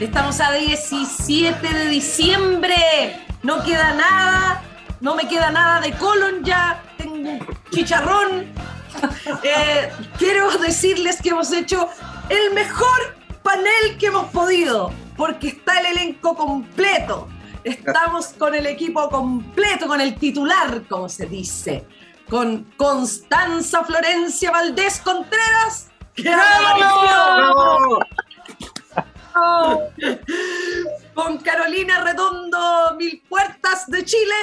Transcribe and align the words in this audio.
Estamos 0.00 0.40
a 0.40 0.52
17 0.52 1.66
de 1.66 1.86
diciembre. 1.86 3.26
No 3.42 3.62
queda 3.64 3.94
nada. 3.94 4.62
No 5.00 5.14
me 5.14 5.26
queda 5.26 5.50
nada 5.50 5.80
de 5.80 5.92
colon 5.92 6.44
ya. 6.44 6.82
Tengo 6.98 7.38
chicharrón. 7.70 8.46
Eh, 9.42 9.92
quiero 10.16 10.50
decirles 10.56 11.20
que 11.20 11.28
hemos 11.28 11.52
hecho 11.52 11.90
el 12.30 12.54
mejor 12.54 13.14
panel 13.42 13.98
que 13.98 14.06
hemos 14.06 14.30
podido. 14.30 14.90
Porque 15.18 15.48
está 15.48 15.80
el 15.80 15.86
elenco 15.86 16.34
completo. 16.34 17.28
Estamos 17.62 18.28
con 18.28 18.54
el 18.54 18.64
equipo 18.66 19.10
completo, 19.10 19.86
con 19.86 20.00
el 20.00 20.14
titular, 20.14 20.82
como 20.88 21.10
se 21.10 21.26
dice. 21.26 21.86
Con 22.30 22.72
Constanza 22.78 23.84
Florencia 23.84 24.50
Valdés 24.50 25.00
Contreras. 25.00 25.88
¡Bravo! 26.16 28.00
Con 31.14 31.38
Carolina 31.38 32.02
Redondo, 32.02 32.94
Mil 32.98 33.22
Puertas 33.28 33.86
de 33.88 34.04
Chile. 34.04 34.34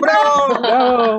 ¡Bravo! 0.00 1.18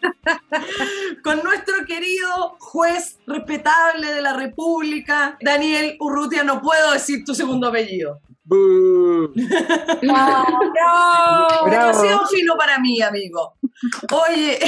Con 1.24 1.42
nuestro 1.42 1.84
querido 1.86 2.56
juez 2.58 3.18
respetable 3.26 4.12
de 4.12 4.22
la 4.22 4.34
República, 4.34 5.36
Daniel 5.40 5.96
Urrutia, 6.00 6.44
no 6.44 6.60
puedo 6.60 6.92
decir 6.92 7.24
tu 7.24 7.34
segundo 7.34 7.68
apellido. 7.68 8.20
¡Bú! 8.44 9.30
¡Bravo! 10.02 10.58
Bravo. 10.72 11.70
Demasiado 11.70 12.26
fino 12.28 12.56
para 12.56 12.78
mí, 12.78 13.02
amigo. 13.02 13.56
Oye, 14.12 14.58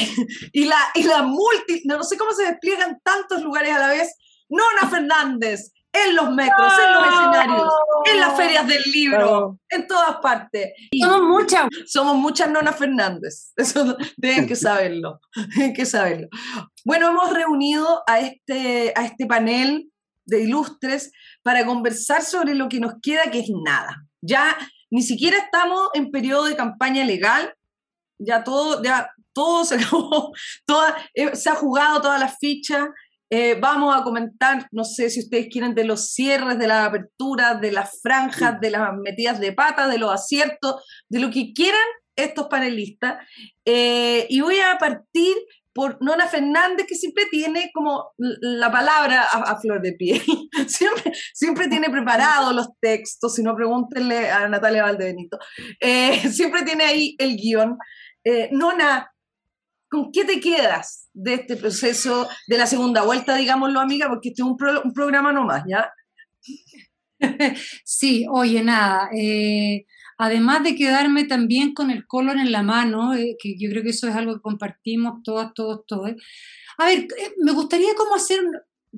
y 0.52 0.64
la, 0.66 0.78
y 0.94 1.04
la 1.04 1.22
multi, 1.22 1.82
no 1.86 2.02
sé 2.02 2.18
cómo 2.18 2.32
se 2.32 2.44
despliegan 2.44 3.00
tantos 3.02 3.42
lugares 3.42 3.72
a 3.72 3.78
la 3.78 3.88
vez. 3.88 4.14
Nona 4.50 4.90
Fernández, 4.90 5.72
en 5.92 6.14
los 6.16 6.30
metros, 6.32 6.72
en 6.78 6.94
los 6.94 7.06
escenarios, 7.06 7.74
en 8.04 8.20
las 8.20 8.36
ferias 8.36 8.66
del 8.66 8.82
libro, 8.92 9.18
Bravo. 9.18 9.60
en 9.68 9.86
todas 9.86 10.16
partes. 10.18 10.72
Y 10.90 11.00
Somos 11.00 11.22
muchas. 11.22 11.68
somos 11.86 12.16
muchas 12.16 12.48
Nona 12.50 12.72
Fernández. 12.72 13.52
Eso 13.56 13.96
tienen 14.20 14.46
que 14.46 14.56
saberlo. 14.56 15.20
Tienen 15.54 15.74
que 15.74 15.86
saberlo. 15.86 16.28
Bueno, 16.84 17.08
hemos 17.08 17.32
reunido 17.32 18.02
a 18.06 18.20
este, 18.20 18.92
a 18.96 19.04
este 19.04 19.26
panel 19.26 19.90
de 20.26 20.42
ilustres 20.42 21.10
para 21.42 21.66
conversar 21.66 22.22
sobre 22.22 22.54
lo 22.54 22.68
que 22.68 22.78
nos 22.80 22.94
queda, 23.02 23.30
que 23.30 23.40
es 23.40 23.50
nada. 23.64 24.04
Ya 24.22 24.56
ni 24.90 25.02
siquiera 25.02 25.38
estamos 25.38 25.88
en 25.94 26.10
periodo 26.10 26.44
de 26.44 26.56
campaña 26.56 27.04
legal. 27.04 27.52
Ya 28.18 28.44
todo, 28.44 28.82
ya 28.82 29.10
todo 29.32 29.64
se 29.64 29.74
acabó. 29.82 30.32
Toda, 30.66 30.96
eh, 31.14 31.34
se 31.34 31.50
ha 31.50 31.54
jugado 31.56 32.00
todas 32.00 32.20
las 32.20 32.36
fichas. 32.38 32.88
Eh, 33.30 33.56
vamos 33.60 33.96
a 33.96 34.02
comentar, 34.02 34.66
no 34.72 34.84
sé 34.84 35.08
si 35.08 35.20
ustedes 35.20 35.48
quieren, 35.50 35.74
de 35.74 35.84
los 35.84 36.12
cierres, 36.12 36.58
de 36.58 36.66
las 36.66 36.88
aperturas, 36.88 37.60
de 37.60 37.72
las 37.72 38.00
franjas, 38.02 38.60
de 38.60 38.70
las 38.70 38.92
metidas 39.02 39.38
de 39.38 39.52
pata, 39.52 39.88
de 39.88 39.98
los 39.98 40.12
aciertos, 40.12 40.84
de 41.08 41.20
lo 41.20 41.30
que 41.30 41.52
quieran 41.52 41.80
estos 42.16 42.48
panelistas. 42.48 43.24
Eh, 43.64 44.26
y 44.28 44.40
voy 44.40 44.58
a 44.58 44.76
partir 44.78 45.36
por 45.72 46.02
Nona 46.02 46.26
Fernández, 46.26 46.86
que 46.86 46.96
siempre 46.96 47.26
tiene 47.30 47.70
como 47.72 48.10
la 48.18 48.70
palabra 48.72 49.22
a, 49.22 49.52
a 49.52 49.60
flor 49.60 49.80
de 49.80 49.92
piel. 49.92 50.20
siempre, 50.66 51.12
siempre 51.32 51.68
tiene 51.68 51.88
preparados 51.90 52.54
los 52.54 52.68
textos, 52.80 53.34
si 53.34 53.42
no 53.42 53.54
pregúntenle 53.54 54.30
a 54.30 54.48
Natalia 54.48 54.82
Valdebenito. 54.82 55.38
Eh, 55.78 56.18
siempre 56.30 56.62
tiene 56.62 56.84
ahí 56.84 57.14
el 57.18 57.36
guion. 57.36 57.78
Eh, 58.24 58.48
Nona, 58.52 59.10
¿con 59.90 60.10
qué 60.12 60.24
te 60.24 60.40
quedas 60.40 61.08
de 61.12 61.34
este 61.34 61.56
proceso 61.56 62.28
de 62.46 62.58
la 62.58 62.66
segunda 62.66 63.02
vuelta, 63.02 63.36
digámoslo, 63.36 63.80
amiga? 63.80 64.08
Porque 64.08 64.30
este 64.30 64.42
es 64.42 64.48
un, 64.48 64.56
pro- 64.56 64.82
un 64.84 64.92
programa 64.94 65.32
nomás, 65.32 65.64
¿ya? 65.68 65.90
Sí, 67.84 68.26
oye, 68.30 68.62
nada. 68.62 69.08
eh, 69.16 69.84
además 70.18 70.62
de 70.62 70.74
quedarme 70.74 71.24
también 71.24 71.74
con 71.74 71.90
el 71.90 72.06
color 72.06 72.36
en 72.38 72.52
la 72.52 72.62
mano, 72.62 73.14
eh, 73.14 73.36
que 73.38 73.56
yo 73.58 73.70
creo 73.70 73.82
que 73.82 73.90
eso 73.90 74.08
es 74.08 74.14
algo 74.14 74.34
que 74.34 74.40
compartimos 74.42 75.22
todas, 75.22 75.52
todos, 75.54 75.84
todos. 75.86 76.12
A 76.78 76.86
ver, 76.86 77.00
eh, 77.00 77.34
me 77.42 77.52
gustaría 77.52 77.94
como 77.96 78.14
hacer, 78.14 78.40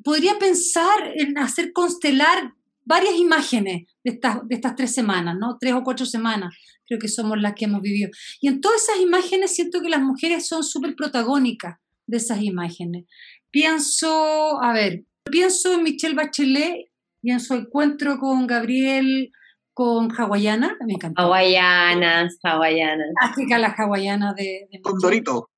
podría 0.04 0.38
pensar 0.38 1.12
en 1.14 1.38
hacer 1.38 1.72
constelar 1.72 2.52
varias 2.84 3.14
imágenes 3.14 3.86
de 4.04 4.10
estas, 4.12 4.47
de 4.48 4.54
estas 4.56 4.75
tres 4.75 4.92
semanas, 4.94 5.36
¿no? 5.38 5.56
Tres 5.60 5.75
o 5.75 5.82
cuatro 5.84 6.06
semanas, 6.06 6.54
creo 6.92 6.98
que 6.98 7.08
somos 7.08 7.41
las 7.41 7.54
que 7.54 7.64
hemos 7.64 7.80
vivido. 7.80 8.10
Y 8.41 8.48
en 8.48 8.60
todas 8.60 8.82
esas 8.82 9.00
imágenes 9.00 9.54
siento 9.54 9.80
que 9.80 9.88
las 9.88 10.03
mujeres 10.03 10.47
son 10.47 10.62
súper 10.62 10.94
protagónicas 10.94 11.78
de 12.06 12.16
esas 12.19 12.42
imágenes. 12.42 13.04
Pienso, 13.50 14.62
a 14.62 14.72
ver, 14.72 15.04
pienso 15.31 15.72
en 15.75 15.82
Michelle 15.82 16.14
Bachelet 16.14 16.88
y 17.22 17.31
en 17.31 17.41
su 17.41 17.54
encuentro 17.54 18.19
con 18.19 18.47
Gabriel, 18.47 19.31
con 19.72 20.10
Hawaiana, 20.10 20.76
me 20.86 20.94
encantó. 20.94 21.22
Hawaianas, 21.22 22.38
hawaianas. 22.42 23.06
África, 23.22 23.58
la 23.58 23.69
hawaiana 23.69 24.34
de, 24.34 24.69
de 24.70 24.81
Con. 24.82 24.98
Dorito. 24.98 25.48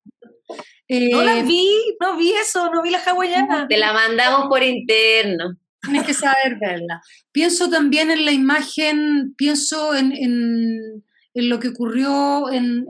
Eh, 0.87 1.09
No 1.11 1.23
la 1.23 1.41
vi, 1.41 1.67
no 1.99 2.15
vi 2.17 2.31
eso, 2.33 2.69
no 2.71 2.81
vi 2.83 2.91
la 2.91 2.99
hawaiana. 2.99 3.67
Te 3.67 3.77
la 3.77 3.91
mandamos 3.91 4.47
por 4.47 4.61
interno. 4.63 5.57
Tienes 5.81 6.03
que 6.03 6.13
saber 6.13 6.57
verla. 6.59 7.01
Pienso 7.31 7.69
también 7.69 8.11
en 8.11 8.25
la 8.25 8.31
imagen, 8.31 9.33
pienso 9.35 9.95
en, 9.95 10.11
en- 10.13 11.04
en 11.35 11.49
lo 11.49 11.59
que 11.59 11.67
ocurrió 11.67 12.49
en, 12.51 12.85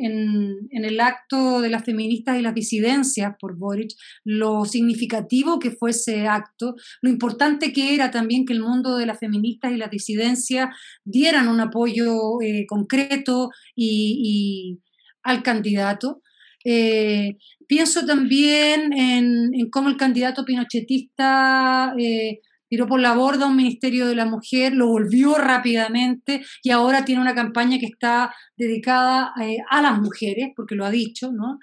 el 0.69 0.99
acto 0.99 1.61
de 1.61 1.69
las 1.69 1.83
feministas 1.83 2.37
y 2.37 2.43
las 2.43 2.53
disidencias 2.53 3.33
por 3.39 3.57
Boric, 3.57 3.91
lo 4.23 4.65
significativo 4.65 5.57
que 5.57 5.71
fue 5.71 5.89
ese 5.89 6.27
acto, 6.27 6.75
lo 7.01 7.09
importante 7.09 7.73
que 7.73 7.95
era 7.95 8.11
también 8.11 8.45
que 8.45 8.53
el 8.53 8.61
mundo 8.61 8.97
de 8.97 9.07
las 9.07 9.19
feministas 9.19 9.71
y 9.71 9.77
las 9.77 9.89
disidencias 9.89 10.69
dieran 11.03 11.47
un 11.47 11.59
apoyo 11.59 12.39
eh, 12.41 12.65
concreto 12.67 13.49
y, 13.75 14.79
al 15.23 15.41
candidato. 15.41 16.21
Eh, 16.63 17.37
pienso 17.67 18.05
también 18.05 18.93
en, 18.93 19.55
en 19.55 19.69
cómo 19.71 19.89
el 19.89 19.97
candidato 19.97 20.45
pinochetista 20.45 21.95
eh, 21.97 22.41
tiró 22.75 22.87
por 22.87 22.99
la 22.99 23.13
borda 23.13 23.47
un 23.47 23.55
ministerio 23.55 24.05
de 24.05 24.15
la 24.15 24.25
mujer, 24.25 24.73
lo 24.73 24.87
volvió 24.87 25.35
rápidamente 25.35 26.43
y 26.61 26.71
ahora 26.71 27.05
tiene 27.05 27.21
una 27.21 27.33
campaña 27.33 27.79
que 27.79 27.85
está 27.85 28.33
dedicada 28.57 29.31
eh, 29.41 29.59
a 29.69 29.81
las 29.81 30.01
mujeres, 30.01 30.49
porque 30.57 30.75
lo 30.75 30.83
ha 30.85 30.91
dicho, 30.91 31.31
¿no? 31.31 31.57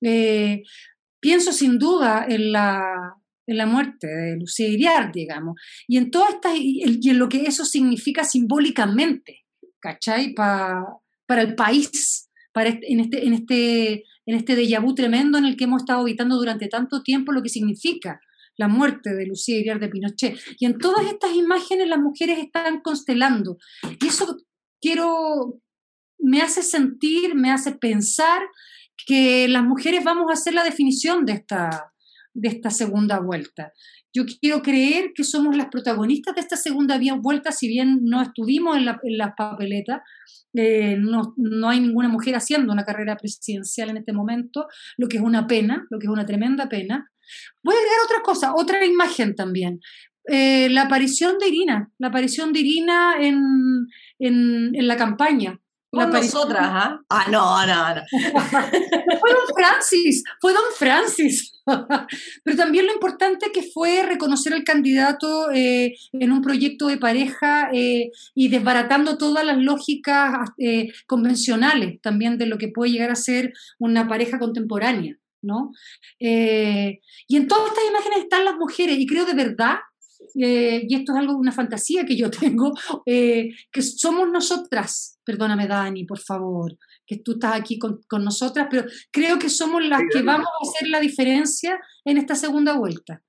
Eh, 0.00 0.62
pienso 1.20 1.52
sin 1.52 1.78
duda 1.78 2.24
en 2.26 2.50
la, 2.52 2.82
en 3.46 3.56
la 3.58 3.66
muerte 3.66 4.06
de 4.06 4.36
Lucía 4.38 4.66
Iriar, 4.68 5.12
digamos, 5.12 5.56
y 5.86 5.98
en 5.98 6.10
todas 6.10 6.34
estas, 6.36 6.54
y 6.56 7.10
en 7.10 7.18
lo 7.18 7.28
que 7.28 7.42
eso 7.42 7.66
significa 7.66 8.24
simbólicamente, 8.24 9.44
¿cachai? 9.80 10.32
Pa- 10.32 10.82
para 11.26 11.42
el 11.42 11.54
país, 11.54 12.30
para 12.54 12.70
este- 12.70 12.90
en, 12.90 13.00
este, 13.00 13.26
en, 13.26 13.34
este, 13.34 14.04
en 14.26 14.34
este 14.36 14.56
déjà 14.56 14.80
vu 14.80 14.94
tremendo 14.94 15.36
en 15.36 15.44
el 15.44 15.56
que 15.56 15.64
hemos 15.64 15.82
estado 15.82 16.00
habitando 16.00 16.36
durante 16.36 16.68
tanto 16.68 17.02
tiempo, 17.02 17.32
lo 17.32 17.42
que 17.42 17.50
significa 17.50 18.18
la 18.56 18.68
muerte 18.68 19.14
de 19.14 19.26
Lucía 19.26 19.58
Iriar 19.58 19.80
de 19.80 19.88
Pinochet. 19.88 20.38
Y 20.58 20.66
en 20.66 20.78
todas 20.78 21.06
estas 21.06 21.34
imágenes 21.34 21.88
las 21.88 21.98
mujeres 21.98 22.38
están 22.38 22.80
constelando. 22.80 23.58
Y 24.00 24.06
eso 24.06 24.36
quiero, 24.80 25.60
me 26.18 26.40
hace 26.42 26.62
sentir, 26.62 27.34
me 27.34 27.50
hace 27.50 27.72
pensar 27.72 28.42
que 29.06 29.48
las 29.48 29.64
mujeres 29.64 30.04
vamos 30.04 30.30
a 30.30 30.34
hacer 30.34 30.54
la 30.54 30.64
definición 30.64 31.24
de 31.26 31.32
esta, 31.32 31.92
de 32.32 32.48
esta 32.48 32.70
segunda 32.70 33.18
vuelta. 33.20 33.72
Yo 34.16 34.24
quiero 34.40 34.62
creer 34.62 35.12
que 35.12 35.24
somos 35.24 35.56
las 35.56 35.66
protagonistas 35.66 36.36
de 36.36 36.40
esta 36.42 36.56
segunda 36.56 37.00
vuelta, 37.20 37.50
si 37.50 37.66
bien 37.66 38.00
no 38.04 38.22
estuvimos 38.22 38.76
en, 38.76 38.84
la- 38.84 39.00
en 39.02 39.18
las 39.18 39.32
papeletas, 39.36 40.02
eh, 40.54 40.96
no, 40.96 41.34
no 41.36 41.68
hay 41.68 41.80
ninguna 41.80 42.08
mujer 42.08 42.36
haciendo 42.36 42.72
una 42.72 42.84
carrera 42.84 43.16
presidencial 43.16 43.90
en 43.90 43.96
este 43.96 44.12
momento, 44.12 44.68
lo 44.96 45.08
que 45.08 45.16
es 45.16 45.22
una 45.22 45.48
pena, 45.48 45.84
lo 45.90 45.98
que 45.98 46.06
es 46.06 46.12
una 46.12 46.24
tremenda 46.24 46.68
pena. 46.68 47.10
Voy 47.62 47.74
a 47.74 47.78
agregar 47.78 47.98
otra 48.04 48.22
cosa, 48.22 48.54
otra 48.54 48.84
imagen 48.84 49.34
también. 49.34 49.80
Eh, 50.26 50.68
la 50.70 50.82
aparición 50.82 51.38
de 51.38 51.48
Irina, 51.48 51.90
la 51.98 52.08
aparición 52.08 52.52
de 52.52 52.60
Irina 52.60 53.16
en, 53.20 53.88
en, 54.18 54.74
en 54.74 54.88
la 54.88 54.96
campaña. 54.96 55.58
Con 55.90 56.10
nosotras, 56.10 56.60
¿ah? 56.60 57.00
Ah, 57.08 57.26
no, 57.30 57.66
no, 57.66 57.94
no. 57.94 58.02
fue 59.20 59.32
Don 59.32 59.54
Francis, 59.54 60.24
fue 60.40 60.52
Don 60.52 60.62
Francis. 60.76 61.62
Pero 62.44 62.56
también 62.56 62.86
lo 62.86 62.92
importante 62.92 63.52
que 63.52 63.62
fue 63.62 64.02
reconocer 64.02 64.52
al 64.52 64.64
candidato 64.64 65.50
eh, 65.52 65.94
en 66.12 66.32
un 66.32 66.42
proyecto 66.42 66.88
de 66.88 66.98
pareja 66.98 67.70
eh, 67.72 68.10
y 68.34 68.48
desbaratando 68.48 69.16
todas 69.18 69.44
las 69.44 69.58
lógicas 69.58 70.50
convencionales 71.06 72.00
también 72.02 72.38
de 72.38 72.46
lo 72.46 72.58
que 72.58 72.68
puede 72.68 72.90
llegar 72.90 73.10
a 73.10 73.16
ser 73.16 73.52
una 73.78 74.08
pareja 74.08 74.38
contemporánea, 74.38 75.16
¿no? 75.44 75.72
y 76.18 77.36
en 77.36 77.48
todas 77.48 77.68
estas 77.68 77.84
imágenes 77.88 78.18
están 78.20 78.44
las 78.44 78.56
mujeres 78.56 78.98
y 78.98 79.06
creo 79.06 79.24
de 79.24 79.34
verdad 79.34 79.76
y 80.34 80.94
esto 80.94 81.12
es 81.12 81.18
algo, 81.18 81.36
una 81.36 81.52
fantasía 81.52 82.04
que 82.04 82.16
yo 82.16 82.30
tengo, 82.30 82.72
que 83.04 83.82
somos 83.82 84.28
nosotras, 84.30 85.18
perdóname 85.24 85.68
Dani, 85.68 86.04
por 86.04 86.18
favor, 86.18 86.76
que 87.06 87.18
tú 87.18 87.32
estás 87.32 87.54
aquí 87.54 87.78
con, 87.78 88.00
con 88.08 88.24
nosotras, 88.24 88.68
pero 88.70 88.84
creo 89.10 89.38
que 89.38 89.48
somos 89.48 89.84
las 89.84 90.02
que 90.12 90.22
vamos 90.22 90.46
a 90.46 90.68
hacer 90.68 90.88
la 90.88 91.00
diferencia 91.00 91.78
en 92.04 92.18
esta 92.18 92.34
segunda 92.34 92.76
vuelta. 92.76 93.22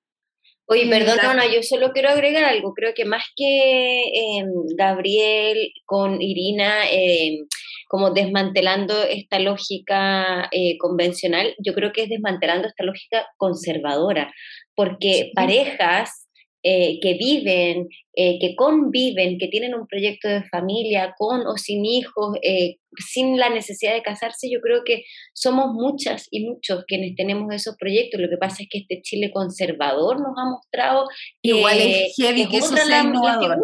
Oye, 0.68 0.88
perdón, 0.90 1.38
yo 1.54 1.62
solo 1.62 1.92
quiero 1.92 2.10
agregar 2.10 2.44
algo. 2.44 2.74
Creo 2.74 2.94
que 2.96 3.06
más 3.06 3.24
que 3.36 4.02
em, 4.40 4.48
Gabriel 4.76 5.72
con 5.86 6.20
Irina, 6.20 6.90
em, 6.90 7.46
como 7.88 8.12
desmantelando 8.12 9.04
esta 9.04 9.40
lógica 9.40 10.48
eh, 10.52 10.78
convencional, 10.78 11.56
yo 11.64 11.74
creo 11.74 11.92
que 11.92 12.04
es 12.04 12.10
desmantelando 12.10 12.68
esta 12.68 12.84
lógica 12.84 13.28
conservadora, 13.38 14.34
porque 14.76 15.32
parejas 15.34 16.26
eh, 16.68 16.98
que 17.00 17.14
viven, 17.14 17.90
eh, 18.16 18.40
que 18.40 18.56
conviven, 18.56 19.38
que 19.38 19.50
tienen 19.50 19.76
un 19.76 19.86
proyecto 19.86 20.28
de 20.28 20.44
familia 20.46 21.14
con 21.16 21.46
o 21.46 21.58
sin 21.58 21.86
hijos, 21.86 22.40
eh, 22.42 22.78
sin 22.98 23.38
la 23.38 23.50
necesidad 23.52 23.94
de 23.94 24.02
casarse, 24.02 24.50
yo 24.50 24.62
creo 24.62 24.84
que 24.84 25.04
somos 25.32 25.76
muchas 25.76 26.28
y 26.32 26.44
muchos 26.44 26.84
quienes 26.88 27.16
tenemos 27.16 27.54
esos 27.54 27.76
proyectos. 27.78 28.20
Lo 28.20 28.30
que 28.30 28.38
pasa 28.38 28.64
es 28.64 28.70
que 28.72 28.80
este 28.80 29.00
Chile 29.04 29.30
conservador 29.32 30.20
nos 30.20 30.36
ha 30.36 30.50
mostrado 30.50 31.08
que 31.44 31.52
igual 31.52 31.78
es 31.80 32.16
heavy 32.18 32.50
que, 32.50 32.58
eso 32.58 32.76
sea 32.76 33.04
innovador. 33.04 33.60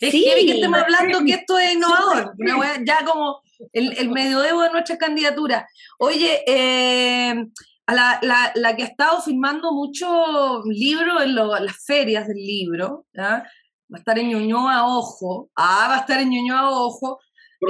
Es 0.00 0.12
heavy 0.12 0.46
que 0.46 0.52
estemos 0.54 0.80
hablando 0.80 1.24
que 1.24 1.32
esto 1.32 1.58
es 1.58 1.74
innovador, 1.74 2.34
ya 2.84 3.04
como 3.04 3.40
el, 3.72 3.96
el 3.98 4.10
medioevo 4.10 4.62
de 4.62 4.70
nuestra 4.70 4.98
candidatura. 4.98 5.68
Oye, 5.98 6.42
eh, 6.46 7.34
la, 7.86 8.18
la, 8.22 8.52
la, 8.54 8.76
que 8.76 8.82
ha 8.82 8.86
estado 8.86 9.20
firmando 9.22 9.72
muchos 9.72 10.64
libros 10.66 11.22
en, 11.22 11.34
las 11.34 11.84
ferias 11.84 12.28
del 12.28 12.36
libro, 12.36 13.06
va 13.16 13.44
a 13.94 13.98
estar 13.98 14.18
en 14.18 14.28
Ñuñoa 14.28 14.86
Ojo, 14.86 15.50
ah, 15.56 15.86
va 15.88 15.96
a 15.96 16.00
estar 16.00 16.20
en 16.20 16.30
Ñuñoa 16.30 16.70
Ojo, 16.70 17.18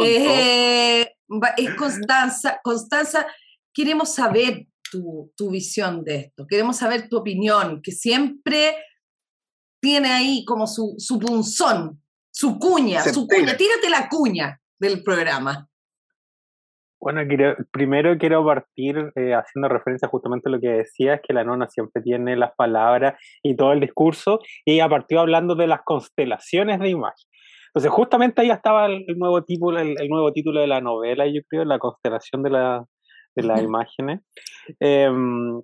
eh, 0.03 1.15
es 1.57 1.75
Constanza. 1.77 2.61
Constanza, 2.63 3.27
queremos 3.73 4.15
saber 4.15 4.67
tu, 4.91 5.33
tu, 5.37 5.51
visión 5.51 6.05
de 6.05 6.17
esto, 6.17 6.47
queremos 6.47 6.77
saber 6.77 7.09
tu 7.09 7.19
opinión, 7.19 7.81
que 7.83 7.93
siempre 7.93 8.77
tiene 9.81 10.09
ahí 10.09 10.45
como 10.45 10.67
su, 10.67 10.95
su 10.99 11.19
punzón, 11.19 12.03
su 12.31 12.59
cuña, 12.59 13.03
su 13.03 13.27
cuña, 13.27 13.57
tírate 13.57 13.89
la 13.91 14.09
cuña 14.09 14.61
del 14.79 15.03
programa. 15.03 15.69
Bueno, 17.01 17.21
primero 17.71 18.19
quiero 18.19 18.45
partir 18.45 19.13
eh, 19.15 19.33
haciendo 19.33 19.69
referencia 19.69 20.09
justamente 20.09 20.49
a 20.49 20.53
lo 20.53 20.61
que 20.61 20.69
decías, 20.69 21.21
que 21.23 21.33
la 21.33 21.45
nona 21.45 21.69
siempre 21.69 22.03
tiene 22.03 22.37
las 22.37 22.55
palabras 22.57 23.15
y 23.43 23.55
todo 23.55 23.73
el 23.73 23.81
discurso, 23.81 24.41
y 24.65 24.75
ella 24.75 24.89
partió 24.89 25.21
hablando 25.21 25.55
de 25.55 25.69
las 25.69 25.83
constelaciones 25.85 26.81
de 26.81 26.89
imagen. 26.89 27.29
Entonces, 27.69 27.93
justamente 27.93 28.43
ahí 28.43 28.51
estaba 28.51 28.87
el, 28.87 29.05
nuevo 29.17 29.45
título, 29.45 29.79
el, 29.79 30.09
nuevo 30.09 30.33
título 30.33 30.61
de 30.61 30.67
la 30.67 30.81
novela, 30.81 31.27
yo 31.27 31.41
creo, 31.49 31.65
la 31.65 31.79
constelación 31.79 32.43
de, 32.43 32.51
la, 32.51 32.85
de 33.37 33.43
las 33.45 33.63
imágenes. 33.63 34.21
Em, 34.81 35.63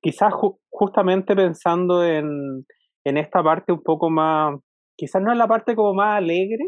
quizás 0.00 0.32
justamente 0.70 1.34
pensando 1.34 2.04
en, 2.04 2.64
en 3.08 3.16
esta 3.18 3.42
parte 3.42 3.72
un 3.72 3.82
poco 3.82 4.10
más, 4.10 4.58
quizás 4.96 5.22
no 5.22 5.32
es 5.32 5.38
la 5.38 5.46
parte 5.46 5.74
como 5.74 5.94
más 5.94 6.16
alegre, 6.18 6.64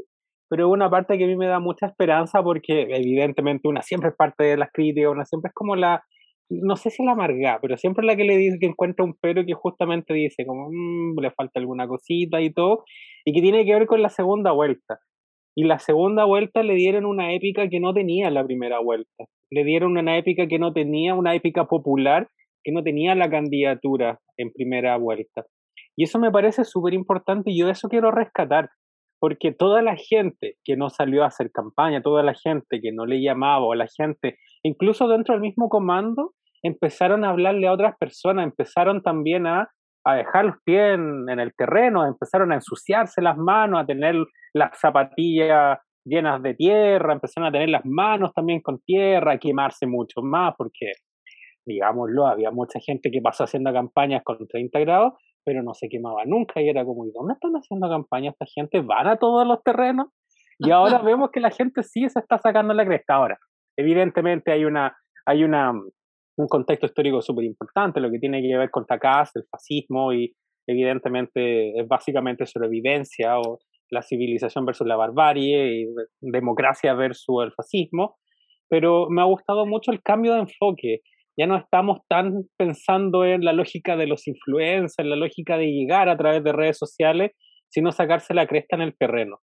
pero 0.48 0.66
es 0.66 0.72
una 0.72 0.90
parte 0.90 1.16
que 1.16 1.24
a 1.24 1.26
mí 1.26 1.36
me 1.36 1.46
da 1.46 1.60
mucha 1.60 1.86
esperanza 1.86 2.42
porque 2.42 2.82
evidentemente 2.90 3.68
una 3.68 3.82
siempre 3.82 4.10
es 4.10 4.16
parte 4.16 4.44
de 4.44 4.56
las 4.56 4.70
críticas, 4.72 5.12
una 5.12 5.24
siempre 5.24 5.48
es 5.48 5.54
como 5.54 5.76
la, 5.76 6.02
no 6.50 6.76
sé 6.76 6.90
si 6.90 7.04
la 7.04 7.12
amarga, 7.12 7.58
pero 7.62 7.76
siempre 7.76 8.04
es 8.04 8.06
la 8.06 8.16
que 8.16 8.24
le 8.24 8.36
dice 8.36 8.58
que 8.58 8.66
encuentra 8.66 9.04
un 9.04 9.14
pero 9.20 9.44
que 9.44 9.54
justamente 9.54 10.12
dice 10.12 10.44
como 10.44 10.68
mmm, 10.70 11.20
le 11.20 11.30
falta 11.30 11.60
alguna 11.60 11.86
cosita 11.86 12.40
y 12.40 12.52
todo, 12.52 12.84
y 13.24 13.32
que 13.32 13.40
tiene 13.40 13.64
que 13.64 13.74
ver 13.74 13.86
con 13.86 14.02
la 14.02 14.08
segunda 14.08 14.52
vuelta. 14.52 14.98
Y 15.56 15.64
la 15.64 15.78
segunda 15.78 16.24
vuelta 16.24 16.62
le 16.62 16.74
dieron 16.74 17.04
una 17.04 17.32
épica 17.34 17.68
que 17.68 17.80
no 17.80 17.92
tenía 17.92 18.30
la 18.30 18.44
primera 18.44 18.80
vuelta. 18.80 19.24
Le 19.50 19.64
dieron 19.64 19.96
una 19.96 20.16
épica 20.16 20.46
que 20.46 20.58
no 20.58 20.72
tenía, 20.72 21.14
una 21.14 21.34
épica 21.34 21.66
popular 21.66 22.28
que 22.62 22.72
no 22.72 22.82
tenía 22.82 23.14
la 23.14 23.30
candidatura 23.30 24.20
en 24.36 24.52
primera 24.52 24.96
vuelta. 24.96 25.44
Y 26.00 26.04
eso 26.04 26.18
me 26.18 26.30
parece 26.30 26.64
súper 26.64 26.94
importante 26.94 27.50
y 27.50 27.60
yo 27.60 27.68
eso 27.68 27.90
quiero 27.90 28.10
rescatar 28.10 28.70
porque 29.18 29.52
toda 29.52 29.82
la 29.82 29.96
gente 29.96 30.56
que 30.64 30.74
no 30.74 30.88
salió 30.88 31.24
a 31.24 31.26
hacer 31.26 31.52
campaña, 31.52 32.00
toda 32.00 32.22
la 32.22 32.32
gente 32.32 32.80
que 32.80 32.90
no 32.90 33.04
le 33.04 33.20
llamaba, 33.20 33.66
o 33.66 33.74
la 33.74 33.86
gente, 33.86 34.38
incluso 34.62 35.08
dentro 35.08 35.34
del 35.34 35.42
mismo 35.42 35.68
comando, 35.68 36.32
empezaron 36.62 37.22
a 37.22 37.28
hablarle 37.28 37.66
a 37.66 37.74
otras 37.74 37.98
personas, 37.98 38.46
empezaron 38.46 39.02
también 39.02 39.46
a, 39.46 39.68
dejar 40.06 40.46
los 40.46 40.54
pies 40.64 40.94
en, 40.94 41.38
el 41.38 41.52
terreno, 41.54 42.06
empezaron 42.06 42.50
a 42.52 42.54
ensuciarse 42.54 43.20
las 43.20 43.36
manos, 43.36 43.82
a 43.82 43.84
tener 43.84 44.14
las 44.54 44.80
zapatillas 44.80 45.80
llenas 46.02 46.42
de 46.42 46.54
tierra, 46.54 47.12
empezaron 47.12 47.50
a 47.50 47.52
tener 47.52 47.68
las 47.68 47.84
manos 47.84 48.32
también 48.32 48.62
con 48.62 48.80
tierra, 48.86 49.32
a 49.32 49.38
quemarse 49.38 49.86
mucho 49.86 50.22
más, 50.22 50.54
porque, 50.56 50.92
digámoslo, 51.66 52.26
había 52.26 52.50
mucha 52.50 52.80
gente 52.80 53.10
que 53.10 53.20
pasó 53.20 53.44
haciendo 53.44 53.70
campañas 53.70 54.22
con 54.24 54.48
30 54.48 54.78
grados 54.78 55.12
pero 55.44 55.62
no 55.62 55.74
se 55.74 55.88
quemaba 55.88 56.24
nunca 56.26 56.60
y 56.60 56.68
era 56.68 56.84
como, 56.84 57.06
¿y 57.06 57.12
dónde 57.12 57.34
están 57.34 57.52
haciendo 57.54 57.88
campaña 57.88 58.30
esta 58.30 58.46
gente? 58.46 58.80
¿Van 58.80 59.06
a 59.06 59.16
todos 59.16 59.46
los 59.46 59.62
terrenos? 59.62 60.08
Y 60.58 60.70
ahora 60.70 60.98
vemos 61.04 61.30
que 61.30 61.40
la 61.40 61.50
gente 61.50 61.82
sí 61.82 62.08
se 62.08 62.18
está 62.18 62.38
sacando 62.38 62.74
la 62.74 62.84
cresta. 62.84 63.14
Ahora, 63.14 63.38
evidentemente 63.76 64.52
hay 64.52 64.64
una, 64.64 64.96
hay 65.26 65.44
una, 65.44 65.72
un 65.72 66.48
contexto 66.48 66.86
histórico 66.86 67.22
súper 67.22 67.44
importante, 67.44 68.00
lo 68.00 68.10
que 68.10 68.18
tiene 68.18 68.42
que 68.42 68.56
ver 68.56 68.70
con 68.70 68.86
Tacaz, 68.86 69.34
el 69.36 69.44
fascismo 69.50 70.12
y 70.12 70.34
evidentemente 70.66 71.78
es 71.78 71.88
básicamente 71.88 72.46
sobrevivencia 72.46 73.38
o 73.38 73.58
la 73.90 74.02
civilización 74.02 74.64
versus 74.64 74.86
la 74.86 74.96
barbarie 74.96 75.82
y 75.82 75.86
democracia 76.20 76.94
versus 76.94 77.44
el 77.44 77.52
fascismo, 77.52 78.18
pero 78.68 79.08
me 79.10 79.20
ha 79.20 79.24
gustado 79.24 79.66
mucho 79.66 79.90
el 79.90 80.00
cambio 80.00 80.34
de 80.34 80.40
enfoque 80.40 81.00
ya 81.40 81.46
no 81.46 81.56
estamos 81.56 82.00
tan 82.06 82.44
pensando 82.58 83.24
en 83.24 83.46
la 83.46 83.54
lógica 83.54 83.96
de 83.96 84.06
los 84.06 84.28
influencers, 84.28 84.98
en 84.98 85.08
la 85.08 85.16
lógica 85.16 85.56
de 85.56 85.72
llegar 85.72 86.10
a 86.10 86.16
través 86.18 86.44
de 86.44 86.52
redes 86.52 86.76
sociales, 86.76 87.32
sino 87.70 87.92
sacarse 87.92 88.34
la 88.34 88.46
cresta 88.46 88.76
en 88.76 88.82
el 88.82 88.94
terreno. 88.94 89.38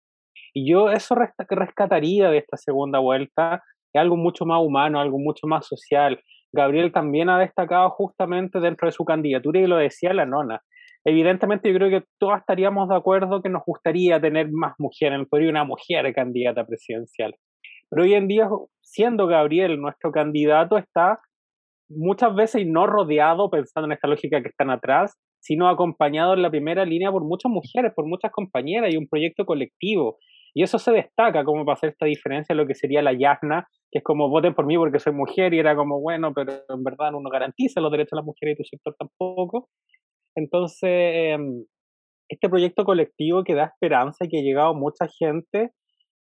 Y 0.52 0.70
yo 0.70 0.90
eso 0.90 1.14
rescataría 1.14 2.28
de 2.28 2.36
esta 2.36 2.58
segunda 2.58 2.98
vuelta, 2.98 3.62
algo 3.94 4.18
mucho 4.18 4.44
más 4.44 4.60
humano, 4.62 5.00
algo 5.00 5.18
mucho 5.18 5.46
más 5.46 5.66
social. 5.66 6.20
Gabriel 6.52 6.92
también 6.92 7.30
ha 7.30 7.38
destacado 7.38 7.88
justamente 7.88 8.60
dentro 8.60 8.88
de 8.88 8.92
su 8.92 9.06
candidatura 9.06 9.58
y 9.58 9.66
lo 9.66 9.78
decía 9.78 10.12
la 10.12 10.26
nona. 10.26 10.60
Evidentemente 11.02 11.72
yo 11.72 11.78
creo 11.78 11.88
que 11.88 12.06
todos 12.18 12.36
estaríamos 12.38 12.90
de 12.90 12.96
acuerdo 12.96 13.40
que 13.40 13.48
nos 13.48 13.62
gustaría 13.64 14.20
tener 14.20 14.50
más 14.52 14.74
mujeres, 14.78 15.18
en 15.18 15.26
el 15.40 15.48
una 15.48 15.64
mujer 15.64 16.12
candidata 16.12 16.66
presidencial. 16.66 17.34
Pero 17.88 18.02
hoy 18.02 18.12
en 18.12 18.28
día, 18.28 18.50
siendo 18.82 19.26
Gabriel 19.26 19.80
nuestro 19.80 20.12
candidato, 20.12 20.76
está 20.76 21.20
muchas 21.88 22.34
veces 22.34 22.66
no 22.66 22.86
rodeado, 22.86 23.50
pensando 23.50 23.86
en 23.86 23.92
esta 23.92 24.08
lógica 24.08 24.42
que 24.42 24.48
están 24.48 24.70
atrás, 24.70 25.16
sino 25.40 25.68
acompañado 25.68 26.34
en 26.34 26.42
la 26.42 26.50
primera 26.50 26.84
línea 26.84 27.12
por 27.12 27.24
muchas 27.24 27.50
mujeres, 27.50 27.92
por 27.94 28.06
muchas 28.06 28.32
compañeras 28.32 28.92
y 28.92 28.96
un 28.96 29.08
proyecto 29.08 29.44
colectivo. 29.44 30.18
Y 30.54 30.62
eso 30.62 30.78
se 30.78 30.90
destaca 30.90 31.44
como 31.44 31.64
para 31.64 31.74
hacer 31.74 31.90
esta 31.90 32.06
diferencia 32.06 32.54
lo 32.54 32.66
que 32.66 32.74
sería 32.74 33.02
la 33.02 33.12
YASNA, 33.12 33.68
que 33.90 33.98
es 33.98 34.04
como 34.04 34.28
voten 34.28 34.54
por 34.54 34.66
mí 34.66 34.76
porque 34.76 34.98
soy 34.98 35.12
mujer 35.12 35.52
y 35.54 35.58
era 35.58 35.76
como, 35.76 36.00
bueno, 36.00 36.32
pero 36.34 36.52
en 36.68 36.82
verdad 36.82 37.14
uno 37.14 37.28
garantiza 37.30 37.80
los 37.80 37.92
derechos 37.92 38.12
de 38.12 38.16
las 38.16 38.26
mujeres 38.26 38.54
y 38.54 38.62
tu 38.62 38.64
sector 38.64 38.96
tampoco. 38.98 39.68
Entonces, 40.34 40.90
em, 40.90 41.64
este 42.28 42.48
proyecto 42.48 42.84
colectivo 42.84 43.44
que 43.44 43.54
da 43.54 43.66
esperanza 43.66 44.24
y 44.24 44.28
que 44.28 44.38
ha 44.38 44.42
llegado 44.42 44.74
mucha 44.74 45.06
gente, 45.18 45.70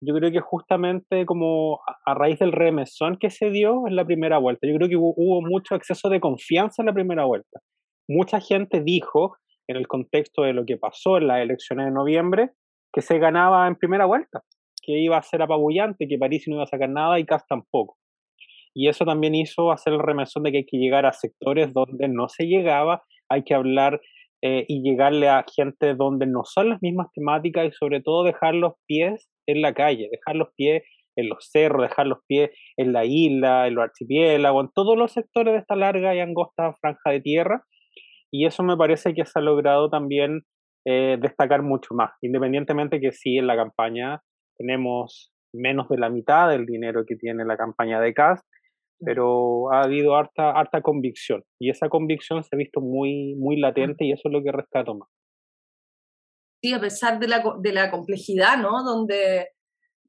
yo 0.00 0.14
creo 0.14 0.30
que 0.30 0.40
justamente 0.40 1.26
como 1.26 1.80
a 2.04 2.14
raíz 2.14 2.38
del 2.38 2.52
remesón 2.52 3.16
que 3.18 3.30
se 3.30 3.50
dio 3.50 3.86
en 3.86 3.96
la 3.96 4.04
primera 4.04 4.38
vuelta, 4.38 4.66
yo 4.66 4.74
creo 4.76 4.88
que 4.88 4.96
hubo, 4.96 5.42
mucho 5.42 5.74
exceso 5.74 6.08
de 6.08 6.20
confianza 6.20 6.82
en 6.82 6.86
la 6.86 6.92
primera 6.92 7.24
vuelta. 7.24 7.60
Mucha 8.08 8.40
gente 8.40 8.82
dijo, 8.82 9.36
en 9.66 9.76
el 9.76 9.88
contexto 9.88 10.42
de 10.42 10.52
lo 10.52 10.64
que 10.64 10.76
pasó 10.76 11.18
en 11.18 11.26
las 11.26 11.40
elecciones 11.40 11.86
de 11.86 11.92
noviembre, 11.92 12.50
que 12.92 13.02
se 13.02 13.18
ganaba 13.18 13.66
en 13.66 13.76
primera 13.76 14.06
vuelta, 14.06 14.42
que 14.82 14.98
iba 14.98 15.18
a 15.18 15.22
ser 15.22 15.42
apabullante, 15.42 16.06
que 16.08 16.18
París 16.18 16.44
no 16.46 16.54
iba 16.54 16.64
a 16.64 16.68
sacar 16.68 16.88
nada 16.88 17.18
y 17.18 17.26
Cas 17.26 17.44
tampoco. 17.46 17.96
Y 18.74 18.88
eso 18.88 19.04
también 19.04 19.34
hizo 19.34 19.72
hacer 19.72 19.92
el 19.92 19.98
remesón 19.98 20.44
de 20.44 20.52
que 20.52 20.58
hay 20.58 20.66
que 20.66 20.78
llegar 20.78 21.06
a 21.06 21.12
sectores 21.12 21.72
donde 21.72 22.08
no 22.08 22.28
se 22.28 22.44
llegaba, 22.44 23.02
hay 23.28 23.42
que 23.42 23.54
hablar 23.54 24.00
eh, 24.42 24.64
y 24.68 24.82
llegarle 24.82 25.28
a 25.28 25.44
gente 25.54 25.94
donde 25.94 26.26
no 26.26 26.44
son 26.44 26.70
las 26.70 26.80
mismas 26.80 27.08
temáticas 27.12 27.66
y 27.66 27.72
sobre 27.72 28.00
todo 28.00 28.22
dejar 28.22 28.54
los 28.54 28.74
pies 28.86 29.28
en 29.48 29.62
la 29.62 29.74
calle, 29.74 30.08
dejar 30.10 30.36
los 30.36 30.48
pies 30.54 30.82
en 31.16 31.28
los 31.28 31.48
cerros, 31.50 31.82
dejar 31.82 32.06
los 32.06 32.18
pies 32.28 32.50
en 32.76 32.92
la 32.92 33.04
isla, 33.04 33.66
en 33.66 33.74
los 33.74 33.82
archipiélagos, 33.82 34.64
en 34.64 34.70
todos 34.72 34.96
los 34.96 35.12
sectores 35.12 35.54
de 35.54 35.58
esta 35.58 35.74
larga 35.74 36.14
y 36.14 36.20
angosta 36.20 36.72
franja 36.80 37.10
de 37.10 37.20
tierra. 37.20 37.64
Y 38.30 38.46
eso 38.46 38.62
me 38.62 38.76
parece 38.76 39.14
que 39.14 39.26
se 39.26 39.38
ha 39.38 39.42
logrado 39.42 39.90
también 39.90 40.42
eh, 40.86 41.18
destacar 41.20 41.62
mucho 41.62 41.94
más, 41.94 42.12
independientemente 42.22 43.00
que 43.00 43.10
sí 43.10 43.36
en 43.36 43.46
la 43.46 43.56
campaña 43.56 44.22
tenemos 44.56 45.32
menos 45.52 45.88
de 45.88 45.98
la 45.98 46.10
mitad 46.10 46.48
del 46.50 46.66
dinero 46.66 47.04
que 47.06 47.16
tiene 47.16 47.44
la 47.44 47.56
campaña 47.56 48.00
de 48.00 48.14
Cast, 48.14 48.46
pero 49.00 49.72
ha 49.72 49.82
habido 49.82 50.16
harta, 50.16 50.50
harta 50.50 50.82
convicción 50.82 51.42
y 51.58 51.70
esa 51.70 51.88
convicción 51.88 52.42
se 52.42 52.54
ha 52.54 52.58
visto 52.58 52.80
muy, 52.80 53.34
muy 53.36 53.56
latente 53.56 54.04
y 54.04 54.12
eso 54.12 54.28
es 54.28 54.32
lo 54.32 54.42
que 54.42 54.52
rescato 54.52 54.94
más. 54.94 55.08
Sí, 56.60 56.72
a 56.72 56.80
pesar 56.80 57.18
de 57.18 57.28
la, 57.28 57.42
de 57.60 57.72
la 57.72 57.90
complejidad, 57.90 58.58
¿no? 58.58 58.82
Donde, 58.82 59.48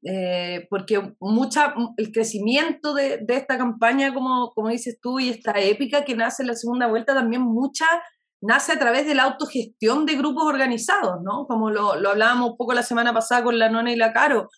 eh, 0.04 0.66
porque 0.68 1.14
mucha, 1.20 1.74
el 1.96 2.10
crecimiento 2.12 2.94
de, 2.94 3.18
de, 3.18 3.36
esta 3.36 3.56
campaña, 3.56 4.12
como, 4.12 4.50
como 4.50 4.68
dices 4.68 4.98
tú, 5.00 5.20
y 5.20 5.28
esta 5.28 5.52
épica 5.60 6.04
que 6.04 6.16
nace 6.16 6.42
en 6.42 6.48
la 6.48 6.54
segunda 6.54 6.88
vuelta, 6.88 7.14
también 7.14 7.42
mucha 7.42 7.86
nace 8.42 8.72
a 8.72 8.78
través 8.78 9.06
de 9.06 9.14
la 9.14 9.24
autogestión 9.24 10.06
de 10.06 10.16
grupos 10.16 10.44
organizados, 10.44 11.22
¿no? 11.22 11.46
Como 11.46 11.70
lo, 11.70 11.96
lo 11.96 12.10
hablábamos 12.10 12.50
un 12.50 12.56
poco 12.56 12.72
la 12.72 12.82
semana 12.82 13.12
pasada 13.12 13.44
con 13.44 13.58
la 13.58 13.68
Nona 13.68 13.92
y 13.92 13.96
la 13.96 14.12
Caro. 14.12 14.48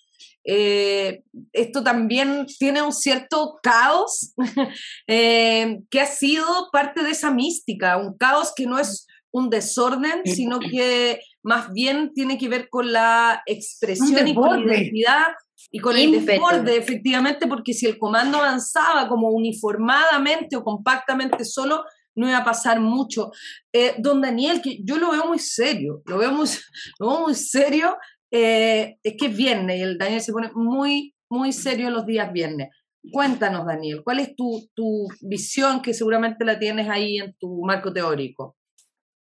Eh, 0.45 1.23
esto 1.53 1.85
también 1.85 2.47
tiene 2.59 2.83
un 2.83 2.93
cierto 2.93 3.61
caos 3.63 4.35
eh, 5.07 5.79
que 5.89 6.01
ha 6.01 6.07
sido 6.07 6.47
parte 6.73 7.03
de 7.03 7.11
esa 7.11 7.31
mística, 7.31 7.97
un 7.97 8.17
caos 8.17 8.53
que 8.55 8.67
no 8.67 8.79
es 8.79 9.07
un 9.33 9.51
desorden, 9.51 10.23
sino 10.25 10.61
que 10.61 11.21
más 11.43 11.73
bien 11.73 12.13
tiene 12.15 12.39
que 12.39 12.49
ver 12.49 12.69
con 12.69 12.93
la 12.93 13.43
expresión 13.47 14.29
y 14.29 14.35
con 14.35 14.67
la 14.67 14.75
identidad 14.75 15.33
y 15.71 15.79
con 15.79 15.97
el 15.97 16.25
desborde, 16.25 16.77
efectivamente, 16.77 17.47
porque 17.47 17.73
si 17.73 17.87
el 17.87 17.99
comando 17.99 18.39
avanzaba 18.39 19.09
como 19.09 19.31
uniformadamente 19.31 20.57
o 20.57 20.63
compactamente 20.63 21.45
solo, 21.45 21.85
no 22.15 22.29
iba 22.29 22.39
a 22.39 22.45
pasar 22.45 22.79
mucho. 22.79 23.33
Eh, 23.73 23.95
don 23.99 24.21
Daniel, 24.21 24.61
que 24.61 24.79
yo 24.85 24.99
lo 24.99 25.13
veo 25.13 25.27
muy 25.27 25.39
serio, 25.39 26.03
lo 26.05 26.19
veo 26.19 26.33
muy, 26.33 26.47
lo 27.01 27.09
veo 27.09 27.21
muy 27.21 27.35
serio, 27.35 27.97
eh, 28.31 28.97
es 29.03 29.15
que 29.19 29.27
es 29.27 29.37
viernes 29.37 29.79
y 29.79 29.83
el 29.83 29.99
Daniel 29.99 30.21
se 30.21 30.33
pone 30.33 30.51
muy, 30.55 31.15
muy 31.31 31.53
serio 31.53 31.91
los 31.91 32.07
días 32.07 32.33
viernes. 32.33 32.69
Cuéntanos, 33.11 33.67
Daniel, 33.67 34.03
¿cuál 34.05 34.21
es 34.21 34.37
tu, 34.37 34.69
tu 34.75 35.09
visión 35.23 35.83
que 35.83 35.93
seguramente 35.95 36.45
la 36.45 36.59
tienes 36.59 36.89
ahí 36.89 37.17
en 37.17 37.35
tu 37.39 37.63
marco 37.65 37.93
teórico? 37.93 38.57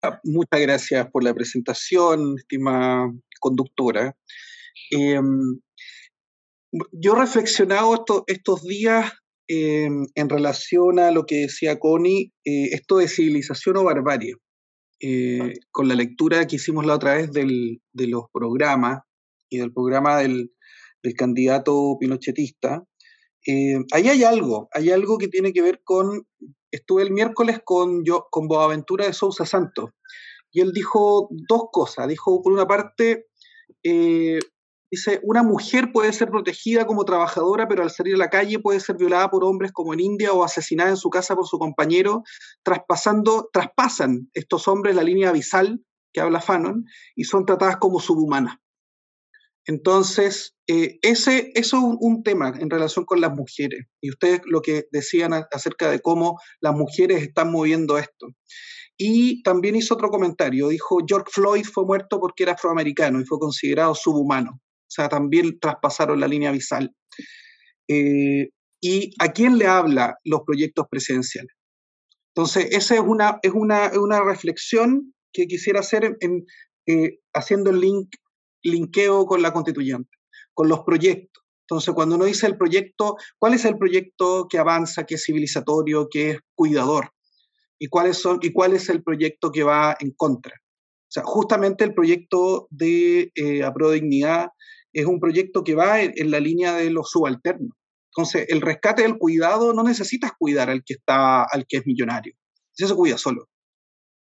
Ah, 0.02 0.20
muchas 0.24 0.60
gracias 0.60 1.10
por 1.10 1.22
la 1.24 1.34
presentación, 1.34 2.36
estimada 2.38 3.12
conductora. 3.40 4.16
Em, 4.90 5.60
yo 6.92 7.14
he 7.14 7.20
reflexionado 7.20 8.04
estos 8.26 8.62
días 8.62 9.12
Em, 9.52 10.06
en 10.14 10.28
relación 10.28 11.00
a 11.00 11.10
lo 11.10 11.26
que 11.26 11.38
decía 11.38 11.80
Connie, 11.80 12.32
eh, 12.44 12.66
esto 12.70 12.98
de 12.98 13.08
civilización 13.08 13.78
o 13.78 13.82
barbarie. 13.82 14.36
Eh, 15.00 15.54
con 15.72 15.88
la 15.88 15.96
lectura 15.96 16.46
que 16.46 16.54
hicimos 16.54 16.86
la 16.86 16.94
otra 16.94 17.14
vez 17.14 17.32
del, 17.32 17.82
de 17.92 18.06
los 18.06 18.26
programas 18.32 19.00
y 19.48 19.58
del 19.58 19.72
programa 19.72 20.18
del, 20.18 20.52
del 21.02 21.14
candidato 21.14 21.96
pinochetista, 21.98 22.84
eh, 23.44 23.78
ahí 23.92 24.08
hay 24.08 24.22
algo, 24.22 24.68
hay 24.72 24.90
algo 24.90 25.18
que 25.18 25.26
tiene 25.26 25.52
que 25.52 25.62
ver 25.62 25.80
con, 25.82 26.22
estuve 26.70 27.02
el 27.02 27.10
miércoles 27.10 27.60
con, 27.64 28.04
yo, 28.04 28.26
con 28.30 28.48
Boaventura 28.48 29.06
de 29.06 29.12
Sousa 29.12 29.46
Santos, 29.46 29.90
y 30.50 30.60
él 30.60 30.72
dijo 30.72 31.28
dos 31.30 31.64
cosas, 31.70 32.08
dijo 32.08 32.42
por 32.42 32.52
una 32.52 32.66
parte, 32.66 33.26
Dice, 34.90 35.20
una 35.22 35.44
mujer 35.44 35.92
puede 35.92 36.12
ser 36.12 36.30
protegida 36.30 36.84
como 36.84 37.04
trabajadora, 37.04 37.68
pero 37.68 37.84
al 37.84 37.90
salir 37.90 38.16
a 38.16 38.18
la 38.18 38.28
calle 38.28 38.58
puede 38.58 38.80
ser 38.80 38.96
violada 38.96 39.30
por 39.30 39.44
hombres 39.44 39.70
como 39.70 39.94
en 39.94 40.00
India 40.00 40.32
o 40.32 40.42
asesinada 40.42 40.90
en 40.90 40.96
su 40.96 41.10
casa 41.10 41.36
por 41.36 41.46
su 41.46 41.60
compañero, 41.60 42.24
traspasando, 42.64 43.48
traspasan 43.52 44.28
estos 44.34 44.66
hombres 44.66 44.96
la 44.96 45.04
línea 45.04 45.28
abisal 45.28 45.84
que 46.12 46.20
habla 46.20 46.40
Fanon 46.40 46.86
y 47.14 47.22
son 47.22 47.46
tratadas 47.46 47.76
como 47.76 48.00
subhumanas. 48.00 48.56
Entonces, 49.66 50.56
eh, 50.66 50.98
ese, 51.02 51.52
eso 51.54 51.76
es 51.76 51.96
un, 52.00 52.22
tema 52.22 52.52
en 52.58 52.70
relación 52.70 53.04
con 53.04 53.20
las 53.20 53.32
mujeres. 53.32 53.86
Y 54.00 54.10
ustedes 54.10 54.40
lo 54.44 54.62
que 54.62 54.86
decían 54.90 55.32
acerca 55.52 55.90
de 55.90 56.00
cómo 56.00 56.38
las 56.60 56.74
mujeres 56.74 57.22
están 57.22 57.50
moviendo 57.52 57.98
esto. 57.98 58.28
Y 58.96 59.42
también 59.42 59.76
hizo 59.76 59.94
otro 59.94 60.08
comentario. 60.08 60.68
Dijo, 60.68 60.98
George 61.06 61.30
Floyd 61.32 61.64
fue 61.64 61.84
muerto 61.84 62.20
porque 62.20 62.42
era 62.44 62.52
afroamericano 62.52 63.20
y 63.20 63.24
fue 63.24 63.38
considerado 63.38 63.94
subhumano. 63.94 64.52
O 64.52 64.92
sea, 64.92 65.08
también 65.08 65.58
traspasaron 65.60 66.20
la 66.20 66.28
línea 66.28 66.50
visal. 66.50 66.94
Eh, 67.88 68.48
¿Y 68.82 69.14
a 69.18 69.32
quién 69.32 69.58
le 69.58 69.66
habla 69.66 70.16
los 70.24 70.42
proyectos 70.46 70.86
presidenciales? 70.90 71.54
Entonces, 72.34 72.68
esa 72.70 72.94
es 72.94 73.00
una, 73.00 73.38
es 73.42 73.52
una, 73.52 73.90
una 73.98 74.22
reflexión 74.22 75.14
que 75.32 75.46
quisiera 75.46 75.80
hacer 75.80 76.16
en, 76.20 76.44
eh, 76.86 77.18
haciendo 77.34 77.70
el 77.70 77.80
link, 77.80 78.08
linkeo 78.62 79.26
con 79.26 79.42
la 79.42 79.52
constituyente, 79.52 80.10
con 80.54 80.68
los 80.68 80.80
proyectos. 80.80 81.42
Entonces, 81.62 81.94
cuando 81.94 82.16
uno 82.16 82.24
dice 82.24 82.46
el 82.46 82.56
proyecto, 82.56 83.16
¿cuál 83.38 83.54
es 83.54 83.64
el 83.64 83.78
proyecto 83.78 84.48
que 84.48 84.58
avanza, 84.58 85.04
que 85.04 85.14
es 85.14 85.24
civilizatorio, 85.24 86.08
que 86.10 86.30
es 86.30 86.38
cuidador? 86.54 87.12
¿Y, 87.78 87.88
cuáles 87.88 88.18
son, 88.18 88.40
y 88.42 88.52
cuál 88.52 88.74
es 88.74 88.88
el 88.88 89.02
proyecto 89.02 89.52
que 89.52 89.62
va 89.62 89.96
en 90.00 90.10
contra? 90.10 90.54
O 90.54 91.12
sea, 91.12 91.22
justamente 91.24 91.84
el 91.84 91.94
proyecto 91.94 92.66
de 92.70 93.32
eh, 93.34 93.64
Dignidad 93.92 94.48
es 94.92 95.06
un 95.06 95.20
proyecto 95.20 95.62
que 95.64 95.74
va 95.74 96.02
en, 96.02 96.30
la 96.30 96.40
línea 96.40 96.74
de 96.74 96.90
los 96.90 97.10
subalternos. 97.10 97.72
Entonces, 98.14 98.46
el 98.48 98.60
rescate 98.60 99.02
del 99.02 99.18
cuidado 99.18 99.72
no 99.72 99.82
necesitas 99.82 100.32
cuidar 100.38 100.70
al 100.70 100.82
que 100.84 100.94
está, 100.94 101.44
al 101.44 101.66
que 101.66 101.78
es 101.78 101.86
millonario. 101.86 102.34
Ese 102.76 102.88
se 102.88 102.94
cuida 102.94 103.16
solo. 103.16 103.48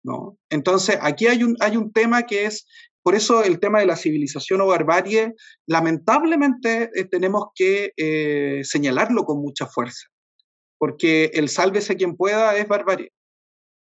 ¿no? 0.03 0.37
Entonces, 0.49 0.97
aquí 1.01 1.27
hay 1.27 1.43
un, 1.43 1.57
hay 1.59 1.77
un 1.77 1.91
tema 1.91 2.23
que 2.23 2.45
es, 2.45 2.67
por 3.05 3.13
eso 3.13 3.43
el 3.43 3.59
tema 3.59 3.81
de 3.81 3.85
la 3.85 3.95
civilización 3.95 4.62
o 4.62 4.65
barbarie, 4.65 5.35
lamentablemente 5.67 6.89
eh, 6.95 7.05
tenemos 7.05 7.50
que 7.53 7.91
eh, 7.95 8.62
señalarlo 8.63 9.25
con 9.25 9.39
mucha 9.39 9.67
fuerza, 9.67 10.07
porque 10.79 11.29
el 11.35 11.50
sálvese 11.50 11.97
quien 11.97 12.17
pueda 12.17 12.57
es 12.57 12.67
barbarie. 12.67 13.12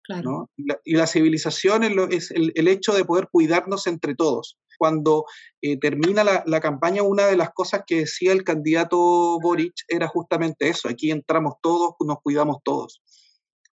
Claro. 0.03 0.49
Y, 0.85 0.95
la, 0.95 1.05
civilización 1.05 1.83
es, 1.83 2.31
el, 2.31 2.53
el, 2.55 2.67
hecho 2.69 2.93
de 2.93 3.03
poder 3.03 3.27
cuidarnos 3.29 3.87
entre 3.87 4.15
todos 4.15 4.57
cuando 4.77 5.25
eh, 5.61 5.77
termina 5.77 6.23
la, 6.23 6.61
campaña, 6.61 7.03
una 7.03 7.27
de 7.27 7.35
las 7.35 7.49
cosas 7.51 7.83
que 7.85 7.97
decía 7.97 8.31
el 8.31 8.45
candidato 8.45 9.37
Boric 9.41 9.73
era 9.89 10.07
justamente 10.07 10.69
eso, 10.69 10.87
aquí 10.87 11.11
entramos 11.11 11.55
todos, 11.61 11.95
nos 11.99 12.21
cuidamos 12.23 12.59
todos. 12.63 13.01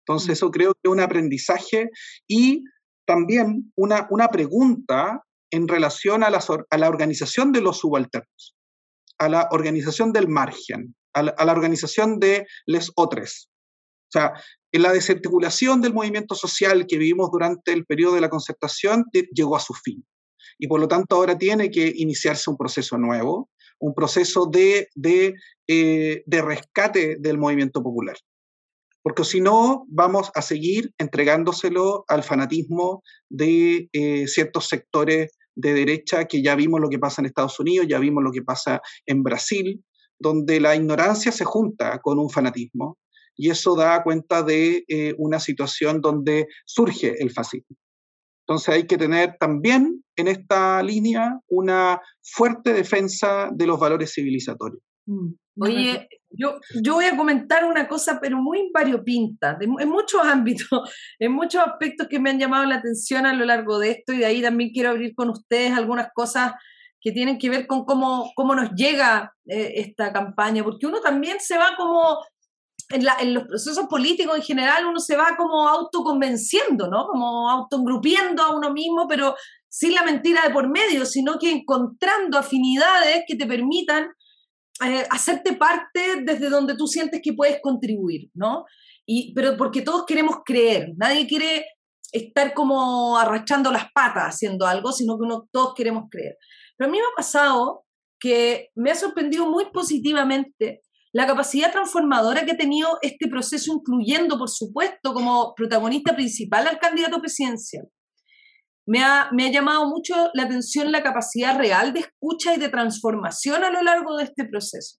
Entonces 0.00 0.29
mm. 0.29 0.33
eso 0.33 0.50
creo 0.50 0.75
que 0.75 0.81
es 0.83 0.91
un 0.91 1.00
aprendizaje 1.00 1.91
y 2.26 2.65
también 3.07 3.73
una, 3.76 4.09
una 4.11 4.26
pregunta 4.26 5.23
en 5.50 5.69
relación 5.69 6.23
a 6.23 6.29
a 6.29 6.79
la 6.79 6.88
organización 6.88 7.53
de 7.53 7.61
los 7.61 7.79
subalternos, 7.79 8.57
a 9.19 9.29
la 9.29 9.49
organización 9.50 10.12
del 10.12 10.29
margen, 10.29 10.95
a 11.15 11.23
la, 11.23 11.35
a 11.38 11.45
la 11.45 11.53
organización 11.53 12.19
de 12.19 12.47
les 12.67 12.91
otres. 12.95 13.49
O 14.09 14.12
sea, 14.12 14.33
en 14.73 14.83
la 14.83 14.93
desarticulación 14.93 15.81
del 15.81 15.95
movimiento 15.95 16.35
social 16.35 16.87
que 16.87 16.99
vivimos 16.99 17.31
durante 17.31 17.73
el 17.73 17.87
periodo 17.87 18.15
de 18.15 18.21
la 18.21 18.29
concertación 18.31 19.05
llegó 19.33 19.57
a 19.57 19.61
su 19.61 19.75
fin 19.75 20.05
y 20.59 20.69
por 20.69 20.81
lo 20.81 20.88
tanto 20.88 21.17
ahora 21.17 21.37
tiene 21.37 21.71
que 21.71 21.93
iniciarse 21.97 22.50
un 22.50 22.57
proceso 22.57 22.99
nuevo, 22.99 23.50
un 23.79 23.95
proceso 23.95 24.47
de, 24.47 24.88
de, 24.95 25.35
eh, 25.67 26.23
de 26.25 26.43
rescate 26.43 27.17
del 27.19 27.38
movimiento 27.38 27.83
popular. 27.83 28.17
Porque 29.03 29.25
si 29.25 29.41
no, 29.41 29.85
vamos 29.88 30.31
a 30.35 30.43
seguir 30.43 30.93
entregándoselo 30.99 32.05
al 32.09 32.23
fanatismo 32.23 33.03
de 33.29 33.88
eh, 33.93 34.26
ciertos 34.26 34.69
sectores 34.69 35.36
de 35.57 35.75
derecha 35.75 36.27
que 36.27 36.43
ya 36.43 36.55
vimos 36.55 36.81
lo 36.81 36.89
que 36.89 36.99
pasa 36.99 37.21
en 37.21 37.27
Estados 37.27 37.59
Unidos, 37.59 37.87
ya 37.89 37.99
vimos 37.99 38.23
lo 38.23 38.31
que 38.31 38.43
pasa 38.43 38.81
en 39.07 39.23
Brasil, 39.23 39.83
donde 40.19 40.61
la 40.61 40.77
ignorancia 40.77 41.33
se 41.33 41.45
junta 41.45 41.99
con 42.01 42.19
un 42.19 42.31
fanatismo 42.31 42.99
y 43.35 43.51
eso 43.51 43.75
da 43.75 44.03
cuenta 44.03 44.43
de 44.43 44.85
eh, 44.89 45.15
una 45.19 45.41
situación 45.41 46.01
donde 46.01 46.47
surge 46.65 47.15
el 47.23 47.31
fascismo. 47.31 47.77
Entonces 48.47 48.69
hay 48.69 48.87
que 48.87 48.97
tener 48.97 49.37
también 49.41 50.05
en 50.15 50.29
esta 50.29 50.83
línea 50.83 51.41
una 51.49 52.01
fuerte 52.23 52.73
defensa 52.73 53.51
de 53.53 53.67
los 53.67 53.79
valores 53.79 54.13
civilizatorios. 54.15 54.81
Mm. 55.07 55.33
Oye, 55.59 56.09
yo, 56.31 56.59
yo 56.83 56.95
voy 56.95 57.07
a 57.07 57.17
comentar 57.17 57.65
una 57.65 57.89
cosa, 57.89 58.19
pero 58.21 58.37
muy 58.37 58.71
variopinta, 58.73 59.57
en 59.61 59.89
muchos 59.89 60.23
ámbitos, 60.23 60.69
en 61.19 61.33
muchos 61.33 61.63
aspectos 61.67 62.09
que 62.09 62.21
me 62.21 62.31
han 62.31 62.39
llamado 62.39 62.65
la 62.67 62.77
atención 62.77 63.27
a 63.27 63.33
lo 63.33 63.45
largo 63.45 63.79
de 63.79 63.93
esto, 63.93 64.13
y 64.13 64.19
de 64.19 64.27
ahí 64.27 64.43
también 64.43 64.71
quiero 64.71 64.91
abrir 64.91 65.15
con 65.15 65.31
ustedes 65.31 65.73
algunas 65.73 66.09
cosas 66.15 66.53
que 67.01 67.13
tienen 67.13 67.39
que 67.39 67.49
ver 67.49 67.67
con 67.67 67.85
cómo, 67.85 68.33
cómo 68.35 68.55
nos 68.55 68.73
llega 68.73 69.33
eh, 69.47 69.75
esta 69.77 70.13
campaña, 70.13 70.63
porque 70.65 70.87
uno 70.87 71.01
también 71.01 71.39
se 71.41 71.57
va 71.57 71.75
como 71.77 72.19
en, 72.91 73.35
los 73.35 73.45
procesos 73.45 73.87
políticos 73.87 74.37
en 74.37 74.43
general 74.43 74.87
uno 74.87 75.01
se 75.01 75.17
va 75.17 75.37
como 75.37 75.69
autoconvenciendo, 75.69 76.89
¿no? 76.89 77.07
Como 77.07 77.51
autoengrupiendo 77.51 78.43
a 78.43 78.55
uno 78.55 78.73
mismo, 78.73 79.07
pero 79.09 79.35
sin 79.69 79.95
la 79.95 80.03
mentira 80.03 80.43
de 80.43 80.51
por 80.51 80.69
medio, 80.69 81.05
sino 81.05 81.39
que 81.39 81.51
encontrando 81.51 82.39
afinidades 82.39 83.25
que 83.27 83.37
te 83.37 83.47
permitan 83.47 84.09
eh, 84.85 85.06
hacerte 85.11 85.54
parte 85.54 86.23
desde 86.23 86.49
donde 86.49 86.76
tú 86.76 86.87
sientes 86.87 87.21
que 87.23 87.33
puedes 87.33 87.61
contribuir, 87.62 88.30
¿no? 88.35 88.64
Y, 89.06 89.33
pero 89.35 89.56
porque 89.56 89.83
todos 89.83 90.04
queremos 90.04 90.38
creer, 90.45 90.92
nadie 90.97 91.26
quiere 91.26 91.64
estar 92.12 92.54
como 92.54 93.16
arrastrando 93.16 93.71
las 93.71 93.90
patas 93.92 94.35
haciendo 94.35 94.66
algo, 94.66 94.92
sino 94.92 95.16
que 95.16 95.25
uno, 95.25 95.49
todos 95.50 95.75
queremos 95.75 96.04
creer. 96.11 96.37
Pero 96.76 96.88
a 96.88 96.92
mí 96.92 96.99
me 96.99 97.04
ha 97.04 97.16
pasado 97.16 97.85
que 98.18 98.71
me 98.75 98.90
ha 98.90 98.95
sorprendido 98.95 99.49
muy 99.50 99.66
positivamente 99.71 100.83
la 101.12 101.26
capacidad 101.26 101.73
transformadora 101.73 102.45
que 102.45 102.52
ha 102.52 102.56
tenido 102.56 102.99
este 103.00 103.28
proceso, 103.28 103.73
incluyendo, 103.73 104.37
por 104.37 104.50
supuesto, 104.50 105.14
como 105.14 105.54
protagonista 105.54 106.14
principal 106.14 106.66
al 106.66 106.78
candidato 106.78 107.21
presidencial. 107.21 107.87
Me 108.87 109.02
ha, 109.02 109.28
me 109.33 109.47
ha 109.47 109.50
llamado 109.50 109.88
mucho 109.88 110.31
la 110.33 110.45
atención 110.45 110.93
la 110.93 111.02
capacidad 111.02 111.59
real 111.59 111.93
de 111.93 112.00
escucha 112.00 112.55
y 112.55 112.59
de 112.59 112.69
transformación 112.69 113.64
a 113.64 113.71
lo 113.71 113.83
largo 113.83 114.16
de 114.16 114.25
este 114.25 114.45
proceso. 114.45 114.99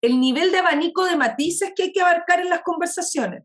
El 0.00 0.20
nivel 0.20 0.50
de 0.52 0.58
abanico 0.58 1.04
de 1.04 1.16
matices 1.16 1.72
que 1.76 1.84
hay 1.84 1.92
que 1.92 2.00
abarcar 2.00 2.40
en 2.40 2.50
las 2.50 2.62
conversaciones 2.62 3.44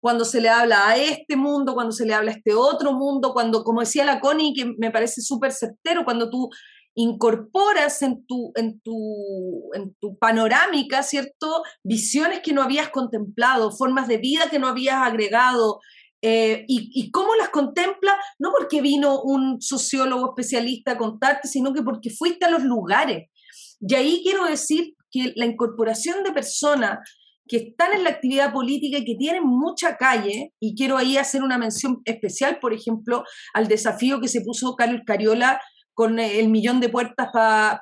cuando 0.00 0.24
se 0.24 0.40
le 0.40 0.48
habla 0.48 0.88
a 0.88 0.96
este 0.96 1.36
mundo, 1.36 1.74
cuando 1.74 1.92
se 1.92 2.06
le 2.06 2.14
habla 2.14 2.30
a 2.30 2.34
este 2.34 2.54
otro 2.54 2.92
mundo, 2.92 3.32
cuando, 3.32 3.64
como 3.64 3.80
decía 3.80 4.04
la 4.04 4.20
Connie, 4.20 4.54
que 4.54 4.64
me 4.78 4.90
parece 4.90 5.20
súper 5.20 5.52
certero, 5.52 6.04
cuando 6.04 6.30
tú 6.30 6.48
incorporas 6.94 8.02
en 8.02 8.26
tu, 8.26 8.52
en, 8.56 8.80
tu, 8.80 9.70
en 9.74 9.94
tu 10.00 10.18
panorámica, 10.18 11.02
¿cierto? 11.02 11.62
Visiones 11.82 12.40
que 12.40 12.52
no 12.52 12.62
habías 12.62 12.90
contemplado, 12.90 13.70
formas 13.70 14.08
de 14.08 14.18
vida 14.18 14.50
que 14.50 14.58
no 14.58 14.68
habías 14.68 15.02
agregado, 15.02 15.80
eh, 16.22 16.64
y, 16.66 16.90
y, 16.94 17.10
cómo 17.10 17.34
las 17.36 17.50
contempla, 17.50 18.18
no 18.38 18.50
porque 18.56 18.80
vino 18.80 19.22
un 19.22 19.60
sociólogo 19.60 20.30
especialista 20.30 20.92
a 20.92 20.98
contarte, 20.98 21.46
sino 21.46 21.72
que 21.72 21.82
porque 21.82 22.10
fuiste 22.10 22.44
a 22.46 22.50
los 22.50 22.64
lugares. 22.64 23.28
Y 23.80 23.94
ahí 23.94 24.20
quiero 24.24 24.44
decir 24.44 24.94
que 25.10 25.32
la 25.36 25.46
incorporación 25.46 26.24
de 26.24 26.32
personas 26.32 26.98
que 27.48 27.56
están 27.56 27.94
en 27.94 28.04
la 28.04 28.10
actividad 28.10 28.52
política 28.52 28.98
y 28.98 29.04
que 29.04 29.14
tienen 29.14 29.44
mucha 29.44 29.96
calle, 29.96 30.52
y 30.60 30.76
quiero 30.76 30.98
ahí 30.98 31.16
hacer 31.16 31.42
una 31.42 31.56
mención 31.56 32.02
especial, 32.04 32.58
por 32.60 32.74
ejemplo, 32.74 33.24
al 33.54 33.68
desafío 33.68 34.20
que 34.20 34.28
se 34.28 34.42
puso 34.42 34.76
Carlos 34.76 35.00
Cariola 35.06 35.60
con 35.94 36.20
el 36.20 36.48
millón 36.48 36.78
de 36.78 36.90
puertas 36.90 37.28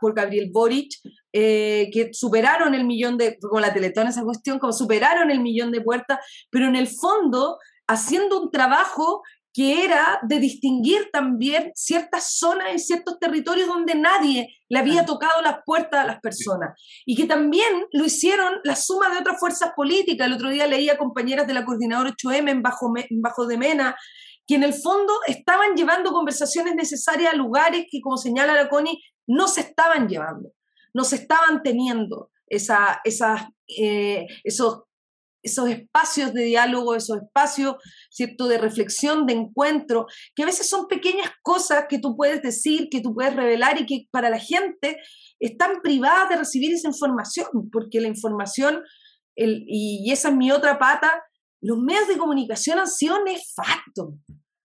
por 0.01 0.15
Gabriel 0.15 0.51
Boric, 0.51 0.91
eh, 1.35 1.91
que 1.93 2.11
superaron 2.15 2.75
el 2.75 2.87
millón 2.87 3.19
de, 3.19 3.37
con 3.39 3.61
la 3.61 3.75
Teletón 3.75 4.07
esa 4.07 4.23
cuestión, 4.23 4.59
como 4.59 4.73
superaron 4.73 5.31
el 5.31 5.41
millón 5.41 5.71
de 5.71 5.83
puertas, 5.83 6.19
pero 6.49 6.67
en 6.67 6.77
el 6.77 6.89
fondo 6.89 7.59
haciendo 7.87 8.41
un 8.43 8.51
trabajo 8.51 9.23
que 9.57 9.85
era 9.85 10.19
de 10.23 10.39
distinguir 10.39 11.09
también 11.11 11.73
ciertas 11.75 12.37
zonas 12.37 12.75
y 12.75 12.79
ciertos 12.79 13.19
territorios 13.19 13.67
donde 13.67 13.95
nadie 13.95 14.55
le 14.69 14.79
había 14.79 15.07
tocado 15.07 15.41
las 15.41 15.61
puertas 15.65 16.01
a 16.01 16.07
las 16.07 16.21
personas. 16.21 16.79
Y 17.07 17.17
que 17.17 17.25
también 17.25 17.87
lo 17.93 18.05
hicieron 18.05 18.61
la 18.65 18.77
suma 18.77 19.09
de 19.09 19.19
otras 19.19 19.41
fuerzas 19.41 19.71
políticas. 19.75 20.27
El 20.27 20.35
otro 20.35 20.51
día 20.51 20.67
leía 20.67 20.99
compañeras 20.99 21.47
de 21.47 21.55
la 21.55 21.65
coordinadora 21.65 22.11
8M 22.11 22.51
en 22.51 22.61
Bajo, 22.61 22.93
en 22.97 23.23
Bajo 23.23 23.47
de 23.47 23.57
Mena, 23.57 23.97
que 24.47 24.57
en 24.57 24.63
el 24.63 24.75
fondo 24.75 25.15
estaban 25.27 25.75
llevando 25.75 26.13
conversaciones 26.13 26.75
necesarias 26.75 27.33
a 27.33 27.37
lugares 27.37 27.87
que, 27.91 28.03
como 28.03 28.19
señala 28.19 28.53
la 28.55 28.69
CONI, 28.69 29.03
no 29.27 29.49
se 29.49 29.63
estaban 29.63 30.07
llevando, 30.07 30.53
no 30.93 31.03
se 31.03 31.17
estaban 31.17 31.63
teniendo 31.63 32.31
esa, 32.47 33.01
esas, 33.05 33.43
eh, 33.69 34.27
esos 34.45 34.83
esos 35.47 35.69
espacios 35.69 36.35
de 36.35 36.45
diálogo, 36.45 36.95
esos 36.95 37.19
espacios, 37.23 37.77
¿cierto?, 38.11 38.47
de 38.49 38.59
reflexión, 38.59 39.27
de 39.27 39.35
encuentro, 39.35 40.07
que 40.35 40.43
a 40.43 40.47
veces 40.47 40.69
son 40.69 40.87
pequeñas 40.89 41.31
cosas 41.43 41.87
que 41.89 41.99
tú 41.99 42.17
puedes 42.17 42.43
decir, 42.43 42.89
que 42.91 43.01
tú 43.01 43.15
puedes 43.15 43.35
revelar 43.35 43.81
y 43.81 43.87
que 43.87 44.07
para 44.11 44.29
la 44.29 44.39
gente 44.39 44.99
están 45.41 45.81
privadas 45.83 46.29
de 46.29 46.37
recibir 46.37 46.73
esa 46.73 46.89
información, 46.89 47.47
porque 47.73 48.01
la 48.01 48.09
información, 48.09 48.83
el, 49.37 49.65
y 49.67 50.11
esa 50.11 50.29
es 50.29 50.37
mi 50.37 50.51
otra 50.51 50.79
pata, 50.79 51.23
los 51.61 51.79
medios 51.79 52.09
de 52.09 52.19
comunicación 52.19 52.79
han 52.79 52.89
sido 52.89 53.23
nefastos, 53.25 54.15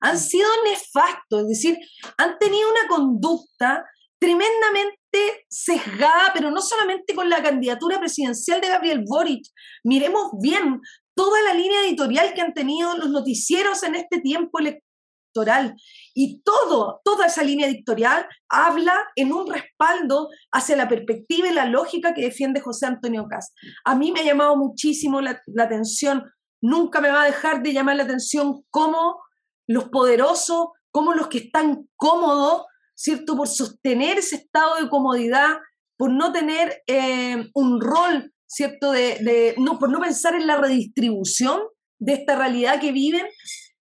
han 0.02 0.18
sido 0.20 0.48
nefastos, 0.66 1.42
es 1.42 1.48
decir, 1.48 1.78
han 2.18 2.38
tenido 2.40 2.70
una 2.70 2.88
conducta 2.90 3.86
tremendamente 4.20 5.01
sesgada, 5.50 6.32
pero 6.34 6.52
no 6.52 6.62
solamente 6.62 7.14
con 7.14 7.30
la 7.30 7.42
candidatura 7.42 8.00
presidencial 8.00 8.62
de 8.62 8.70
Gabriel 8.70 9.04
Boric. 9.06 9.46
Miremos 9.84 10.32
bien 10.42 10.82
toda 11.16 11.42
la 11.44 11.54
línea 11.54 11.82
editorial 11.86 12.34
que 12.34 12.42
han 12.42 12.54
tenido 12.54 12.96
los 12.98 13.10
noticieros 13.10 13.84
en 13.84 13.96
este 13.96 14.20
tiempo 14.20 14.60
electoral. 14.60 15.76
Y 16.14 16.42
todo, 16.42 17.02
toda 17.04 17.28
esa 17.28 17.44
línea 17.44 17.68
editorial 17.68 18.28
habla 18.50 18.94
en 19.16 19.32
un 19.32 19.52
respaldo 19.52 20.30
hacia 20.52 20.76
la 20.76 20.90
perspectiva 20.90 21.48
y 21.48 21.54
la 21.54 21.66
lógica 21.66 22.14
que 22.14 22.24
defiende 22.24 22.60
José 22.60 22.88
Antonio 22.88 23.28
Cas. 23.30 23.54
A 23.86 23.96
mí 23.96 24.12
me 24.12 24.22
ha 24.22 24.26
llamado 24.26 24.58
muchísimo 24.58 25.22
la, 25.22 25.42
la 25.48 25.64
atención, 25.64 26.24
nunca 26.62 27.00
me 27.02 27.12
va 27.12 27.24
a 27.24 27.26
dejar 27.26 27.64
de 27.64 27.74
llamar 27.74 27.96
la 27.96 28.04
atención 28.04 28.64
cómo 28.70 29.22
los 29.68 29.86
poderosos, 29.90 30.68
cómo 30.92 31.14
los 31.14 31.28
que 31.28 31.38
están 31.38 31.88
cómodos, 31.96 32.66
¿cierto? 33.02 33.36
Por 33.36 33.48
sostener 33.48 34.20
ese 34.20 34.36
estado 34.36 34.76
de 34.76 34.88
comodidad, 34.88 35.58
por 35.98 36.12
no 36.12 36.32
tener 36.32 36.84
eh, 36.86 37.50
un 37.56 37.82
rol, 37.82 38.32
¿cierto? 38.48 38.92
De, 38.92 39.56
no, 39.58 39.80
por 39.80 39.90
no 39.90 40.00
pensar 40.00 40.36
en 40.36 40.46
la 40.46 40.58
redistribución 40.58 41.62
de 42.00 42.14
esta 42.14 42.36
realidad 42.36 42.80
que 42.80 42.92
viven, 42.92 43.26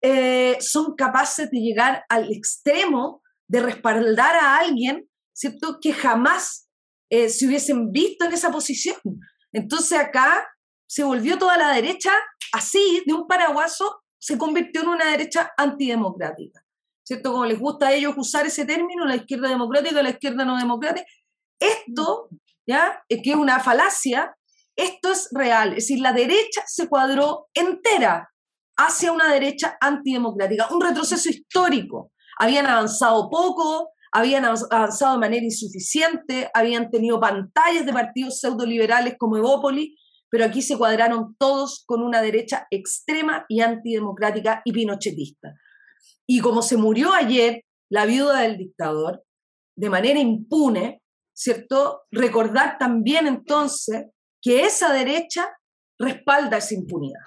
eh, 0.01 0.57
son 0.59 0.95
capaces 0.95 1.51
de 1.51 1.59
llegar 1.59 2.03
al 2.09 2.31
extremo 2.33 3.21
de 3.47 3.61
respaldar 3.61 4.35
a 4.35 4.57
alguien, 4.57 5.07
¿cierto? 5.31 5.77
Que 5.79 5.93
jamás 5.93 6.67
eh, 7.11 7.29
se 7.29 7.45
hubiesen 7.45 7.91
visto 7.91 8.25
en 8.25 8.33
esa 8.33 8.51
posición. 8.51 8.97
Entonces 9.51 9.99
acá 9.99 10.47
se 10.87 11.03
volvió 11.03 11.37
toda 11.37 11.57
la 11.57 11.71
derecha 11.71 12.11
así, 12.51 13.03
de 13.05 13.13
un 13.13 13.27
paraguaso, 13.27 14.01
se 14.17 14.39
convirtió 14.39 14.81
en 14.81 14.89
una 14.89 15.11
derecha 15.11 15.51
antidemocrática. 15.55 16.62
¿Cierto? 17.03 17.31
Como 17.31 17.45
les 17.45 17.59
gusta 17.59 17.87
a 17.87 17.93
ellos 17.93 18.13
usar 18.17 18.45
ese 18.45 18.65
término, 18.65 19.05
la 19.05 19.15
izquierda 19.15 19.49
democrática, 19.49 20.01
la 20.01 20.09
izquierda 20.09 20.45
no 20.45 20.57
democrática. 20.57 21.05
Esto, 21.59 22.29
¿ya? 22.67 23.03
Que 23.07 23.21
es 23.23 23.35
una 23.35 23.59
falacia, 23.59 24.35
esto 24.75 25.11
es 25.11 25.29
real. 25.31 25.69
Es 25.69 25.87
decir, 25.87 25.99
la 25.99 26.13
derecha 26.13 26.63
se 26.65 26.87
cuadró 26.87 27.47
entera 27.53 28.29
hacia 28.77 29.11
una 29.11 29.31
derecha 29.31 29.77
antidemocrática, 29.79 30.67
un 30.71 30.81
retroceso 30.81 31.29
histórico. 31.29 32.11
Habían 32.39 32.65
avanzado 32.65 33.29
poco, 33.29 33.91
habían 34.11 34.45
avanzado 34.45 35.13
de 35.13 35.19
manera 35.19 35.43
insuficiente, 35.43 36.49
habían 36.53 36.89
tenido 36.89 37.19
pantallas 37.19 37.85
de 37.85 37.93
partidos 37.93 38.39
pseudoliberales 38.39 39.15
como 39.17 39.37
Evópolis, 39.37 39.99
pero 40.29 40.45
aquí 40.45 40.63
se 40.63 40.77
cuadraron 40.77 41.35
todos 41.37 41.83
con 41.85 42.01
una 42.01 42.21
derecha 42.21 42.65
extrema 42.71 43.45
y 43.47 43.61
antidemocrática 43.61 44.61
y 44.65 44.71
pinochetista. 44.71 45.53
Y 46.27 46.39
como 46.39 46.61
se 46.61 46.77
murió 46.77 47.13
ayer 47.13 47.63
la 47.89 48.05
viuda 48.05 48.41
del 48.41 48.57
dictador, 48.57 49.23
de 49.77 49.89
manera 49.89 50.19
impune, 50.19 51.01
¿cierto? 51.35 52.01
Recordar 52.11 52.77
también 52.77 53.27
entonces 53.27 54.05
que 54.41 54.63
esa 54.63 54.93
derecha 54.93 55.49
respalda 55.99 56.57
esa 56.57 56.75
impunidad 56.75 57.21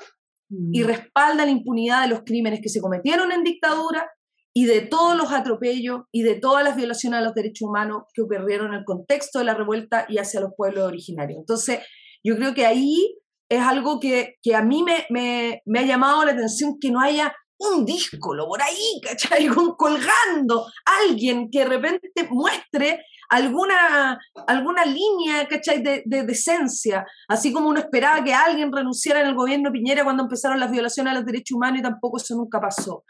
y 0.48 0.82
mm. 0.82 0.86
respalda 0.86 1.44
la 1.44 1.50
impunidad 1.50 2.02
de 2.02 2.08
los 2.08 2.22
crímenes 2.24 2.60
que 2.60 2.68
se 2.68 2.80
cometieron 2.80 3.32
en 3.32 3.42
dictadura 3.42 4.08
y 4.54 4.64
de 4.64 4.80
todos 4.80 5.16
los 5.16 5.32
atropellos 5.32 6.02
y 6.12 6.22
de 6.22 6.36
todas 6.36 6.64
las 6.64 6.76
violaciones 6.76 7.18
a 7.18 7.22
los 7.22 7.34
derechos 7.34 7.68
humanos 7.68 8.04
que 8.14 8.22
ocurrieron 8.22 8.68
en 8.68 8.80
el 8.80 8.84
contexto 8.84 9.38
de 9.38 9.44
la 9.44 9.54
revuelta 9.54 10.06
y 10.08 10.18
hacia 10.18 10.40
los 10.40 10.52
pueblos 10.56 10.84
originarios. 10.84 11.40
Entonces, 11.40 11.80
yo 12.24 12.36
creo 12.36 12.54
que 12.54 12.64
ahí 12.64 13.18
es 13.50 13.60
algo 13.60 14.00
que, 14.00 14.36
que 14.42 14.54
a 14.54 14.62
mí 14.62 14.82
me, 14.82 15.04
me, 15.10 15.60
me, 15.66 15.80
ha 15.80 15.82
llamado 15.82 16.24
la 16.24 16.32
atención 16.32 16.78
que 16.80 16.90
no 16.90 17.00
haya 17.00 17.34
un 17.58 17.84
díscolo 17.84 18.46
por 18.46 18.62
ahí, 18.62 19.00
¿cachai? 19.02 19.46
Colgando, 19.76 20.66
alguien 20.84 21.50
que 21.50 21.60
de 21.60 21.64
repente 21.64 22.28
muestre 22.30 23.04
alguna, 23.28 24.18
alguna 24.46 24.84
línea, 24.84 25.46
¿cachai? 25.48 25.82
De, 25.82 26.02
de, 26.04 26.24
decencia, 26.24 27.06
así 27.28 27.52
como 27.52 27.68
uno 27.68 27.80
esperaba 27.80 28.22
que 28.22 28.34
alguien 28.34 28.72
renunciara 28.72 29.20
en 29.20 29.28
el 29.28 29.34
gobierno 29.34 29.72
Piñera 29.72 30.04
cuando 30.04 30.22
empezaron 30.22 30.60
las 30.60 30.70
violaciones 30.70 31.12
a 31.12 31.16
los 31.16 31.26
derechos 31.26 31.56
humanos 31.56 31.80
y 31.80 31.82
tampoco 31.82 32.18
eso 32.18 32.36
nunca 32.36 32.60
pasó. 32.60 33.04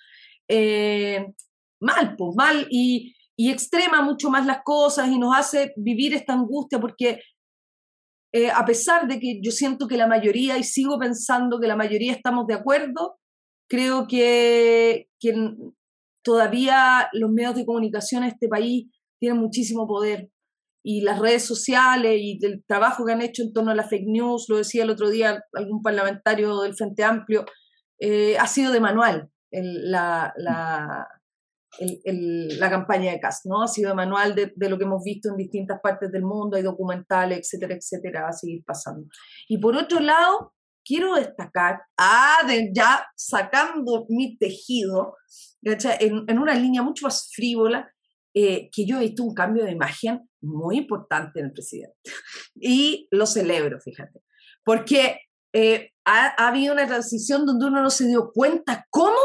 Eh, 0.48 1.26
mal, 1.80 2.14
pues 2.16 2.35
mal, 2.37 2.66
y, 2.70 3.14
y, 3.37 3.50
extrema 3.50 4.00
mucho 4.02 4.30
más 4.30 4.46
las 4.46 4.62
cosas 4.64 5.09
y 5.09 5.18
nos 5.18 5.37
hace 5.37 5.72
vivir 5.76 6.14
esta 6.14 6.32
angustia 6.32 6.80
porque 6.80 7.20
eh, 8.32 8.50
a 8.50 8.64
pesar 8.64 9.09
de 9.09 9.18
que 9.18 9.40
yo 9.40 9.50
siento 9.50 9.88
que 9.88 9.96
la 9.96 10.06
mayoría, 10.06 10.59
y 10.59 10.64
sigo 10.64 10.98
pensando 10.98 11.59
que 11.59 11.66
la 11.66 11.74
mayoría 11.74 12.12
estamos 12.12 12.46
de 12.46 12.54
acuerdo, 12.54 13.18
creo 13.68 14.07
que, 14.07 15.09
todavía 16.22 17.09
los 17.12 17.31
medios 17.31 17.55
de 17.55 17.64
comunicación 17.64 18.24
en 18.24 18.31
este 18.31 18.48
país 18.48 18.90
tienen 19.20 19.38
muchísimo 19.38 19.87
poder 19.87 20.29
y 20.83 21.00
las 21.02 21.20
redes 21.20 21.44
sociales 21.44 22.20
y 22.20 22.38
el 22.44 22.64
trabajo 22.66 23.05
que 23.05 23.12
han 23.12 23.22
hecho 23.22 23.42
en 23.42 23.52
torno 23.52 23.70
a 23.70 23.76
la 23.76 23.88
fake 23.88 24.07
news, 24.07 24.46
lo 24.48 24.57
decía 24.57 24.83
el 24.83 24.90
otro 24.90 25.09
día 25.09 25.44
algún 25.52 25.83
parlamentario 25.83 26.61
del 26.62 26.74
Frente 26.74 27.05
Amplio, 27.05 27.44
eh, 28.00 28.37
ha 28.38 28.46
sido 28.46 28.72
de 28.72 28.81
manual 28.81 29.31
la, 29.50 30.33
la 31.79 32.70
campaña 32.70 33.12
de 33.12 33.20
CAS, 33.20 33.42
¿no? 33.44 33.62
Ha 33.62 33.68
sido 33.68 33.94
manual 33.94 34.35
de, 34.35 34.52
de, 34.55 34.68
lo 34.68 34.79
que 34.79 34.85
hemos 34.85 35.02
visto 35.02 35.29
en 35.29 35.37
distintas 35.37 35.81
partes 35.81 36.11
del 36.11 36.22
mundo, 36.22 36.57
hay 36.57 36.62
documentales, 36.62 37.38
etcétera, 37.38 37.74
etcétera, 37.74 38.22
va 38.22 38.29
a 38.29 38.33
seguir 38.33 38.64
pasando. 38.64 39.07
Y 39.48 39.59
por 39.59 39.76
otro 39.76 40.00
lado, 40.00 40.55
quiero 40.87 41.16
destacar, 41.16 41.81
ah, 41.99 42.46
ya 42.72 43.05
sacando 43.16 44.07
mi 44.09 44.38
tejido, 44.38 45.16
en, 45.62 46.38
una 46.38 46.55
línea 46.55 46.83
mucho 46.83 47.07
más 47.07 47.31
frívola, 47.35 47.90
eh, 48.35 48.68
que 48.70 48.87
yo 48.87 48.99
he 48.99 49.07
visto 49.07 49.25
un 49.25 49.35
cambio 49.35 49.64
de 49.64 49.72
imagen 49.72 50.29
muy 50.40 50.79
importante 50.79 51.40
en 51.40 51.46
el 51.46 51.53
presidente. 51.53 51.96
Y 52.55 53.09
lo 53.11 53.27
celebro, 53.27 53.81
fíjate, 53.81 54.20
porque 54.64 55.18
eh, 55.53 55.90
ha, 56.05 56.35
ha, 56.42 56.49
habido 56.49 56.72
una 56.72 56.87
transición 56.87 57.44
donde 57.44 57.66
uno 57.66 57.83
no 57.83 57.90
se 57.90 58.07
dio 58.07 58.31
cuenta 58.33 58.87
cómo 58.90 59.18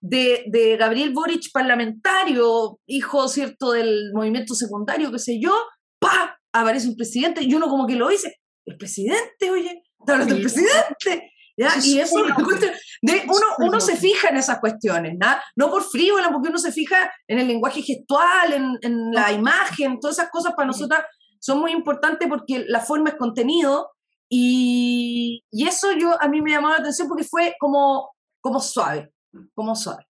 de, 0.00 0.44
de, 0.48 0.76
Gabriel 0.76 1.12
Boric 1.12 1.50
parlamentario, 1.52 2.80
hijo, 2.86 3.28
¿cierto?, 3.28 3.72
del 3.72 4.12
movimiento 4.14 4.54
secundario, 4.54 5.10
qué 5.10 5.18
sé 5.18 5.40
yo, 5.40 5.52
¡pa! 5.98 6.38
Aparece 6.52 6.88
un 6.88 6.96
presidente 6.96 7.42
y 7.42 7.54
uno 7.54 7.68
como 7.68 7.86
que 7.86 7.94
lo 7.94 8.08
dice, 8.08 8.36
el 8.64 8.76
presidente, 8.76 9.50
oye, 9.50 9.82
está 9.98 10.12
hablando 10.12 10.34
del 10.34 10.42
presidente. 10.42 11.32
¿Ya? 11.60 11.72
y 11.82 11.98
eso 11.98 12.22
de 12.22 13.22
uno, 13.24 13.46
uno 13.58 13.80
se 13.80 13.96
fija 13.96 14.28
en 14.28 14.36
esas 14.36 14.60
cuestiones, 14.60 15.16
¿no? 15.18 15.26
no 15.56 15.70
por 15.72 15.82
frío, 15.82 16.14
porque 16.32 16.50
uno 16.50 16.58
se 16.58 16.70
fija 16.70 17.10
en 17.26 17.40
el 17.40 17.48
lenguaje 17.48 17.82
gestual, 17.82 18.52
en, 18.52 18.78
en 18.80 19.10
la 19.10 19.32
imagen, 19.32 19.98
todas 19.98 20.18
esas 20.18 20.30
cosas 20.30 20.54
para 20.54 20.68
nosotras 20.68 21.02
son 21.40 21.60
muy 21.60 21.72
importantes 21.72 22.28
porque 22.28 22.64
la 22.68 22.80
forma 22.80 23.10
es 23.10 23.16
contenido 23.16 23.90
y, 24.28 25.42
y, 25.50 25.66
eso 25.66 25.92
yo 25.92 26.20
a 26.20 26.28
mí 26.28 26.42
me 26.42 26.50
llamó 26.50 26.68
la 26.68 26.76
atención 26.76 27.08
porque 27.08 27.24
fue 27.24 27.54
como, 27.58 28.10
como 28.40 28.60
suave, 28.60 29.12
como 29.54 29.74
suave. 29.74 30.06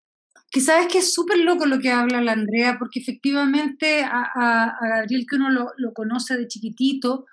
Que 0.50 0.62
sabes 0.62 0.88
que 0.88 1.00
es 1.00 1.14
súper 1.14 1.38
loco 1.40 1.66
lo 1.66 1.80
que 1.80 1.92
habla 1.92 2.22
la 2.22 2.32
Andrea, 2.32 2.78
porque 2.80 3.00
efectivamente 3.00 4.04
a, 4.04 4.24
a, 4.34 4.64
a 4.70 4.88
Gabriel 4.88 5.26
que 5.30 5.36
uno 5.36 5.50
lo, 5.50 5.72
lo 5.78 5.94
conoce 5.94 6.36
de 6.36 6.48
chiquitito, 6.48 7.26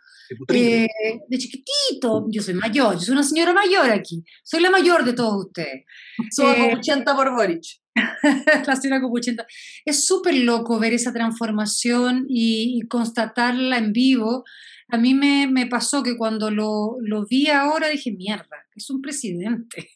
eh, 0.49 0.89
de 1.29 1.39
chiquitito, 1.39 2.27
yo 2.31 2.43
soy 2.43 2.55
mayor, 2.55 2.95
yo 2.95 3.01
soy 3.01 3.13
una 3.13 3.23
señora 3.23 3.53
mayor 3.53 3.91
aquí, 3.91 4.25
soy 4.43 4.63
la 4.63 4.71
mayor 4.71 5.05
de 5.05 5.13
todos 5.13 5.47
ustedes. 5.47 5.85
Soy 6.31 6.53
eh, 6.53 6.71
copuchenta 6.71 7.15
por 7.17 7.35
Boric. 7.35 7.65
la 8.67 8.77
señora 8.77 9.01
copuchenta. 9.01 9.47
Es 9.85 10.07
súper 10.07 10.35
loco 10.35 10.79
ver 10.79 10.93
esa 10.93 11.13
transformación 11.13 12.27
y, 12.29 12.79
y, 12.79 12.89
constatarla 12.89 13.79
en 13.79 13.93
vivo. 13.93 14.45
A 14.89 14.97
mí 14.99 15.15
me, 15.15 15.49
me 15.49 15.67
pasó 15.67 16.03
que 16.03 16.17
cuando 16.17 16.51
lo, 16.51 16.97
lo 17.01 17.27
vi 17.27 17.49
ahora 17.49 17.89
dije, 17.89 18.13
mierda, 18.13 18.67
es 18.75 18.91
un 18.91 19.01
presidente 19.01 19.89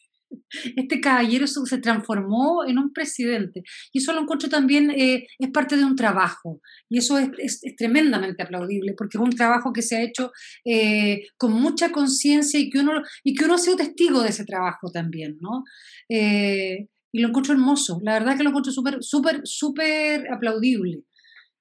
este 0.75 0.99
caballero 0.99 1.47
se 1.47 1.77
transformó 1.79 2.65
en 2.65 2.77
un 2.77 2.91
presidente. 2.93 3.63
Y 3.91 3.99
eso 3.99 4.13
lo 4.13 4.21
encuentro 4.21 4.49
también, 4.49 4.91
eh, 4.91 5.27
es 5.37 5.49
parte 5.51 5.77
de 5.77 5.85
un 5.85 5.95
trabajo. 5.95 6.61
Y 6.89 6.97
eso 6.97 7.17
es, 7.17 7.29
es, 7.37 7.63
es, 7.63 7.75
tremendamente 7.75 8.43
aplaudible, 8.43 8.93
porque 8.97 9.17
es 9.17 9.23
un 9.23 9.31
trabajo 9.31 9.73
que 9.73 9.81
se 9.81 9.97
ha 9.97 10.01
hecho 10.01 10.31
eh, 10.65 11.27
con 11.37 11.53
mucha 11.53 11.91
conciencia 11.91 12.59
y, 12.59 12.69
que 12.69 12.79
uno, 12.79 13.01
y 13.23 13.35
que 13.35 13.45
uno 13.45 13.55
ha 13.55 13.59
sido 13.59 13.77
testigo 13.77 14.21
de 14.21 14.29
ese 14.29 14.45
trabajo 14.45 14.91
también, 14.91 15.37
¿no? 15.41 15.63
Eh, 16.09 16.87
y 17.11 17.21
lo 17.21 17.29
encuentro 17.29 17.53
hermoso. 17.53 17.99
La 18.03 18.13
verdad 18.13 18.37
que 18.37 18.43
lo 18.43 18.49
encuentro 18.49 18.71
súper, 18.71 18.97
súper, 19.01 19.41
súper 19.43 20.31
aplaudible 20.31 21.03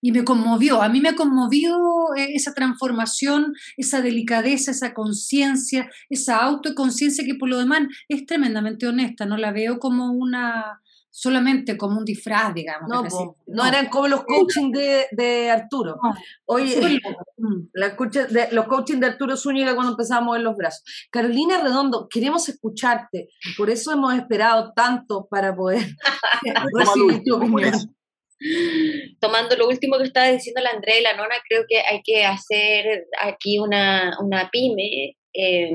y 0.00 0.12
me 0.12 0.24
conmovió. 0.24 0.82
A 0.82 0.88
mí 0.88 1.00
me 1.00 1.10
ha 1.10 1.16
conmovido 1.16 2.14
eh, 2.16 2.34
esa 2.34 2.54
transformación, 2.54 3.54
esa 3.76 4.00
delicadeza, 4.00 4.70
esa 4.70 4.94
conciencia, 4.94 5.90
esa 6.08 6.38
autoconciencia 6.38 7.24
que 7.24 7.34
por 7.34 7.48
lo 7.48 7.58
demás 7.58 7.82
es 8.08 8.26
tremendamente 8.26 8.86
honesta. 8.86 9.26
No 9.26 9.36
la 9.36 9.52
veo 9.52 9.78
como 9.78 10.12
una 10.12 10.80
solamente 11.10 11.76
como 11.76 11.98
un 11.98 12.04
disfraz, 12.04 12.54
digamos. 12.54 12.88
No, 12.88 13.02
no, 13.02 13.36
no, 13.48 13.66
eran 13.66 13.88
como 13.88 14.06
los 14.06 14.24
coaching 14.24 14.70
de, 14.70 15.06
de 15.10 15.50
Arturo. 15.50 15.98
No, 16.00 16.14
Oye, 16.44 17.00
la 17.72 17.86
escucha 17.86 18.26
de, 18.26 18.48
los 18.52 18.66
coaching 18.66 18.98
de 19.00 19.06
Arturo 19.06 19.36
Zúñiga 19.36 19.74
cuando 19.74 19.92
empezamos 19.92 20.36
en 20.36 20.44
los 20.44 20.56
brazos. 20.56 20.84
Carolina 21.10 21.60
Redondo, 21.60 22.08
queremos 22.08 22.48
escucharte. 22.48 23.30
Por 23.56 23.68
eso 23.68 23.90
hemos 23.92 24.14
esperado 24.14 24.72
tanto 24.74 25.26
para 25.28 25.56
poder 25.56 25.84
recibir 26.74 27.22
tu 27.24 27.34
opinión 27.34 27.97
tomando 29.20 29.56
lo 29.56 29.68
último 29.68 29.98
que 29.98 30.04
estaba 30.04 30.28
diciendo 30.28 30.60
la 30.60 30.70
Andrea 30.70 30.98
y 30.98 31.02
la 31.02 31.16
Nona, 31.16 31.36
creo 31.48 31.64
que 31.68 31.80
hay 31.80 32.00
que 32.02 32.24
hacer 32.24 33.06
aquí 33.20 33.58
una, 33.58 34.16
una 34.20 34.48
pyme 34.50 35.16
eh, 35.34 35.70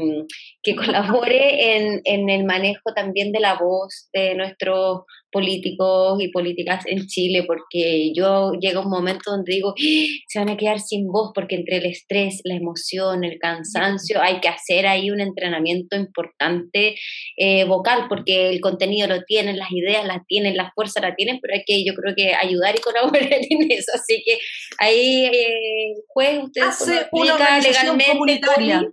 que 0.62 0.76
colabore 0.76 1.76
en, 1.76 2.02
en, 2.04 2.30
el 2.30 2.46
manejo 2.46 2.94
también 2.96 3.32
de 3.32 3.40
la 3.40 3.56
voz 3.56 4.10
de 4.14 4.36
nuestros 4.36 5.02
políticos 5.34 6.22
y 6.22 6.30
políticas 6.30 6.86
en 6.86 7.08
Chile, 7.08 7.44
porque 7.46 8.14
yo 8.16 8.54
llega 8.62 8.80
un 8.80 8.90
momento 8.90 9.32
donde 9.32 9.54
digo, 9.54 9.72
¡Ah! 9.72 10.08
se 10.28 10.40
van 10.40 10.50
a 10.50 10.56
quedar 10.56 10.80
sin 10.80 11.08
voz, 11.08 11.32
porque 11.34 11.56
entre 11.56 11.78
el 11.78 11.88
estrés, 11.88 12.40
la 12.46 12.56
emoción, 12.56 13.24
el 13.24 13.40
cansancio, 13.40 14.22
hay 14.22 14.40
que 14.40 14.48
hacer 14.48 14.86
ahí 14.86 15.10
un 15.10 15.20
entrenamiento 15.20 15.98
importante 15.98 16.96
eh, 17.36 17.66
vocal, 17.66 18.06
porque 18.08 18.50
el 18.50 18.62
contenido 18.62 19.08
lo 19.08 19.24
tienen, 19.24 19.58
las 19.58 19.72
ideas 19.72 20.06
las 20.06 20.26
tienen, 20.28 20.56
la 20.56 20.72
fuerza 20.76 21.02
la 21.02 21.16
tienen, 21.16 21.40
pero 21.42 21.56
hay 21.56 21.64
que, 21.66 21.84
yo 21.84 21.94
creo 21.96 22.14
que 22.16 22.34
ayudar 22.36 22.76
y 22.78 22.82
colaborar 22.82 23.24
en 23.50 23.72
eso. 23.72 23.92
Así 23.96 24.22
que 24.24 24.38
ahí, 24.78 25.26
eh, 25.26 25.94
juez, 26.08 26.44
usted 26.44 26.62
Hace 26.62 27.08
una 27.12 27.60
legalmente. 27.60 28.12
Comunitaria. 28.12 28.84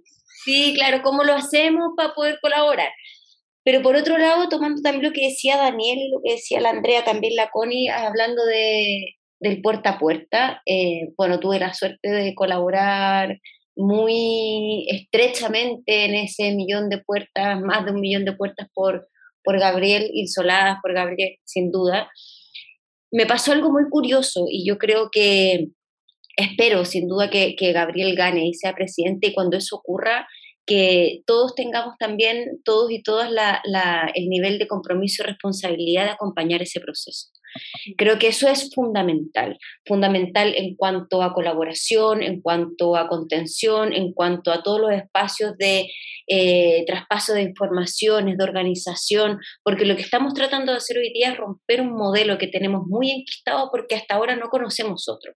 Sí, 0.44 0.72
claro, 0.74 1.03
¿cómo 1.03 1.24
lo 1.24 1.35
hacemos 1.35 1.90
para 1.96 2.14
poder 2.14 2.38
colaborar? 2.40 2.88
Pero 3.62 3.83
por 3.83 3.96
otro 3.96 4.16
lado, 4.16 4.48
tomando 4.48 4.81
también 4.81 5.05
lo 5.05 5.12
que 5.12 5.29
decía 5.29 5.57
Daniel 5.59 5.98
y 5.98 6.11
lo 6.11 6.20
que 6.24 6.33
decía 6.33 6.61
la 6.61 6.70
Andrea, 6.70 7.05
también 7.05 7.37
la 7.37 7.50
Connie, 7.50 7.88
hablando 7.88 8.44
de, 8.46 9.16
del 9.40 9.61
puerta 9.61 9.90
a 9.90 9.98
puerta, 9.98 10.62
eh, 10.66 11.11
bueno, 11.16 11.40
tuve 11.40 11.59
la 11.59 11.74
suerte 11.74 12.09
de 12.09 12.35
colaborar 12.35 13.38
muy 13.76 14.87
estrechamente 14.88 16.05
en 16.07 16.14
ese 16.14 16.55
millón 16.55 16.88
de 16.88 16.98
puertas, 16.98 17.61
más 17.61 17.85
de 17.85 17.92
un 17.92 18.00
millón 18.00 18.24
de 18.24 18.33
puertas 18.33 18.68
por, 18.74 19.09
por 19.44 19.59
Gabriel, 19.59 20.11
insoladas 20.14 20.79
por 20.83 20.94
Gabriel, 20.94 21.37
sin 21.44 21.70
duda. 21.70 22.11
Me 23.11 23.26
pasó 23.26 23.53
algo 23.53 23.70
muy 23.70 23.88
curioso 23.90 24.46
y 24.48 24.66
yo 24.66 24.79
creo 24.79 25.11
que 25.11 25.68
espero 26.37 26.85
sin 26.85 27.09
duda 27.09 27.31
que, 27.31 27.57
que, 27.57 27.73
Gabriel 27.73 28.14
gane 28.16 28.47
y 28.47 28.55
sea 28.55 28.75
presidente 28.75 29.29
y 29.29 29.35
cuando 29.35 29.57
eso 29.57 29.77
ocurra, 29.77 30.27
que 30.66 31.23
todos 31.27 31.55
tengamos 31.55 31.97
también, 31.99 32.61
todos 32.64 32.90
y 32.90 33.03
todas, 33.03 33.31
la, 33.31 33.61
la, 33.64 34.11
el 34.14 34.29
nivel 34.29 34.59
de 34.59 34.69
compromiso 34.69 35.23
y 35.23 35.27
responsabilidad 35.27 36.05
de 36.05 36.11
acompañar 36.11 36.62
ese 36.62 36.81
proceso. 36.81 37.29
Creo 37.96 38.18
que 38.18 38.28
eso 38.28 38.48
es 38.48 38.70
fundamental, 38.74 39.58
fundamental 39.86 40.54
en 40.56 40.76
cuanto 40.76 41.22
a 41.22 41.32
colaboración, 41.32 42.22
en 42.22 42.40
cuanto 42.40 42.96
a 42.96 43.08
contención, 43.08 43.92
en 43.92 44.12
cuanto 44.12 44.52
a 44.52 44.62
todos 44.62 44.80
los 44.80 44.92
espacios 44.92 45.56
de 45.58 45.90
eh, 46.26 46.84
traspaso 46.86 47.34
de 47.34 47.42
informaciones, 47.42 48.38
de 48.38 48.44
organización, 48.44 49.38
porque 49.62 49.84
lo 49.84 49.96
que 49.96 50.02
estamos 50.02 50.34
tratando 50.34 50.72
de 50.72 50.78
hacer 50.78 50.98
hoy 50.98 51.12
día 51.12 51.30
es 51.30 51.36
romper 51.36 51.80
un 51.80 51.92
modelo 51.92 52.38
que 52.38 52.46
tenemos 52.46 52.86
muy 52.86 53.10
enquistado 53.10 53.68
porque 53.70 53.94
hasta 53.94 54.14
ahora 54.14 54.36
no 54.36 54.48
conocemos 54.48 55.08
otro. 55.08 55.32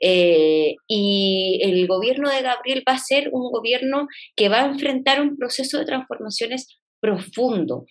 Eh, 0.00 0.76
y 0.86 1.60
el 1.62 1.86
gobierno 1.86 2.30
de 2.30 2.42
Gabriel 2.42 2.84
va 2.88 2.92
a 2.92 2.98
ser 2.98 3.30
un 3.32 3.50
gobierno 3.50 4.06
que 4.36 4.48
va 4.48 4.62
a 4.62 4.66
enfrentar 4.66 5.20
un 5.20 5.36
proceso 5.36 5.78
de 5.78 5.86
transformaciones 5.86 6.78
profundo. 7.00 7.86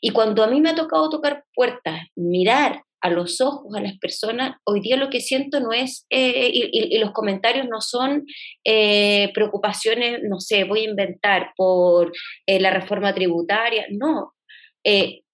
Y 0.00 0.10
cuando 0.10 0.42
a 0.42 0.46
mí 0.46 0.60
me 0.60 0.70
ha 0.70 0.74
tocado 0.74 1.10
tocar 1.10 1.44
puertas, 1.54 2.00
mirar 2.14 2.82
a 3.00 3.10
los 3.10 3.40
ojos 3.40 3.74
a 3.74 3.80
las 3.80 3.98
personas, 3.98 4.56
hoy 4.64 4.80
día 4.80 4.96
lo 4.96 5.10
que 5.10 5.20
siento 5.20 5.60
no 5.60 5.72
es, 5.72 6.06
eh, 6.10 6.50
y, 6.52 6.98
los 6.98 7.12
comentarios 7.12 7.66
no 7.68 7.80
son 7.80 8.26
eh, 8.64 9.30
preocupaciones, 9.32 10.20
no 10.22 10.40
sé, 10.40 10.64
voy 10.64 10.80
a 10.80 10.90
inventar 10.90 11.52
por 11.56 12.12
eh, 12.46 12.60
la 12.60 12.70
reforma 12.70 13.14
tributaria, 13.14 13.86
no. 13.90 14.34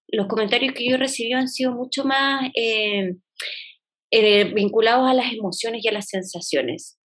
Los 0.09 0.27
comentarios 0.27 0.73
que 0.73 0.87
yo 0.87 0.95
he 0.95 0.99
recibido 0.99 1.37
han 1.37 1.49
sido 1.49 1.73
mucho 1.73 2.05
más 2.05 2.49
vinculados 4.53 5.09
a 5.09 5.13
las 5.13 5.33
emociones 5.33 5.83
y 5.83 5.87
a 5.89 5.91
las 5.91 6.07
sensaciones. 6.07 6.97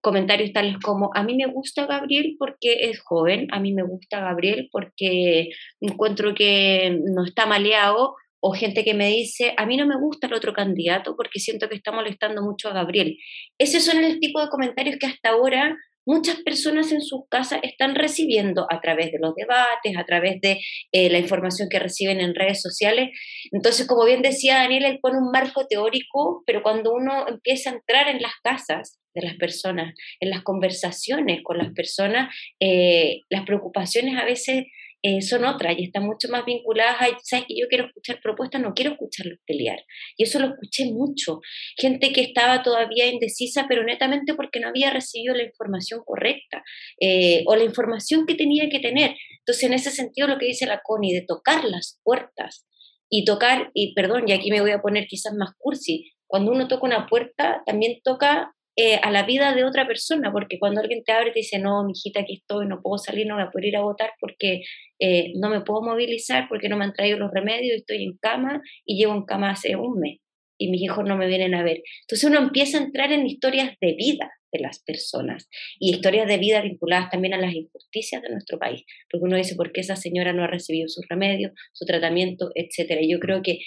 comentarios 0.00 0.52
tales 0.52 0.76
como, 0.82 1.10
a 1.14 1.22
mí 1.22 1.34
me 1.36 1.46
gusta 1.46 1.86
Gabriel 1.86 2.36
porque 2.38 2.90
es 2.90 3.00
joven, 3.00 3.48
a 3.52 3.60
mí 3.60 3.72
me 3.72 3.82
gusta 3.82 4.20
Gabriel 4.20 4.68
porque 4.72 5.50
encuentro 5.80 6.34
que 6.34 7.00
no 7.04 7.24
está 7.24 7.46
maleado, 7.46 8.14
o 8.48 8.52
gente 8.52 8.84
que 8.84 8.94
me 8.94 9.08
dice, 9.08 9.54
a 9.56 9.66
mí 9.66 9.76
no 9.76 9.88
me 9.88 9.98
gusta 9.98 10.28
el 10.28 10.34
otro 10.34 10.52
candidato 10.52 11.16
porque 11.16 11.40
siento 11.40 11.68
que 11.68 11.74
está 11.74 11.90
molestando 11.90 12.42
mucho 12.42 12.68
a 12.68 12.74
Gabriel. 12.74 13.18
Esos 13.58 13.84
son 13.84 14.04
el 14.04 14.20
tipo 14.20 14.40
de 14.40 14.48
comentarios 14.48 14.98
que 15.00 15.06
hasta 15.06 15.30
ahora 15.30 15.76
muchas 16.06 16.36
personas 16.42 16.92
en 16.92 17.00
sus 17.02 17.22
casas 17.28 17.58
están 17.64 17.96
recibiendo 17.96 18.68
a 18.70 18.80
través 18.80 19.10
de 19.10 19.18
los 19.18 19.34
debates, 19.34 19.96
a 19.98 20.04
través 20.04 20.40
de 20.40 20.60
eh, 20.92 21.10
la 21.10 21.18
información 21.18 21.68
que 21.68 21.80
reciben 21.80 22.20
en 22.20 22.36
redes 22.36 22.62
sociales. 22.62 23.10
Entonces, 23.50 23.88
como 23.88 24.04
bien 24.04 24.22
decía 24.22 24.58
Daniel, 24.58 24.84
él 24.84 25.00
pone 25.02 25.18
un 25.18 25.32
marco 25.32 25.66
teórico, 25.66 26.44
pero 26.46 26.62
cuando 26.62 26.92
uno 26.92 27.26
empieza 27.26 27.70
a 27.70 27.74
entrar 27.74 28.06
en 28.06 28.22
las 28.22 28.34
casas 28.44 29.00
de 29.12 29.22
las 29.22 29.34
personas, 29.34 29.92
en 30.20 30.30
las 30.30 30.42
conversaciones 30.42 31.40
con 31.42 31.58
las 31.58 31.72
personas, 31.72 32.32
eh, 32.60 33.22
las 33.28 33.44
preocupaciones 33.44 34.16
a 34.16 34.24
veces 34.24 34.66
eh, 35.02 35.22
son 35.22 35.44
otras 35.44 35.78
y 35.78 35.84
están 35.84 36.04
mucho 36.04 36.28
más 36.28 36.44
vinculadas 36.44 37.00
a, 37.00 37.06
sabes 37.22 37.46
que 37.46 37.54
yo 37.58 37.68
quiero 37.68 37.86
escuchar 37.86 38.20
propuestas, 38.22 38.60
no 38.60 38.74
quiero 38.74 38.92
escucharlos 38.92 39.38
pelear. 39.46 39.78
Y 40.16 40.24
eso 40.24 40.38
lo 40.38 40.48
escuché 40.48 40.86
mucho. 40.86 41.40
Gente 41.76 42.12
que 42.12 42.22
estaba 42.22 42.62
todavía 42.62 43.06
indecisa, 43.06 43.66
pero 43.68 43.84
netamente 43.84 44.34
porque 44.34 44.60
no 44.60 44.68
había 44.68 44.90
recibido 44.90 45.34
la 45.34 45.44
información 45.44 46.00
correcta 46.04 46.64
eh, 47.00 47.44
o 47.46 47.54
la 47.56 47.64
información 47.64 48.26
que 48.26 48.34
tenía 48.34 48.68
que 48.68 48.80
tener. 48.80 49.14
Entonces, 49.40 49.64
en 49.64 49.74
ese 49.74 49.90
sentido, 49.90 50.28
lo 50.28 50.38
que 50.38 50.46
dice 50.46 50.66
la 50.66 50.80
CONI, 50.82 51.12
de 51.12 51.24
tocar 51.26 51.64
las 51.64 52.00
puertas 52.02 52.66
y 53.08 53.24
tocar, 53.24 53.70
y 53.74 53.94
perdón, 53.94 54.24
y 54.26 54.32
aquí 54.32 54.50
me 54.50 54.60
voy 54.60 54.72
a 54.72 54.82
poner 54.82 55.06
quizás 55.06 55.34
más 55.34 55.50
cursi, 55.58 56.10
cuando 56.26 56.50
uno 56.50 56.66
toca 56.66 56.86
una 56.86 57.06
puerta, 57.06 57.62
también 57.64 58.00
toca 58.02 58.55
eh, 58.76 59.00
a 59.02 59.10
la 59.10 59.22
vida 59.22 59.54
de 59.54 59.64
otra 59.64 59.86
persona, 59.86 60.30
porque 60.32 60.58
cuando 60.58 60.80
alguien 60.80 61.02
te 61.02 61.12
abre 61.12 61.30
y 61.30 61.32
te 61.32 61.38
dice, 61.40 61.58
no, 61.58 61.84
mi 61.84 61.92
hijita, 61.92 62.20
aquí 62.20 62.34
estoy, 62.34 62.66
no 62.66 62.82
puedo 62.82 62.98
salir, 62.98 63.26
no 63.26 63.34
voy 63.34 63.44
a 63.44 63.50
poder 63.50 63.68
ir 63.68 63.76
a 63.76 63.82
votar 63.82 64.10
porque 64.20 64.62
eh, 64.98 65.32
no 65.36 65.48
me 65.48 65.62
puedo 65.62 65.82
movilizar, 65.82 66.46
porque 66.48 66.68
no 66.68 66.76
me 66.76 66.84
han 66.84 66.92
traído 66.92 67.18
los 67.18 67.30
remedios, 67.32 67.76
estoy 67.76 68.04
en 68.04 68.16
cama 68.18 68.60
y 68.84 68.98
llevo 68.98 69.14
en 69.14 69.24
cama 69.24 69.50
hace 69.50 69.76
un 69.76 69.98
mes 69.98 70.18
y 70.58 70.70
mis 70.70 70.82
hijos 70.82 71.04
no 71.04 71.16
me 71.16 71.26
vienen 71.26 71.54
a 71.54 71.62
ver. 71.62 71.82
Entonces 72.02 72.28
uno 72.28 72.38
empieza 72.38 72.78
a 72.78 72.82
entrar 72.82 73.12
en 73.12 73.26
historias 73.26 73.74
de 73.80 73.94
vida 73.94 74.30
de 74.56 74.62
las 74.62 74.82
personas 74.82 75.48
y 75.78 75.94
historias 75.94 76.26
de 76.26 76.38
vida 76.38 76.62
vinculadas 76.62 77.10
también 77.10 77.34
a 77.34 77.38
las 77.38 77.54
injusticias 77.54 78.22
de 78.22 78.30
nuestro 78.30 78.58
país, 78.58 78.84
porque 79.10 79.24
uno 79.24 79.36
dice, 79.36 79.54
¿por 79.54 79.72
qué 79.72 79.80
esa 79.80 79.96
señora 79.96 80.32
no 80.32 80.44
ha 80.44 80.48
recibido 80.48 80.88
su 80.88 81.02
remedio, 81.08 81.52
su 81.72 81.84
tratamiento, 81.84 82.50
etcétera? 82.54 83.00
Yo 83.06 83.18
creo 83.20 83.42
que 83.42 83.58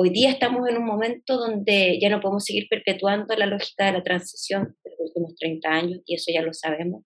Hoy 0.00 0.10
día 0.10 0.30
estamos 0.30 0.68
en 0.68 0.76
un 0.76 0.84
momento 0.84 1.36
donde 1.36 1.98
ya 2.00 2.08
no 2.08 2.20
podemos 2.20 2.44
seguir 2.44 2.68
perpetuando 2.70 3.34
la 3.34 3.46
lógica 3.46 3.86
de 3.86 3.94
la 3.94 4.04
transición 4.04 4.76
de 4.84 4.90
los 4.90 5.08
últimos 5.08 5.34
30 5.34 5.68
años, 5.68 6.00
y 6.06 6.14
eso 6.14 6.30
ya 6.32 6.40
lo 6.40 6.52
sabemos. 6.52 7.02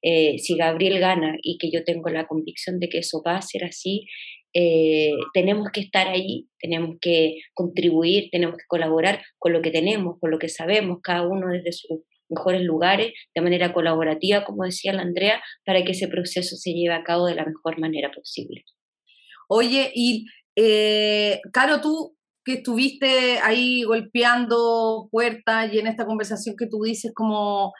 Eh, 0.00 0.38
si 0.38 0.56
Gabriel 0.56 1.00
gana 1.00 1.36
y 1.42 1.58
que 1.58 1.70
yo 1.70 1.84
tengo 1.84 2.08
la 2.08 2.26
convicción 2.26 2.78
de 2.80 2.88
que 2.88 3.00
eso 3.00 3.22
va 3.22 3.36
a 3.36 3.42
ser 3.42 3.64
así, 3.64 4.06
eh, 4.54 5.12
tenemos 5.34 5.68
que 5.70 5.82
estar 5.82 6.08
ahí, 6.08 6.48
tenemos 6.58 6.96
que 6.98 7.40
contribuir, 7.52 8.30
tenemos 8.32 8.56
que 8.56 8.64
colaborar 8.68 9.20
con 9.38 9.52
lo 9.52 9.60
que 9.60 9.70
tenemos, 9.70 10.18
con 10.18 10.30
lo 10.30 10.38
que 10.38 10.48
sabemos, 10.48 11.00
cada 11.02 11.28
uno 11.28 11.48
desde 11.52 11.72
sus 11.72 12.00
mejores 12.30 12.62
lugares, 12.62 13.12
de 13.34 13.42
manera 13.42 13.72
colaborativa, 13.72 14.44
como 14.44 14.64
decía 14.64 14.92
la 14.92 15.02
Andrea, 15.02 15.42
para 15.64 15.82
que 15.84 15.92
ese 15.92 16.08
proceso 16.08 16.56
se 16.56 16.72
lleve 16.72 16.94
a 16.94 17.04
cabo 17.04 17.26
de 17.26 17.34
la 17.34 17.44
mejor 17.44 17.78
manera 17.78 18.10
posible. 18.10 18.64
Oye, 19.48 19.90
y 19.94 20.26
eh, 20.56 21.40
Caro, 21.52 21.80
tú 21.80 22.16
que 22.44 22.54
estuviste 22.54 23.38
ahí 23.40 23.82
golpeando 23.82 25.08
puertas 25.10 25.72
y 25.72 25.78
en 25.78 25.86
esta 25.86 26.06
conversación 26.06 26.56
que 26.56 26.66
tú 26.66 26.82
dices 26.82 27.12
como, 27.14 27.72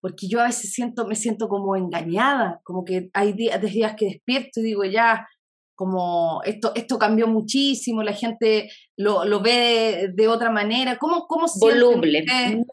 porque 0.00 0.28
yo 0.28 0.40
a 0.40 0.46
veces 0.46 0.72
siento, 0.72 1.06
me 1.06 1.16
siento 1.16 1.48
como 1.48 1.76
engañada, 1.76 2.60
como 2.64 2.84
que 2.84 3.10
hay 3.12 3.32
días, 3.32 3.60
días 3.60 3.94
que 3.96 4.06
despierto 4.06 4.60
y 4.60 4.64
digo 4.64 4.84
ya, 4.84 5.26
como 5.80 6.42
esto, 6.44 6.72
esto 6.74 6.98
cambió 6.98 7.26
muchísimo, 7.26 8.02
la 8.02 8.12
gente 8.12 8.70
lo, 8.98 9.24
lo 9.24 9.40
ve 9.40 10.10
de, 10.12 10.28
otra 10.28 10.50
manera. 10.50 10.98
¿Cómo, 10.98 11.26
cómo 11.26 11.46
Voluble, 11.58 12.22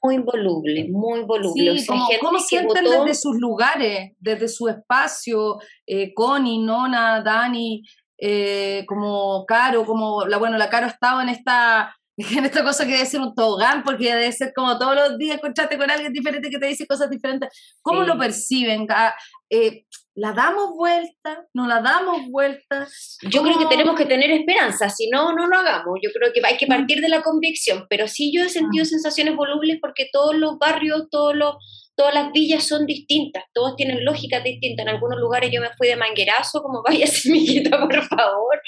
muy 0.03 0.17
voluble, 0.17 0.89
muy 0.91 1.21
voluble. 1.21 1.79
Sí, 1.79 1.87
¿Cómo 2.19 2.37
sienten 2.37 2.83
desde 2.83 3.13
sus 3.13 3.37
lugares, 3.37 4.11
desde 4.19 4.49
su 4.49 4.67
espacio, 4.67 5.57
eh, 5.85 6.13
Connie, 6.13 6.59
Nona, 6.59 7.21
Dani, 7.21 7.81
eh, 8.17 8.83
como 8.85 9.45
Caro, 9.45 9.85
como 9.85 10.25
la 10.25 10.37
bueno, 10.37 10.57
la 10.57 10.69
Caro 10.69 10.87
estaba 10.87 11.23
en 11.23 11.29
esta 11.29 11.95
en 12.17 12.43
esta 12.43 12.61
cosa 12.61 12.85
que 12.85 12.91
debe 12.91 13.05
ser 13.05 13.21
un 13.21 13.33
tobogán, 13.33 13.83
porque 13.83 14.13
debe 14.13 14.33
ser 14.33 14.51
como 14.53 14.77
todos 14.77 14.95
los 14.97 15.17
días 15.17 15.37
encontrarte 15.37 15.77
con 15.77 15.89
alguien 15.89 16.11
diferente 16.11 16.49
que 16.49 16.59
te 16.59 16.67
dice 16.67 16.85
cosas 16.85 17.09
diferentes. 17.09 17.47
¿Cómo 17.81 18.01
lo 18.01 18.17
perciben? 18.17 18.85
Ah, 18.89 19.15
eh, 19.49 19.85
¿La 20.17 20.33
damos 20.33 20.75
vuelta? 20.75 21.45
¿No 21.53 21.67
la 21.67 21.79
damos 21.79 22.27
vuelta? 22.31 22.87
Yo 23.29 23.43
creo 23.43 23.59
que 23.59 23.67
tenemos 23.67 23.95
que 23.95 24.05
tener 24.05 24.31
esperanza, 24.31 24.89
si 24.89 25.11
no, 25.11 25.31
no 25.35 25.45
lo 25.45 25.57
hagamos. 25.57 25.99
Yo 26.01 26.09
creo 26.11 26.33
que 26.33 26.41
hay 26.43 26.57
que 26.57 26.65
mm. 26.65 26.69
partir 26.69 27.01
de 27.01 27.09
la 27.09 27.21
convicción, 27.21 27.85
pero 27.87 28.07
sí 28.07 28.33
yo 28.33 28.43
he 28.43 28.49
sentido 28.49 28.83
mm. 28.83 28.87
sensaciones 28.87 29.35
volubles 29.35 29.77
porque 29.79 30.09
todos 30.11 30.35
los 30.35 30.57
barrios, 30.57 31.07
todos 31.11 31.35
los 31.35 31.57
todas 31.95 32.13
las 32.13 32.31
villas 32.31 32.63
son 32.63 32.85
distintas, 32.85 33.43
todos 33.53 33.75
tienen 33.75 34.05
lógicas 34.05 34.43
distintas. 34.43 34.85
En 34.85 34.89
algunos 34.89 35.19
lugares 35.19 35.51
yo 35.51 35.61
me 35.61 35.69
fui 35.77 35.87
de 35.87 35.95
manguerazo, 35.95 36.63
como 36.63 36.81
vaya 36.87 37.05
semillita, 37.05 37.79
por 37.79 38.03
favor, 38.03 38.59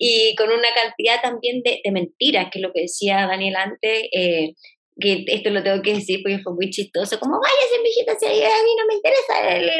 y 0.00 0.34
con 0.34 0.48
una 0.48 0.68
cantidad 0.74 1.20
también 1.22 1.62
de, 1.62 1.80
mentiras, 1.92 2.48
que 2.50 2.58
es 2.58 2.62
lo 2.62 2.72
que 2.72 2.82
decía 2.82 3.26
Daniel 3.28 3.54
antes, 3.56 4.08
eh, 4.12 4.54
que 4.98 5.24
esto 5.26 5.50
lo 5.50 5.62
tengo 5.62 5.82
que 5.82 5.94
decir 5.94 6.20
porque 6.22 6.38
fue 6.38 6.54
muy 6.54 6.70
chistoso, 6.70 7.18
como 7.18 7.38
vaya 7.40 7.54
semillita, 7.70 8.18
si 8.18 8.26
a 8.26 8.28
mí 8.30 8.74
no 8.78 8.86
me 8.86 8.94
interesa, 8.94 9.56
el, 9.56 9.70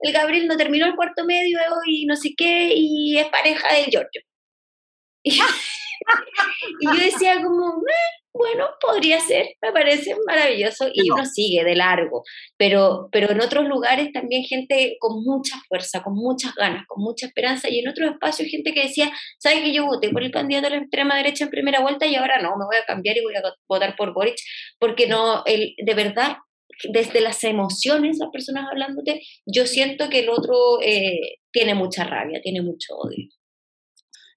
el, 0.00 0.12
Gabriel 0.12 0.46
no 0.46 0.56
terminó 0.56 0.86
el 0.86 0.94
cuarto 0.94 1.24
medio 1.24 1.58
y 1.86 2.06
no 2.06 2.16
sé 2.16 2.34
qué, 2.36 2.72
y 2.74 3.18
es 3.18 3.26
pareja 3.28 3.74
del 3.74 3.86
Giorgio. 3.86 4.22
Y, 6.80 6.86
yo 6.86 6.94
decía 6.94 7.36
como, 7.36 7.80
bueno, 8.34 8.66
podría 8.80 9.20
ser, 9.20 9.46
me 9.60 9.72
parece 9.72 10.16
maravilloso 10.26 10.88
y 10.92 11.10
uno 11.10 11.24
sigue 11.26 11.64
de 11.64 11.74
largo, 11.76 12.22
pero, 12.56 13.08
pero 13.12 13.30
en 13.30 13.40
otros 13.40 13.66
lugares 13.68 14.10
también 14.12 14.44
gente 14.44 14.96
con 15.00 15.22
mucha 15.22 15.56
fuerza, 15.68 16.02
con 16.02 16.14
muchas 16.14 16.54
ganas, 16.54 16.86
con 16.86 17.02
mucha 17.02 17.26
esperanza 17.26 17.68
y 17.68 17.80
en 17.80 17.88
otros 17.88 18.10
espacios 18.10 18.48
gente 18.48 18.72
que 18.72 18.84
decía, 18.84 19.12
¿sabes 19.38 19.60
que 19.60 19.72
yo 19.72 19.84
voté 19.84 20.08
por 20.10 20.22
el 20.22 20.30
candidato 20.30 20.68
a 20.68 20.70
la 20.70 20.78
extrema 20.78 21.16
derecha 21.16 21.44
en 21.44 21.50
primera 21.50 21.80
vuelta 21.80 22.06
y 22.06 22.14
ahora 22.14 22.40
no, 22.40 22.56
me 22.56 22.64
voy 22.64 22.76
a 22.76 22.86
cambiar 22.86 23.18
y 23.18 23.22
voy 23.22 23.34
a 23.36 23.42
votar 23.68 23.96
por 23.96 24.14
Boric? 24.14 24.36
Porque 24.78 25.06
no, 25.06 25.42
el, 25.44 25.74
de 25.76 25.94
verdad, 25.94 26.36
desde 26.90 27.20
las 27.20 27.44
emociones, 27.44 28.18
las 28.18 28.30
personas 28.30 28.66
hablándote, 28.70 29.20
yo 29.46 29.66
siento 29.66 30.08
que 30.08 30.20
el 30.20 30.30
otro 30.30 30.80
eh, 30.82 31.38
tiene 31.52 31.74
mucha 31.74 32.04
rabia, 32.04 32.40
tiene 32.42 32.62
mucho 32.62 32.94
odio. 32.96 33.28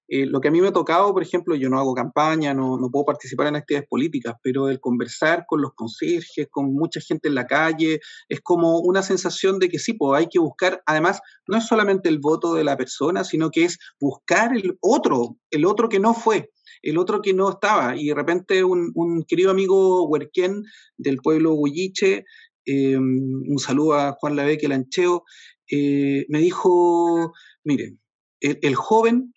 Eh, 0.08 0.24
lo 0.26 0.40
que 0.40 0.48
a 0.48 0.50
mí 0.50 0.60
me 0.60 0.68
ha 0.68 0.72
tocado, 0.72 1.12
por 1.12 1.22
ejemplo, 1.22 1.56
yo 1.56 1.68
no 1.68 1.78
hago 1.78 1.94
campaña, 1.94 2.54
no, 2.54 2.78
no, 2.78 2.90
puedo 2.90 3.04
participar 3.04 3.48
en 3.48 3.56
actividades 3.56 3.88
políticas, 3.88 4.36
pero 4.40 4.68
el 4.68 4.78
conversar 4.78 5.44
con 5.48 5.60
los 5.60 5.74
conserjes, 5.74 6.46
con 6.48 6.72
mucha 6.72 7.00
gente 7.00 7.28
en 7.28 7.34
la 7.34 7.46
calle, 7.46 8.00
es 8.28 8.40
como 8.40 8.78
una 8.78 9.02
sensación 9.02 9.58
de 9.58 9.68
que 9.68 9.80
sí, 9.80 9.94
pues 9.94 10.18
hay 10.18 10.28
que 10.28 10.38
buscar, 10.38 10.80
además, 10.86 11.20
no 11.48 11.56
es 11.56 11.66
solamente 11.66 12.08
el 12.08 12.20
voto 12.20 12.54
de 12.54 12.62
la 12.62 12.76
persona, 12.76 13.24
sino 13.24 13.50
que 13.50 13.64
es 13.64 13.78
buscar 14.00 14.56
el 14.56 14.78
otro, 14.80 15.38
el 15.50 15.64
otro 15.64 15.88
que 15.88 15.98
no 15.98 16.14
fue, 16.14 16.52
el 16.82 16.98
otro 16.98 17.20
que 17.20 17.34
no 17.34 17.50
estaba. 17.50 17.96
Y 17.96 18.08
de 18.08 18.14
repente 18.14 18.62
un, 18.62 18.92
un 18.94 19.24
querido 19.24 19.50
amigo 19.50 20.06
huerquén 20.06 20.62
del 20.96 21.18
pueblo 21.18 21.54
Huilliche, 21.54 22.24
eh, 22.64 22.96
un 22.96 23.58
saludo 23.58 23.94
a 23.94 24.12
Juan 24.12 24.36
Laveque 24.36 24.68
Lancheo, 24.68 25.24
eh, 25.70 26.26
me 26.28 26.38
dijo, 26.38 27.32
miren, 27.64 28.00
el 28.40 28.74
joven 28.76 29.32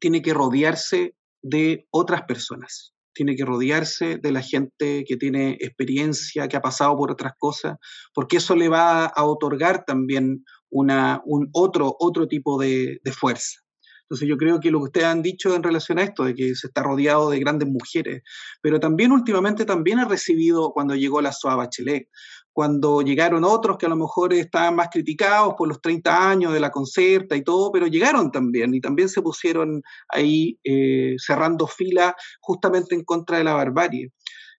tiene 0.00 0.22
que 0.22 0.34
rodearse 0.34 1.14
de 1.42 1.86
otras 1.90 2.22
personas, 2.22 2.94
tiene 3.14 3.36
que 3.36 3.44
rodearse 3.44 4.18
de 4.18 4.32
la 4.32 4.42
gente 4.42 5.04
que 5.06 5.16
tiene 5.16 5.52
experiencia, 5.60 6.48
que 6.48 6.56
ha 6.56 6.62
pasado 6.62 6.96
por 6.96 7.10
otras 7.10 7.32
cosas, 7.38 7.76
porque 8.14 8.38
eso 8.38 8.56
le 8.56 8.68
va 8.68 9.06
a 9.06 9.24
otorgar 9.24 9.84
también 9.84 10.44
una, 10.70 11.20
un 11.24 11.48
otro, 11.52 11.96
otro 11.98 12.26
tipo 12.26 12.58
de, 12.60 13.00
fuerza. 13.12 13.60
Entonces 14.02 14.28
yo 14.28 14.36
creo 14.36 14.58
que 14.58 14.72
lo 14.72 14.78
que 14.80 14.86
ustedes 14.86 15.06
han 15.06 15.22
dicho 15.22 15.54
en 15.54 15.62
relación 15.62 15.98
a 16.00 16.02
esto, 16.02 16.24
de 16.24 16.34
que 16.34 16.56
se 16.56 16.66
está 16.66 16.82
rodeado 16.82 17.30
de 17.30 17.38
grandes 17.38 17.68
mujeres, 17.68 18.22
pero 18.60 18.80
también 18.80 19.12
últimamente 19.12 19.64
también 19.64 20.00
ha 20.00 20.08
recibido 20.08 20.72
cuando 20.72 20.96
llegó 20.96 21.20
la 21.20 21.30
SOA 21.30 21.54
Bachelet, 21.54 22.08
cuando 22.52 23.02
llegaron 23.02 23.44
otros 23.44 23.78
que 23.78 23.86
a 23.86 23.88
lo 23.88 23.96
mejor 23.96 24.32
estaban 24.34 24.76
más 24.76 24.88
criticados 24.90 25.54
por 25.56 25.68
los 25.68 25.80
30 25.80 26.30
años 26.30 26.52
de 26.52 26.60
la 26.60 26.70
concerta 26.70 27.36
y 27.36 27.42
todo, 27.42 27.70
pero 27.72 27.86
llegaron 27.86 28.30
también 28.30 28.74
y 28.74 28.80
también 28.80 29.08
se 29.08 29.22
pusieron 29.22 29.82
ahí 30.08 30.58
eh, 30.64 31.14
cerrando 31.18 31.66
fila 31.66 32.14
justamente 32.40 32.94
en 32.94 33.04
contra 33.04 33.38
de 33.38 33.44
la 33.44 33.54
barbarie. 33.54 34.10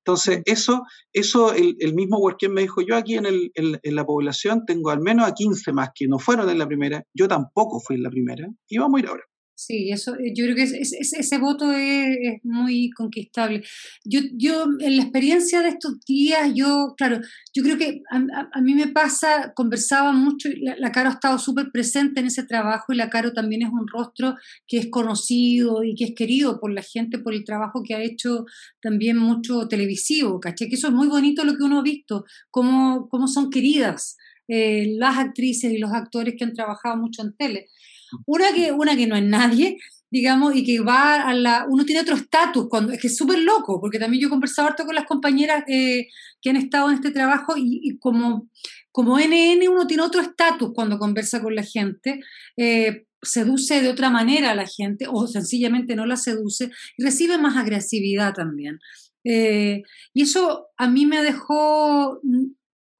Entonces, 0.03 0.41
eso, 0.45 0.83
eso 1.13 1.53
el, 1.53 1.93
mismo 1.93 2.17
Huerquén 2.17 2.53
me 2.53 2.61
dijo, 2.61 2.81
yo 2.81 2.95
aquí 2.95 3.15
en, 3.15 3.27
el, 3.27 3.51
en, 3.53 3.95
la 3.95 4.03
población 4.03 4.65
tengo 4.65 4.89
al 4.89 4.99
menos 4.99 5.27
a 5.27 5.33
15 5.33 5.73
más 5.73 5.89
que 5.93 6.07
no 6.07 6.17
fueron 6.17 6.49
en 6.49 6.57
la 6.57 6.65
primera, 6.65 7.03
yo 7.13 7.27
tampoco 7.27 7.79
fui 7.79 7.97
en 7.97 8.03
la 8.03 8.09
primera, 8.09 8.47
y 8.67 8.79
vamos 8.79 8.97
a 8.97 9.03
ir 9.03 9.09
ahora. 9.09 9.23
Sí, 9.63 9.91
eso, 9.91 10.15
eh, 10.15 10.33
yo 10.35 10.45
creo 10.45 10.55
que 10.55 10.63
ese 10.63 11.37
voto 11.37 11.71
es, 11.71 12.39
muy 12.43 12.89
conquistable. 12.89 13.61
Yo, 14.03 14.21
yo, 14.33 14.65
en 14.79 14.97
la 14.97 15.03
experiencia 15.03 15.61
de 15.61 15.69
estos 15.69 15.99
días, 16.03 16.51
yo, 16.55 16.95
claro, 16.97 17.19
yo 17.53 17.61
creo 17.61 17.77
que 17.77 18.01
a, 18.09 18.61
mí 18.61 18.73
me 18.73 18.87
pasa, 18.87 19.53
conversaba 19.53 20.13
mucho, 20.13 20.49
la, 20.61 20.75
la 20.77 20.91
Caro 20.91 21.09
ha 21.09 21.13
estado 21.13 21.37
súper 21.37 21.71
presente 21.71 22.21
en 22.21 22.25
ese 22.25 22.43
trabajo 22.43 22.91
y 22.91 22.95
la 22.95 23.11
Caro 23.11 23.33
también 23.33 23.61
es 23.61 23.69
un 23.69 23.87
rostro 23.87 24.35
que 24.67 24.79
es 24.79 24.87
conocido 24.89 25.83
y 25.83 25.93
que 25.93 26.05
es 26.05 26.15
querido 26.15 26.59
por 26.59 26.71
la 26.71 26.81
gente 26.81 27.19
por 27.19 27.35
el 27.35 27.43
trabajo 27.43 27.83
que 27.83 27.93
ha 27.93 28.01
hecho 28.01 28.45
también 28.81 29.17
mucho 29.17 29.67
televisivo, 29.67 30.39
¿caché? 30.39 30.69
Que 30.69 30.75
eso 30.75 30.87
es 30.87 30.93
muy 30.93 31.07
bonito 31.07 31.43
lo 31.45 31.55
que 31.55 31.63
uno 31.63 31.79
ha 31.79 31.83
visto, 31.83 32.25
cómo, 32.49 33.07
cómo 33.09 33.27
son 33.27 33.51
queridas 33.51 34.17
eh, 34.47 34.95
las 34.97 35.17
actrices 35.19 35.71
y 35.71 35.77
los 35.77 35.93
actores 35.93 36.33
que 36.35 36.45
han 36.45 36.53
trabajado 36.53 36.97
mucho 36.97 37.21
en 37.21 37.33
tele. 37.37 37.69
Una 38.25 38.53
que, 38.53 38.71
una 38.71 38.95
que 38.95 39.07
no 39.07 39.15
es 39.15 39.23
nadie, 39.23 39.77
digamos, 40.09 40.55
y 40.55 40.63
que 40.63 40.79
va 40.81 41.27
a 41.27 41.33
la... 41.33 41.65
Uno 41.69 41.85
tiene 41.85 42.01
otro 42.01 42.15
estatus, 42.15 42.67
cuando 42.69 42.91
es 42.91 42.99
que 42.99 43.07
es 43.07 43.15
súper 43.15 43.39
loco, 43.39 43.79
porque 43.79 43.99
también 43.99 44.21
yo 44.21 44.27
he 44.27 44.31
conversado 44.31 44.67
harto 44.67 44.85
con 44.85 44.95
las 44.95 45.05
compañeras 45.05 45.63
eh, 45.67 46.07
que 46.41 46.49
han 46.49 46.57
estado 46.57 46.89
en 46.89 46.95
este 46.95 47.11
trabajo 47.11 47.53
y, 47.57 47.97
como, 47.99 48.49
como 48.91 49.17
NN 49.17 49.67
uno 49.69 49.87
tiene 49.87 50.03
otro 50.03 50.21
estatus 50.21 50.71
cuando 50.73 50.99
conversa 50.99 51.41
con 51.41 51.55
la 51.55 51.63
gente, 51.63 52.19
eh, 52.57 53.05
seduce 53.21 53.81
de 53.81 53.89
otra 53.89 54.09
manera 54.09 54.51
a 54.51 54.55
la 54.55 54.65
gente 54.67 55.05
o 55.07 55.27
sencillamente 55.27 55.95
no 55.95 56.05
la 56.05 56.17
seduce 56.17 56.71
y 56.97 57.03
recibe 57.03 57.37
más 57.37 57.55
agresividad 57.55 58.33
también. 58.33 58.79
Eh, 59.23 59.83
y 60.13 60.23
eso 60.23 60.67
a 60.77 60.89
mí 60.89 61.05
me 61.05 61.21
dejó, 61.21 62.19
mm, 62.23 62.45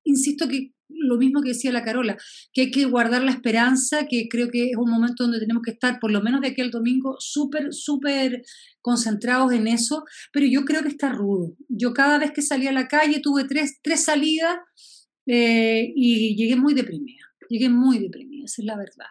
insisto 0.04 0.48
que 0.48 0.72
lo 0.96 1.18
mismo 1.18 1.42
que 1.42 1.50
decía 1.50 1.72
la 1.72 1.84
Carola, 1.84 2.18
que 2.54 2.62
hay 2.62 2.72
que 2.72 2.86
guardar 2.86 3.24
la 3.24 3.32
esperanza, 3.32 4.08
que 4.08 4.28
creo 4.30 4.50
que 4.50 4.72
es 4.72 4.78
un 4.78 4.90
momento 4.90 5.24
donde 5.24 5.40
tenemos 5.40 5.64
que 5.64 5.72
estar, 5.72 6.00
por 6.00 6.12
lo 6.12 6.22
menos 6.22 6.42
de 6.42 6.50
aquí 6.50 6.62
al 6.62 6.72
domingo, 6.72 7.16
súper, 7.20 7.74
súper 7.74 8.44
concentrados 8.82 9.54
en 9.54 9.68
eso, 9.68 10.04
pero 10.32 10.46
yo 10.46 10.66
creo 10.66 10.82
que 10.82 10.90
está 10.90 11.12
rudo. 11.12 11.56
Yo 11.68 11.94
cada 11.94 12.18
vez 12.18 12.32
que 12.32 12.42
salí 12.42 12.68
a 12.68 12.72
la 12.72 12.88
calle 12.88 13.20
tuve 13.22 13.46
tres, 13.46 13.80
tres 13.82 14.04
salidas 14.04 14.58
eh, 15.26 15.92
y 15.96 16.36
llegué 16.36 16.56
muy 16.56 16.74
deprimida, 16.74 17.24
llegué 17.50 17.70
muy 17.70 18.00
deprimida, 18.00 18.46
esa 18.46 18.62
es 18.62 18.66
la 18.66 18.78
verdad. 18.78 19.08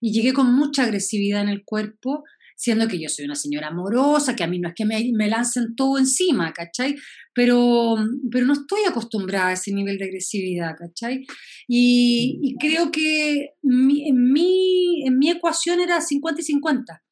Y 0.00 0.12
llegué 0.12 0.32
con 0.32 0.54
mucha 0.54 0.84
agresividad 0.84 1.42
en 1.42 1.48
el 1.48 1.64
cuerpo 1.64 2.24
siendo 2.56 2.88
que 2.88 3.00
yo 3.00 3.08
soy 3.08 3.24
una 3.24 3.34
señora 3.34 3.68
amorosa, 3.68 4.36
que 4.36 4.44
a 4.44 4.46
mí 4.46 4.58
no 4.58 4.68
es 4.68 4.74
que 4.74 4.84
me, 4.84 5.10
me 5.12 5.28
lancen 5.28 5.74
todo 5.74 5.98
encima, 5.98 6.52
¿cachai? 6.52 6.94
Pero, 7.34 7.96
pero 8.30 8.46
no 8.46 8.52
estoy 8.52 8.80
acostumbrada 8.88 9.48
a 9.48 9.52
ese 9.54 9.72
nivel 9.72 9.98
de 9.98 10.04
agresividad, 10.04 10.76
¿cachai? 10.78 11.26
Y, 11.68 12.56
creo 12.60 12.90
que 12.90 13.50
en, 13.62 14.32
mi, 14.32 15.06
en 15.06 15.18
mi 15.18 15.30
ecuación 15.30 15.80
era 15.80 16.00
50 16.00 16.40
y 16.40 16.44
50. 16.44 17.02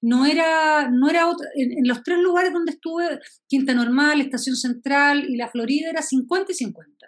No 0.00 0.26
era, 0.26 0.90
no 0.90 1.10
era 1.10 1.28
otra, 1.28 1.48
en, 1.56 1.86
los 1.86 2.02
tres 2.02 2.18
lugares 2.18 2.52
donde 2.52 2.72
estuve, 2.72 3.18
Quinta 3.48 3.74
Normal, 3.74 4.20
Estación 4.20 4.56
Central 4.56 5.26
y 5.28 5.36
La 5.36 5.48
Florida, 5.48 5.90
era 5.90 6.02
50 6.02 6.52
y 6.52 6.54
50. 6.54 7.06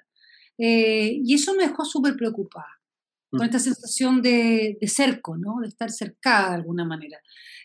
Eh, 0.59 1.20
y 1.24 1.35
eso 1.35 1.55
me 1.55 1.66
dejó 1.66 1.85
súper 1.85 2.16
preocupada, 2.16 2.79
con 3.30 3.42
esta 3.42 3.58
sensación 3.58 4.22
de, 4.22 4.76
de 4.80 4.88
cerco, 4.88 5.36
¿no? 5.36 5.60
De 5.62 5.68
estar 5.68 5.90
cercada 5.90 6.50
de 6.50 6.54
alguna 6.56 6.84
manera. 6.84 7.18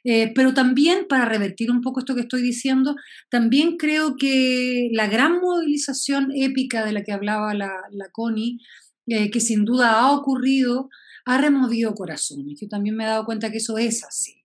Eh, 0.04 0.32
pero 0.36 0.54
también, 0.54 1.08
para 1.10 1.26
revertir 1.26 1.72
un 1.72 1.82
poco 1.82 2.00
esto 2.00 2.14
que 2.14 2.22
estoy 2.22 2.44
diciendo, 2.44 2.96
también 3.30 3.76
creo 3.76 4.16
que 4.18 4.90
la 4.94 5.08
gran 5.08 5.42
movilización 5.42 6.32
épica 6.36 6.86
de 6.86 6.92
la 6.92 7.04
que 7.04 7.12
hablaba 7.12 7.56
la, 7.56 7.72
la 7.92 8.10
Connie, 8.12 8.60
eh, 9.08 9.32
que 9.32 9.40
sin 9.40 9.66
duda 9.66 10.00
ha 10.00 10.12
ocurrido, 10.12 10.90
ha 11.26 11.40
removido 11.40 11.96
corazones. 11.96 12.60
Yo 12.62 12.68
también 12.68 12.96
me 12.96 13.04
he 13.04 13.08
dado 13.08 13.26
cuenta 13.26 13.52
que 13.52 13.58
eso 13.58 13.78
es 13.80 14.04
así. 14.04 14.44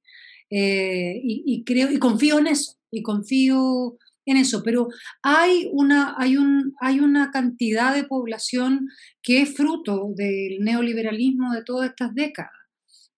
Eh, 0.50 1.20
y, 1.22 1.62
creo, 1.64 1.92
y 1.92 1.98
confío 1.98 2.38
en 2.38 2.48
eso, 2.48 2.76
y 2.90 3.02
confío 3.02 3.98
en 4.26 4.36
eso, 4.36 4.62
pero 4.62 4.88
hay 5.22 5.68
una, 5.72 6.14
hay, 6.18 6.36
un, 6.36 6.74
hay 6.80 7.00
una 7.00 7.30
cantidad 7.30 7.94
de 7.94 8.04
población 8.04 8.88
que 9.22 9.42
es 9.42 9.54
fruto 9.54 10.08
del 10.14 10.60
neoliberalismo 10.60 11.52
de 11.52 11.64
todas 11.64 11.90
estas 11.90 12.14
décadas 12.14 12.52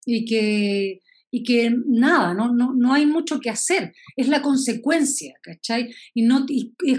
y 0.07 0.25
que, 0.25 1.01
y 1.31 1.43
que 1.43 1.75
nada, 1.87 2.35
no, 2.35 2.53
no, 2.53 2.75
no, 2.75 2.93
hay 2.93 3.07
mucho 3.07 3.41
que 3.41 3.51
hacer, 3.51 3.95
es 4.17 4.29
la 4.29 4.43
consecuencia, 4.43 5.35
¿cachai? 5.43 5.93
Y, 6.15 6.23
no, 6.23 6.45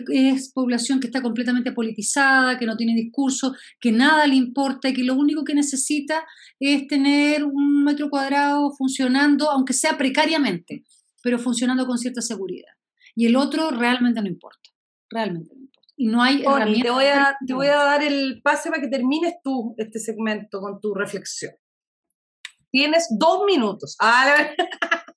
es, 0.10 0.52
población 0.54 1.00
que 1.00 1.08
está 1.08 1.22
completamente 1.22 1.72
politizada, 1.72 2.58
que 2.58 2.66
no 2.66 2.78
tiene 2.78 2.96
discurso, 2.96 3.56
que 3.80 3.92
nada 3.92 4.26
le 4.28 4.36
importa 4.36 4.90
y 4.90 4.94
que 4.94 5.04
lo 5.04 5.16
único 5.16 5.44
que 5.44 5.54
necesita 5.54 6.26
es 6.60 6.88
tener 6.88 7.44
un 7.44 7.84
metro 7.84 8.10
cuadrado 8.10 8.72
funcionando, 8.72 9.50
aunque 9.50 9.74
sea 9.74 9.98
precariamente, 9.98 10.84
pero 11.22 11.38
funcionando 11.40 11.86
con 11.86 11.98
cierta 11.98 12.22
seguridad. 12.22 12.74
Y 13.16 13.28
el 13.28 13.36
otro 13.36 13.72
realmente 13.72 14.22
no 14.22 14.28
importa, 14.28 14.70
realmente 15.10 15.54
no 15.56 15.62
importa. 15.62 15.90
Y 15.96 16.08
no 16.08 16.24
hay 16.24 16.42
te 16.82 16.90
voy, 16.90 17.06
a, 17.06 17.38
te 17.46 17.54
voy 17.54 17.68
a 17.68 17.76
dar 17.76 18.02
el 18.04 18.42
pase 18.44 18.70
para 18.70 18.82
que 18.82 18.88
termines 18.88 19.36
tú 19.44 19.76
este 19.78 20.00
segmento 20.00 20.60
con 20.60 20.82
tu 20.82 20.94
reflexión. 20.94 21.54
Tienes 22.72 23.16
dos 23.20 23.46
minutos. 23.46 23.96
Ah, 24.02 24.48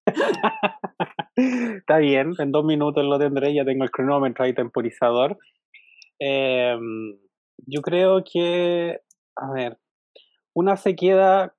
Está 1.37 1.99
bien, 1.99 2.33
en 2.39 2.53
dos 2.53 2.65
minutos 2.65 3.05
lo 3.05 3.19
tendré, 3.19 3.55
ya 3.55 3.65
tengo 3.65 3.85
el 3.85 3.91
cronómetro 3.91 4.45
ahí 4.45 4.55
temporizador. 4.55 5.39
Em, 6.19 7.19
yo 7.67 7.83
creo 7.83 8.23
que, 8.25 9.01
a 9.37 9.53
ver, 9.53 9.79
una 10.55 10.77
se 10.77 10.95
queda, 10.95 11.56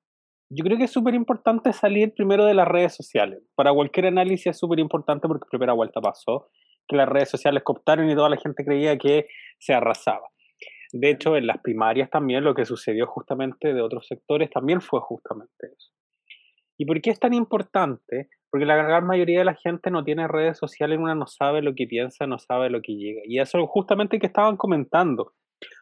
yo 0.49 0.63
creo 0.63 0.77
que 0.77 0.85
es 0.85 0.91
súper 0.91 1.13
importante 1.13 1.73
salir 1.73 2.13
primero 2.13 2.45
de 2.45 2.53
las 2.53 2.67
redes 2.67 2.95
sociales. 2.95 3.39
Para 3.55 3.73
cualquier 3.73 4.07
análisis 4.07 4.47
es 4.47 4.57
súper 4.57 4.79
importante 4.79 5.27
porque 5.27 5.47
primera 5.49 5.73
vuelta 5.73 5.99
pasó, 5.99 6.49
que 6.87 6.95
las 6.95 7.09
redes 7.09 7.29
sociales 7.29 7.63
cooptaron 7.63 8.09
y 8.09 8.15
toda 8.15 8.29
la 8.29 8.37
gente 8.37 8.63
creía 8.63 8.97
que 8.97 9.27
se 9.59 9.73
arrasaba. 9.73 10.29
De 10.93 11.09
hecho, 11.09 11.35
en 11.35 11.47
las 11.47 11.57
primarias 11.59 12.09
también 12.09 12.45
lo 12.45 12.55
que 12.55 12.65
sucedió 12.65 13.07
justamente 13.07 13.73
de 13.73 13.81
otros 13.81 14.07
sectores 14.07 14.49
también 14.49 14.79
fue 14.79 15.01
justamente 15.01 15.67
eso. 15.67 15.91
¿Y 16.77 16.85
por 16.85 17.01
qué 17.01 17.09
es 17.09 17.19
tan 17.19 17.33
importante? 17.33 18.29
Porque 18.49 18.65
la 18.65 18.75
gran 18.75 19.05
mayoría 19.05 19.39
de 19.39 19.45
la 19.45 19.55
gente 19.55 19.91
no 19.91 20.03
tiene 20.03 20.27
redes 20.27 20.57
sociales, 20.57 20.99
una 20.99 21.15
no 21.15 21.27
sabe 21.27 21.61
lo 21.61 21.75
que 21.75 21.87
piensa, 21.87 22.27
no 22.27 22.39
sabe 22.39 22.69
lo 22.69 22.81
que 22.81 22.95
llega. 22.95 23.21
Y 23.25 23.39
eso 23.39 23.65
justamente 23.67 24.19
que 24.19 24.27
estaban 24.27 24.55
comentando. 24.55 25.33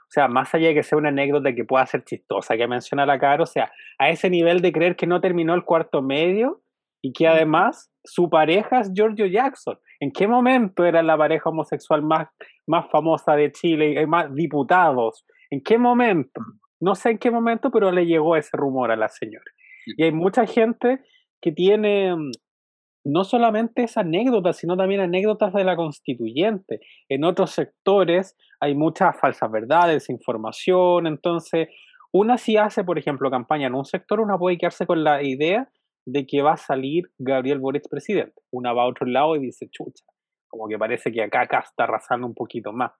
O 0.05 0.11
sea, 0.15 0.27
más 0.27 0.53
allá 0.53 0.67
de 0.69 0.75
que 0.75 0.83
sea 0.83 0.97
una 0.97 1.09
anécdota 1.09 1.53
que 1.53 1.65
pueda 1.65 1.85
ser 1.85 2.03
chistosa, 2.03 2.55
que 2.55 2.67
menciona 2.67 3.05
la 3.05 3.19
cara, 3.19 3.43
o 3.43 3.47
sea, 3.47 3.71
a 3.97 4.09
ese 4.09 4.29
nivel 4.29 4.61
de 4.61 4.71
creer 4.71 4.95
que 4.95 5.07
no 5.07 5.19
terminó 5.19 5.53
el 5.53 5.63
cuarto 5.63 6.01
medio 6.01 6.61
y 7.01 7.11
que 7.11 7.27
además 7.27 7.91
su 8.03 8.29
pareja 8.29 8.79
es 8.79 8.91
Giorgio 8.93 9.25
Jackson. 9.25 9.77
¿En 9.99 10.11
qué 10.11 10.27
momento 10.27 10.85
era 10.85 11.01
la 11.03 11.17
pareja 11.17 11.49
homosexual 11.49 12.01
más, 12.01 12.27
más 12.67 12.89
famosa 12.91 13.35
de 13.35 13.51
Chile 13.51 14.01
y 14.01 14.05
más 14.05 14.33
diputados? 14.33 15.25
¿En 15.49 15.61
qué 15.61 15.77
momento? 15.77 16.41
No 16.79 16.95
sé 16.95 17.11
en 17.11 17.17
qué 17.17 17.31
momento, 17.31 17.71
pero 17.71 17.91
le 17.91 18.05
llegó 18.05 18.35
ese 18.35 18.55
rumor 18.57 18.91
a 18.91 18.95
la 18.95 19.09
señora. 19.09 19.45
Y 19.85 20.03
hay 20.03 20.11
mucha 20.11 20.45
gente 20.45 21.01
que 21.41 21.51
tiene 21.51 22.15
mm, 22.15 22.31
no 23.05 23.23
solamente 23.23 23.83
esa 23.83 24.01
anécdota, 24.01 24.51
sino 24.51 24.75
también 24.75 25.01
anécdotas 25.01 25.53
de 25.53 25.63
la 25.63 25.75
constituyente. 25.75 26.79
En 27.07 27.23
otros 27.23 27.51
sectores 27.51 28.35
hay 28.59 28.75
muchas 28.75 29.17
falsas 29.19 29.51
verdades, 29.51 30.09
información, 30.09 31.07
entonces 31.07 31.69
una 32.11 32.37
si 32.37 32.55
hace, 32.55 32.83
por 32.83 32.97
ejemplo, 32.97 33.29
campaña 33.29 33.67
en 33.67 33.75
un 33.75 33.83
sector, 33.83 34.21
una 34.21 34.37
puede 34.37 34.57
quedarse 34.57 34.85
con 34.85 35.03
la 35.03 35.21
idea 35.21 35.69
de 36.05 36.25
que 36.25 36.41
va 36.41 36.53
a 36.53 36.57
salir 36.57 37.11
Gabriel 37.17 37.59
Boric 37.59 37.89
presidente. 37.89 38.41
Una 38.51 38.71
va 38.71 38.83
a 38.83 38.87
otro 38.87 39.05
lado 39.05 39.35
y 39.35 39.39
dice, 39.39 39.67
chucha, 39.69 40.05
como 40.47 40.67
que 40.69 40.77
parece 40.77 41.11
que 41.11 41.21
acá, 41.21 41.41
acá 41.41 41.63
está 41.67 41.83
arrasando 41.83 42.25
un 42.25 42.33
poquito 42.33 42.71
más. 42.71 42.91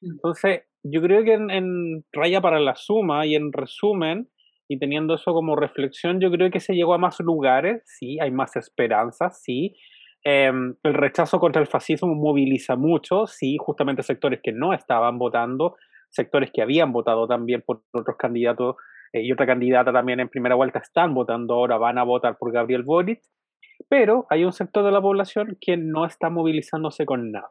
Mm. 0.00 0.12
Entonces, 0.12 0.62
yo 0.82 1.02
creo 1.02 1.24
que 1.24 1.34
en, 1.34 2.04
raya 2.12 2.40
para 2.40 2.58
la 2.58 2.74
suma 2.74 3.26
y 3.26 3.34
en 3.34 3.52
resumen, 3.52 4.30
y 4.68 4.78
teniendo 4.78 5.14
eso 5.14 5.32
como 5.32 5.56
reflexión, 5.56 6.20
yo 6.20 6.30
creo 6.30 6.50
que 6.50 6.60
se 6.60 6.74
llegó 6.74 6.94
a 6.94 6.98
más 6.98 7.20
lugares, 7.20 7.82
sí, 7.84 8.18
hay 8.20 8.30
más 8.30 8.56
esperanzas, 8.56 9.42
sí. 9.42 9.76
Em, 10.24 10.74
el 10.82 10.94
rechazo 10.94 11.38
contra 11.38 11.60
el 11.60 11.68
fascismo 11.68 12.14
moviliza 12.14 12.76
mucho, 12.76 13.26
sí, 13.26 13.58
justamente 13.58 14.02
sectores 14.02 14.40
que 14.42 14.52
no 14.52 14.72
estaban 14.72 15.18
votando, 15.18 15.76
sectores 16.08 16.50
que 16.52 16.62
habían 16.62 16.92
votado 16.92 17.26
también 17.26 17.62
por 17.66 17.82
otros 17.92 18.16
candidatos 18.16 18.76
eh, 19.12 19.22
y 19.22 19.32
otra 19.32 19.46
candidata 19.46 19.92
también 19.92 20.20
en 20.20 20.30
primera 20.30 20.54
vuelta 20.54 20.78
están 20.78 21.12
votando 21.12 21.54
ahora, 21.54 21.76
van 21.76 21.98
a 21.98 22.04
votar 22.04 22.38
por 22.38 22.52
Gabriel 22.52 22.84
Boric, 22.84 23.20
pero 23.88 24.26
hay 24.30 24.44
un 24.44 24.52
sector 24.52 24.84
de 24.84 24.92
la 24.92 25.02
población 25.02 25.58
que 25.60 25.76
no 25.76 26.06
está 26.06 26.30
movilizándose 26.30 27.04
con 27.04 27.30
nada. 27.30 27.50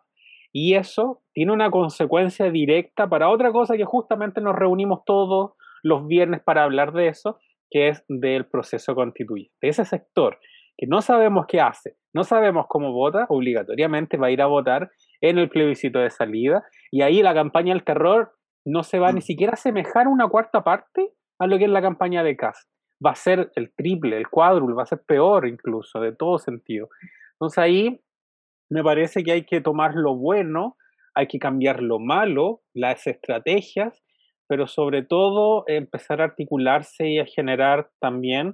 Y 0.52 0.76
eso 0.76 1.22
tiene 1.34 1.52
una 1.52 1.72
consecuencia 1.72 2.50
directa 2.52 3.08
para 3.08 3.30
otra 3.30 3.52
cosa 3.52 3.76
que 3.76 3.86
justamente 3.86 4.40
nos 4.40 4.56
reunimos 4.56 5.04
todos 5.06 5.54
los 5.84 6.08
viernes 6.08 6.42
para 6.42 6.64
hablar 6.64 6.94
de 6.94 7.10
eso, 7.10 7.40
que 7.70 7.90
es 7.90 8.04
del 8.08 8.46
proceso 8.46 8.96
constituyente. 8.96 9.54
Ese 9.62 9.86
sector 9.86 10.40
que 10.78 10.88
no 10.88 11.02
sabemos 11.02 11.46
qué 11.48 11.62
hace, 11.62 11.98
no 12.14 12.24
sabemos 12.24 12.66
cómo 12.68 12.92
vota, 12.94 13.26
obligatoriamente 13.30 14.18
va 14.18 14.28
a 14.28 14.32
ir 14.32 14.42
a 14.42 14.48
votar 14.48 14.92
en 15.22 15.38
el 15.38 15.50
plebiscito 15.50 16.00
de 16.00 16.10
salida 16.10 16.64
y 16.92 17.02
ahí 17.02 17.22
la 17.22 17.34
campaña 17.34 17.74
del 17.74 17.84
terror 17.84 18.34
no 18.66 18.84
se 18.84 19.00
va 19.00 19.12
ni 19.12 19.20
mm. 19.20 19.24
siquiera 19.24 19.52
a 19.52 19.54
asemejar 19.56 20.08
una 20.08 20.28
cuarta 20.28 20.64
parte 20.64 21.12
a 21.40 21.48
lo 21.48 21.58
que 21.58 21.66
es 21.66 21.70
la 21.70 21.82
campaña 21.82 22.24
de 22.24 22.38
Cas. 22.38 22.68
Va 23.06 23.12
a 23.12 23.16
ser 23.16 23.52
el 23.56 23.74
triple, 23.76 24.18
el 24.18 24.30
cuádruple, 24.30 24.76
va 24.76 24.84
a 24.84 24.88
ser 24.88 25.04
peor 25.06 25.48
incluso, 25.48 26.00
de 26.00 26.14
todo 26.14 26.40
sentido. 26.40 26.90
Entonces 27.34 27.58
ahí 27.58 28.02
me 28.70 28.84
parece 28.84 29.24
que 29.24 29.34
hay 29.34 29.46
que 29.46 29.62
tomar 29.62 29.94
lo 29.96 30.16
bueno, 30.16 30.78
hay 31.14 31.28
que 31.28 31.40
cambiar 31.40 31.84
lo 31.84 32.00
malo, 32.00 32.62
las 32.74 33.06
estrategias, 33.06 34.02
pero 34.48 34.68
sobre 34.68 35.04
todo 35.04 35.64
empezar 35.68 36.22
a 36.22 36.26
articularse 36.26 37.10
y 37.10 37.20
a 37.20 37.26
generar 37.26 37.90
también 38.00 38.54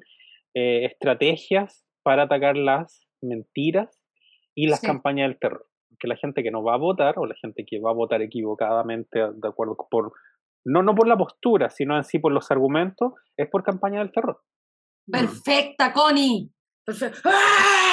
eh, 0.54 0.86
estrategias 0.86 1.86
para 2.04 2.24
atacar 2.24 2.58
las 2.58 3.08
mentiras 3.22 4.02
y 4.56 4.68
las 4.68 4.82
campañas 4.82 5.30
del 5.30 5.40
terror. 5.40 5.66
Que 6.00 6.08
la 6.08 6.16
gente 6.16 6.44
que 6.44 6.52
no 6.52 6.64
va 6.64 6.76
a 6.76 6.78
votar 6.78 7.20
o 7.20 7.26
la 7.26 7.36
gente 7.36 7.66
que 7.66 7.80
va 7.80 7.92
a 7.92 7.94
votar 7.94 8.22
equivocadamente 8.22 9.20
de 9.20 9.48
acuerdo 9.48 9.76
por 9.90 10.14
no, 10.66 10.84
no 10.84 10.94
por 10.96 11.08
la 11.08 11.18
postura, 11.18 11.70
sino 11.70 11.96
en 11.98 12.04
sí 12.04 12.20
por 12.20 12.32
los 12.32 12.52
argumentos, 12.52 13.14
es 13.38 13.50
por 13.50 13.64
campaña 13.64 14.00
del 14.00 14.12
terror. 14.12 14.42
Perfecta, 15.10 15.94
Connie. 15.94 16.52
¡Ah! 17.26 17.86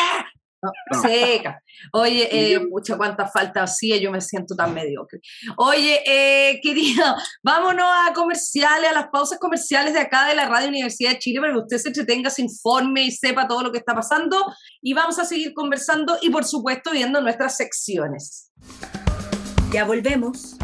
Seca. 1.02 1.62
Oye, 1.92 2.28
eh, 2.30 2.60
mucha 2.60 2.96
cuánta 2.96 3.26
falta 3.26 3.62
hacía, 3.62 3.96
yo 3.98 4.10
me 4.10 4.20
siento 4.20 4.54
tan 4.54 4.72
mediocre. 4.74 5.20
Oye, 5.56 6.02
eh, 6.06 6.60
querido, 6.62 7.04
vámonos 7.42 7.86
a 7.86 8.12
comerciales, 8.12 8.90
a 8.90 8.94
las 8.94 9.08
pausas 9.08 9.38
comerciales 9.38 9.94
de 9.94 10.00
acá 10.00 10.26
de 10.26 10.34
la 10.34 10.46
Radio 10.48 10.68
Universidad 10.68 11.10
de 11.12 11.18
Chile 11.18 11.40
para 11.40 11.52
que 11.52 11.58
usted 11.58 11.78
se 11.78 11.88
entretenga, 11.88 12.30
se 12.30 12.42
informe 12.42 13.02
y 13.04 13.10
sepa 13.10 13.46
todo 13.46 13.62
lo 13.62 13.72
que 13.72 13.78
está 13.78 13.94
pasando. 13.94 14.36
Y 14.82 14.94
vamos 14.94 15.18
a 15.18 15.24
seguir 15.24 15.52
conversando 15.54 16.18
y, 16.22 16.30
por 16.30 16.44
supuesto, 16.44 16.90
viendo 16.92 17.20
nuestras 17.20 17.56
secciones. 17.56 18.52
Ya 19.72 19.84
volvemos. 19.84 20.56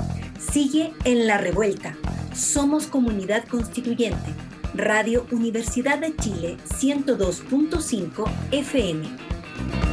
Sigue 0.53 0.93
en 1.05 1.27
la 1.27 1.39
revuelta. 1.39 1.97
Somos 2.35 2.87
comunidad 2.87 3.45
constituyente. 3.47 4.35
Radio 4.75 5.27
Universidad 5.31 5.99
de 5.99 6.17
Chile 6.17 6.57
102.5 6.81 8.25
FM. 8.53 9.92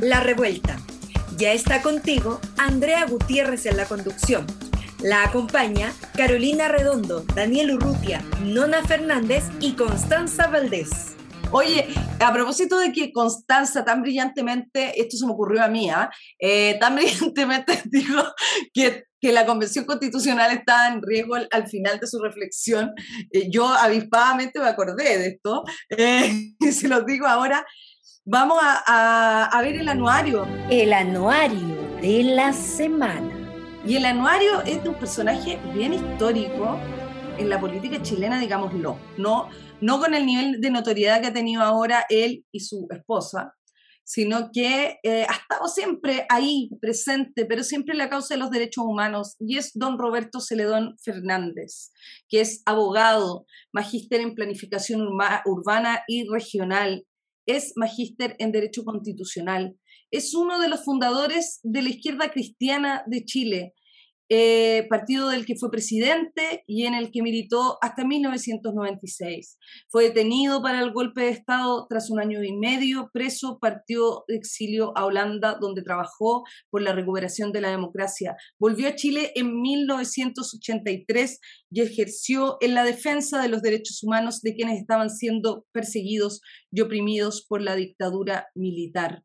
La 0.00 0.20
Revuelta. 0.20 0.76
Ya 1.36 1.52
está 1.52 1.82
contigo 1.82 2.40
Andrea 2.58 3.06
Gutiérrez 3.06 3.66
en 3.66 3.76
la 3.76 3.86
conducción. 3.86 4.46
La 5.02 5.24
acompaña 5.24 5.92
Carolina 6.16 6.68
Redondo, 6.68 7.24
Daniel 7.34 7.72
Urrutia, 7.72 8.22
Nona 8.42 8.82
Fernández 8.84 9.44
y 9.58 9.72
Constanza 9.72 10.46
Valdés. 10.46 11.16
Oye, 11.50 11.88
a 12.20 12.32
propósito 12.32 12.78
de 12.78 12.92
que 12.92 13.12
Constanza 13.12 13.84
tan 13.84 14.02
brillantemente, 14.02 15.00
esto 15.00 15.16
se 15.16 15.26
me 15.26 15.32
ocurrió 15.32 15.62
a 15.62 15.68
mí, 15.68 15.90
¿ah? 15.90 16.10
eh, 16.38 16.76
tan 16.80 16.94
brillantemente 16.96 17.82
dijo 17.86 18.22
que, 18.72 19.04
que, 19.26 19.32
la 19.32 19.46
Convención 19.46 19.84
Constitucional 19.84 20.52
estaba 20.52 20.88
en 20.88 21.02
riesgo 21.02 21.34
al, 21.34 21.66
final 21.66 21.98
de 21.98 22.06
su 22.06 22.18
reflexión, 22.20 22.92
eh, 23.30 23.48
yo 23.50 23.66
avispadamente 23.66 24.60
me 24.60 24.68
acordé 24.68 25.18
de 25.18 25.26
esto, 25.28 25.64
eh, 25.90 26.54
y 26.58 26.72
se 26.72 26.88
los 26.88 27.04
digo 27.04 27.26
ahora, 27.26 27.66
vamos 28.24 28.58
a, 28.62 29.44
a 29.44 29.62
ver 29.62 29.76
el 29.76 29.88
anuario. 29.88 30.46
El 30.70 30.92
anuario 30.92 31.76
de 32.00 32.22
la 32.22 32.52
semana. 32.52 33.32
Y 33.86 33.96
el 33.96 34.04
anuario 34.04 34.62
es 34.62 34.82
de 34.82 34.88
un 34.88 34.96
personaje 34.96 35.58
bien 35.72 35.94
histórico 35.94 36.78
en 37.38 37.48
la 37.48 37.60
política 37.60 38.02
chilena, 38.02 38.40
digámoslo. 38.40 38.98
No, 39.16 39.48
no 39.80 40.00
con 40.00 40.14
el 40.14 40.26
nivel 40.26 40.60
de 40.60 40.70
notoriedad 40.70 41.20
que 41.20 41.28
ha 41.28 41.32
tenido 41.32 41.62
ahora 41.62 42.04
él 42.08 42.44
y 42.50 42.60
su 42.60 42.86
esposa, 42.90 43.54
sino 44.06 44.50
que 44.52 45.00
eh, 45.02 45.26
ha 45.28 45.34
estado 45.34 45.66
siempre 45.66 46.26
ahí 46.28 46.70
presente, 46.80 47.44
pero 47.44 47.64
siempre 47.64 47.92
en 47.92 47.98
la 47.98 48.08
causa 48.08 48.34
de 48.34 48.40
los 48.40 48.50
derechos 48.50 48.84
humanos, 48.86 49.34
y 49.40 49.56
es 49.56 49.72
don 49.74 49.98
Roberto 49.98 50.38
Celedón 50.40 50.94
Fernández, 51.02 51.90
que 52.28 52.40
es 52.40 52.62
abogado, 52.66 53.46
magíster 53.72 54.20
en 54.20 54.36
planificación 54.36 55.00
urbana 55.44 56.04
y 56.06 56.24
regional, 56.28 57.04
es 57.46 57.72
magíster 57.74 58.36
en 58.38 58.52
derecho 58.52 58.84
constitucional, 58.84 59.76
es 60.12 60.34
uno 60.34 60.60
de 60.60 60.68
los 60.68 60.84
fundadores 60.84 61.58
de 61.64 61.82
la 61.82 61.88
izquierda 61.88 62.30
cristiana 62.30 63.02
de 63.08 63.24
Chile, 63.24 63.74
eh, 64.28 64.86
partido 64.88 65.28
del 65.28 65.46
que 65.46 65.56
fue 65.56 65.70
presidente 65.70 66.64
y 66.66 66.84
en 66.84 66.94
el 66.94 67.10
que 67.10 67.22
militó 67.22 67.78
hasta 67.80 68.04
1996. 68.04 69.58
Fue 69.88 70.04
detenido 70.04 70.60
para 70.62 70.80
el 70.80 70.92
golpe 70.92 71.22
de 71.22 71.28
Estado 71.30 71.86
tras 71.88 72.10
un 72.10 72.20
año 72.20 72.42
y 72.42 72.52
medio, 72.56 73.10
preso, 73.12 73.58
partió 73.60 74.24
de 74.26 74.36
exilio 74.36 74.96
a 74.96 75.04
Holanda, 75.04 75.58
donde 75.60 75.82
trabajó 75.82 76.44
por 76.70 76.82
la 76.82 76.92
recuperación 76.92 77.52
de 77.52 77.60
la 77.60 77.70
democracia. 77.70 78.36
Volvió 78.58 78.88
a 78.88 78.96
Chile 78.96 79.32
en 79.34 79.60
1983 79.60 81.40
y 81.70 81.80
ejerció 81.82 82.56
en 82.60 82.74
la 82.74 82.84
defensa 82.84 83.40
de 83.40 83.48
los 83.48 83.62
derechos 83.62 84.02
humanos 84.02 84.40
de 84.42 84.54
quienes 84.54 84.80
estaban 84.80 85.10
siendo 85.10 85.66
perseguidos 85.72 86.40
y 86.72 86.80
oprimidos 86.80 87.46
por 87.48 87.62
la 87.62 87.76
dictadura 87.76 88.48
militar. 88.54 89.22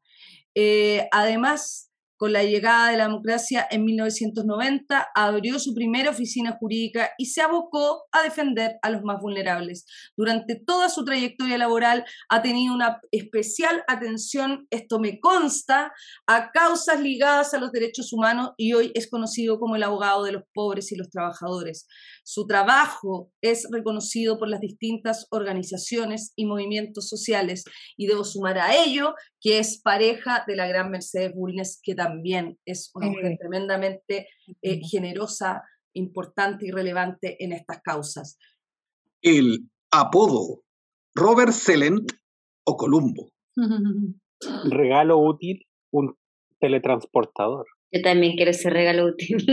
Eh, 0.56 1.08
además, 1.12 1.91
con 2.22 2.34
la 2.34 2.44
llegada 2.44 2.92
de 2.92 2.98
la 2.98 3.06
democracia 3.06 3.68
en 3.72 3.84
1990, 3.84 5.08
abrió 5.16 5.58
su 5.58 5.74
primera 5.74 6.12
oficina 6.12 6.56
jurídica 6.60 7.10
y 7.18 7.26
se 7.26 7.42
abocó 7.42 8.04
a 8.12 8.22
defender 8.22 8.76
a 8.84 8.92
los 8.92 9.02
más 9.02 9.20
vulnerables. 9.20 9.88
Durante 10.16 10.56
toda 10.56 10.90
su 10.90 11.04
trayectoria 11.04 11.58
laboral 11.58 12.06
ha 12.30 12.44
tenido 12.44 12.76
una 12.76 13.02
especial 13.10 13.84
atención, 13.88 14.68
esto 14.70 15.00
me 15.00 15.20
consta, 15.20 15.94
a 16.28 16.52
causas 16.52 17.02
ligadas 17.02 17.56
a 17.56 17.60
los 17.60 17.72
derechos 17.72 18.14
humanos 18.14 18.52
y 18.56 18.74
hoy 18.74 18.92
es 18.94 19.10
conocido 19.10 19.60
como 19.60 19.76
el 19.76 19.82
abogado 19.82 20.24
de 20.24 20.34
los 20.34 20.44
pobres 20.54 20.92
y 20.92 20.98
los 20.98 21.10
trabajadores. 21.10 21.88
Su 22.24 22.46
trabajo 22.46 23.32
es 23.42 23.68
reconocido 23.72 24.38
por 24.38 24.48
las 24.48 24.60
distintas 24.60 25.26
organizaciones 25.32 26.34
y 26.36 26.46
movimientos 26.46 27.10
sociales 27.10 27.64
y 27.98 28.06
debo 28.06 28.24
sumar 28.24 28.60
a 28.60 28.76
ello 28.76 29.16
que 29.42 29.58
es 29.58 29.82
pareja 29.82 30.44
de 30.48 30.56
la 30.56 30.68
gran 30.68 30.92
Mercedes 30.92 31.34
Bulnes, 31.34 31.82
que 31.84 31.96
también 31.96 32.60
es 32.64 32.92
una 32.94 33.08
mujer 33.08 33.38
tremendamente 33.40 34.28
eh, 34.62 34.80
generosa, 34.84 35.64
importante 35.94 36.68
y 36.68 36.72
relevante 36.72 37.44
en 37.44 37.52
estas 37.52 37.82
causas. 37.82 38.38
El 39.22 39.68
apodo 39.92 40.64
Robert 41.16 41.52
Selent 41.52 42.12
o 42.66 42.78
Columbo. 42.78 43.32
Regalo 44.66 45.18
útil, 45.18 45.66
un 45.92 46.16
teletransportador. 46.60 47.66
Yo 47.92 48.02
también 48.02 48.36
quiero 48.36 48.52
ese 48.52 48.70
regalo 48.70 49.08
útil. 49.08 49.46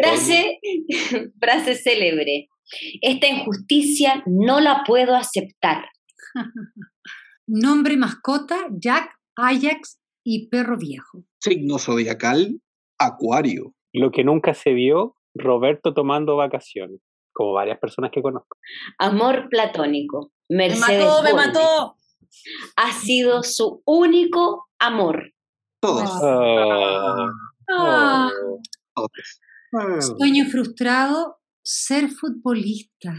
frase, 0.00 0.58
frase 1.40 1.74
célebre. 1.76 2.48
Esta 3.00 3.28
injusticia 3.28 4.22
no 4.26 4.60
la 4.60 4.82
puedo 4.86 5.14
aceptar. 5.14 5.86
Nombre 7.46 7.96
mascota, 7.96 8.66
Jack, 8.70 9.10
Ajax 9.36 9.98
y 10.24 10.48
perro 10.48 10.76
viejo. 10.78 11.24
Signo 11.40 11.78
zodiacal, 11.78 12.60
Acuario. 12.98 13.74
Lo 13.92 14.10
que 14.10 14.24
nunca 14.24 14.54
se 14.54 14.72
vio, 14.72 15.16
Roberto 15.34 15.92
tomando 15.92 16.36
vacaciones, 16.36 17.00
como 17.32 17.52
varias 17.52 17.78
personas 17.78 18.10
que 18.12 18.22
conozco. 18.22 18.56
Amor 18.98 19.48
platónico. 19.50 20.32
Mercedes 20.48 20.88
me 20.88 20.98
mató, 20.98 21.22
me 21.22 21.34
mató. 21.34 21.96
Ha 22.76 22.92
sido 22.92 23.42
su 23.42 23.82
único 23.84 24.68
amor. 24.78 25.32
Todos. 25.80 26.10
Ah. 27.70 28.30
Sueño 30.00 30.44
frustrado, 30.46 31.38
ser 31.62 32.08
futbolista. 32.10 33.14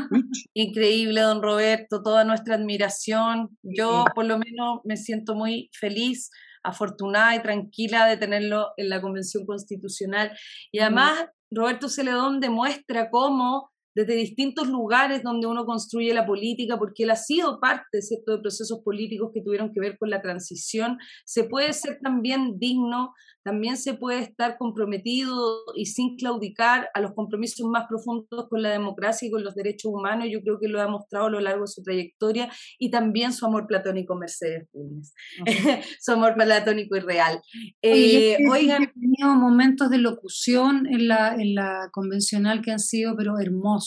Increíble, 0.54 1.20
don 1.20 1.42
Roberto, 1.42 2.02
toda 2.02 2.24
nuestra 2.24 2.56
admiración. 2.56 3.56
Yo 3.62 4.04
por 4.14 4.24
lo 4.24 4.38
menos 4.38 4.80
me 4.84 4.96
siento 4.96 5.34
muy 5.34 5.70
feliz, 5.72 6.30
afortunada 6.62 7.34
y 7.36 7.42
tranquila 7.42 8.06
de 8.06 8.16
tenerlo 8.16 8.72
en 8.76 8.88
la 8.88 9.00
Convención 9.00 9.44
Constitucional. 9.46 10.36
Y 10.72 10.78
además, 10.78 11.26
Roberto 11.50 11.88
Celedón 11.88 12.40
demuestra 12.40 13.10
cómo 13.10 13.73
desde 13.94 14.14
distintos 14.14 14.68
lugares 14.68 15.22
donde 15.22 15.46
uno 15.46 15.64
construye 15.64 16.12
la 16.12 16.26
política, 16.26 16.78
porque 16.78 17.04
él 17.04 17.10
ha 17.10 17.16
sido 17.16 17.60
parte 17.60 18.02
¿cierto? 18.02 18.32
de 18.32 18.42
procesos 18.42 18.80
políticos 18.84 19.30
que 19.32 19.42
tuvieron 19.42 19.72
que 19.72 19.80
ver 19.80 19.98
con 19.98 20.10
la 20.10 20.20
transición, 20.20 20.98
se 21.24 21.44
puede 21.44 21.72
ser 21.72 21.98
también 22.02 22.58
digno, 22.58 23.14
también 23.44 23.76
se 23.76 23.94
puede 23.94 24.20
estar 24.20 24.56
comprometido 24.56 25.64
y 25.76 25.86
sin 25.86 26.16
claudicar 26.16 26.88
a 26.94 27.00
los 27.00 27.12
compromisos 27.12 27.66
más 27.68 27.86
profundos 27.86 28.48
con 28.48 28.62
la 28.62 28.70
democracia 28.70 29.28
y 29.28 29.30
con 29.30 29.44
los 29.44 29.54
derechos 29.54 29.92
humanos. 29.92 30.28
Yo 30.30 30.40
creo 30.40 30.58
que 30.58 30.68
lo 30.68 30.80
ha 30.80 30.88
mostrado 30.88 31.26
a 31.26 31.30
lo 31.30 31.40
largo 31.40 31.62
de 31.62 31.68
su 31.68 31.82
trayectoria 31.82 32.50
y 32.78 32.90
también 32.90 33.34
su 33.34 33.44
amor 33.44 33.66
platónico 33.66 34.14
Mercedes 34.16 34.66
Púñez, 34.72 35.12
su 36.00 36.12
amor 36.12 36.34
platónico 36.34 36.96
y 36.96 37.00
real. 37.00 37.40
Eh, 37.82 38.38
oigan, 38.50 38.84
he 38.84 38.86
tenido 38.86 39.34
momentos 39.34 39.90
de 39.90 39.98
locución 39.98 40.86
en 40.86 41.08
la, 41.08 41.34
en 41.34 41.54
la 41.54 41.90
convencional 41.92 42.62
que 42.62 42.72
han 42.72 42.80
sido 42.80 43.14
pero 43.14 43.38
hermosos. 43.38 43.83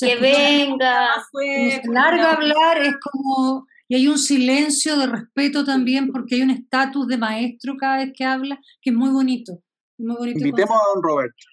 Que 0.00 0.16
venga. 0.16 1.08
Fue, 1.30 1.80
larga 1.92 2.32
hablar 2.32 2.78
es 2.78 2.94
como 3.00 3.66
y 3.88 3.94
hay 3.94 4.08
un 4.08 4.16
silencio 4.16 4.96
de 4.96 5.06
respeto 5.06 5.66
también 5.66 6.10
porque 6.10 6.36
hay 6.36 6.42
un 6.42 6.50
estatus 6.50 7.06
de 7.08 7.18
maestro 7.18 7.74
cada 7.78 7.98
vez 7.98 8.12
que 8.16 8.24
habla 8.24 8.58
que 8.80 8.88
es 8.88 8.96
muy 8.96 9.10
bonito. 9.10 9.58
Muy 9.98 10.16
bonito 10.16 10.38
Invitemos 10.38 10.74
a 10.74 10.94
don 10.94 11.02
Roberto. 11.02 11.44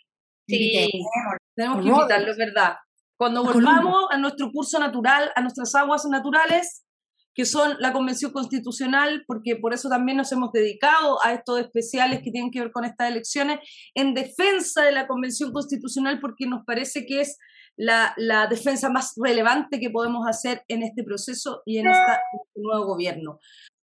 Sí, 0.48 0.90
tenemos 1.54 1.84
que 1.84 1.90
invitarlo, 1.90 2.32
es 2.32 2.38
verdad. 2.38 2.76
Cuando 3.18 3.44
volvamos 3.44 4.06
a 4.10 4.18
nuestro 4.18 4.52
curso 4.54 4.80
natural, 4.80 5.30
a 5.36 5.42
nuestras 5.42 5.76
aguas 5.76 6.06
naturales, 6.06 6.86
que 7.36 7.46
son 7.46 7.76
la 7.80 7.92
Convención 7.92 8.32
Constitucional, 8.32 9.26
porque 9.28 9.58
por 9.58 9.74
eso 9.74 9.90
también 9.90 10.18
nos 10.18 10.32
hemos 10.32 10.54
dedicado 10.54 11.24
a 11.24 11.34
estos 11.34 11.60
especiales 11.60 12.22
que 12.24 12.32
tienen 12.32 12.52
que 12.52 12.62
ver 12.62 12.72
con 12.72 12.86
estas 12.86 13.10
elecciones, 13.10 13.60
en 13.94 14.14
defensa 14.14 14.84
de 14.84 14.94
la 14.94 15.08
Convención 15.08 15.52
Constitucional, 15.52 16.22
porque 16.22 16.48
nos 16.48 16.64
parece 16.66 17.06
que 17.06 17.20
es 17.20 17.38
la, 17.80 18.48
defensa 18.50 18.90
más 18.90 19.14
relevante 19.16 19.80
que 19.80 19.90
podemos 19.90 20.28
hacer 20.28 20.64
en 20.68 20.84
este 20.84 21.04
proceso 21.04 21.64
y 21.66 21.78
en, 21.78 21.88
este 21.88 22.12
nuevo 22.56 22.86
gobierno. 22.86 23.40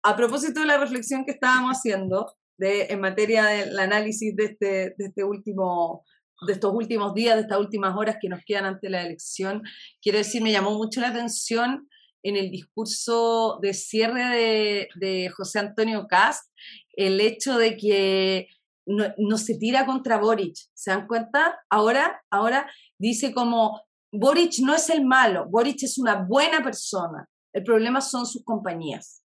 A 0.04 0.16
propósito 0.16 0.62
de 0.62 0.68
la 0.68 0.78
reflexión 0.78 1.26
que 1.26 1.34
estábamos 1.34 1.78
haciendo 1.78 2.34
de, 2.58 2.88
en 2.90 3.02
materia 3.02 3.46
del 3.46 3.78
análisis 3.78 4.36
de 4.36 4.46
este, 4.46 4.96
de 4.98 5.06
este 5.06 5.24
último 5.24 6.04
de 6.48 6.54
estos 6.54 6.74
últimos 6.74 7.14
días, 7.14 7.36
de 7.36 7.42
estas 7.42 7.60
últimas 7.60 7.96
horas 7.96 8.18
que 8.20 8.28
nos 8.28 8.42
quedan 8.44 8.66
ante 8.66 8.90
la 8.90 9.04
elección. 9.04 9.62
Quiero 10.02 10.18
decir, 10.18 10.42
me 10.42 10.52
llamó 10.52 10.72
mucho 10.72 11.00
la 11.00 11.10
atención 11.10 11.88
en 12.24 12.36
el 12.36 12.50
discurso 12.50 13.60
de 13.62 13.76
cierre 13.76 14.24
de, 14.24 14.88
de 14.96 15.30
José 15.30 15.60
Antonio 15.60 16.08
Cast 16.08 16.52
el 16.94 17.22
hecho 17.22 17.60
de 17.60 17.78
que 17.78 18.48
no, 18.88 19.06
no, 19.18 19.38
se 19.38 19.56
tira 19.58 19.86
contra 19.86 20.18
Boric. 20.18 20.56
¿Se 20.74 20.90
dan 20.90 21.06
cuenta? 21.06 21.60
Ahora, 21.70 22.24
ahora 22.32 22.68
dice 23.02 23.34
como 23.34 23.82
Boric 24.12 24.60
no 24.60 24.76
es 24.76 24.90
el 24.90 25.04
malo, 25.06 25.48
Boric 25.50 25.84
es 25.84 25.98
una 25.98 26.24
buena 26.24 26.64
persona. 26.64 27.28
El 27.54 27.64
problema 27.64 28.00
son 28.00 28.26
sus 28.26 28.44
compañías. 28.44 29.24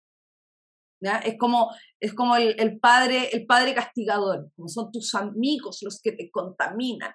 ¿ya? 1.01 1.19
Es 1.19 1.37
como, 1.39 1.71
es 2.01 2.13
como 2.13 2.37
el, 2.37 2.55
el, 2.59 2.79
padre, 2.79 3.31
el 3.33 3.47
padre 3.47 3.75
castigador, 3.75 4.51
como 4.55 4.69
son 4.69 4.93
tus 4.93 5.15
amigos 5.15 5.79
los 5.83 6.01
que 6.01 6.13
te 6.13 6.31
contaminan. 6.31 7.13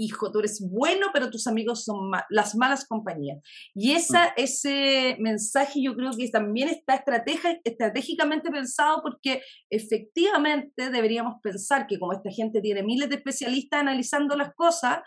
Hijo, 0.00 0.30
tú 0.30 0.38
eres 0.38 0.64
bueno, 0.64 1.08
pero 1.12 1.28
tus 1.28 1.48
amigos 1.48 1.84
son 1.84 2.10
ma 2.10 2.24
las 2.30 2.54
malas 2.54 2.86
compañías. 2.86 3.38
Y 3.74 3.92
esa, 3.92 4.26
ese 4.36 5.16
mensaje 5.18 5.82
yo 5.82 5.96
creo 5.96 6.12
que 6.12 6.28
también 6.28 6.68
está 6.68 6.94
estratégicamente 7.64 8.48
pensado 8.48 9.02
porque 9.02 9.42
efectivamente 9.68 10.90
deberíamos 10.90 11.40
pensar 11.42 11.88
que 11.88 11.98
como 11.98 12.12
esta 12.12 12.30
gente 12.30 12.60
tiene 12.60 12.84
miles 12.84 13.08
de 13.08 13.16
especialistas 13.16 13.80
analizando 13.80 14.36
las 14.36 14.54
cosas, 14.54 15.00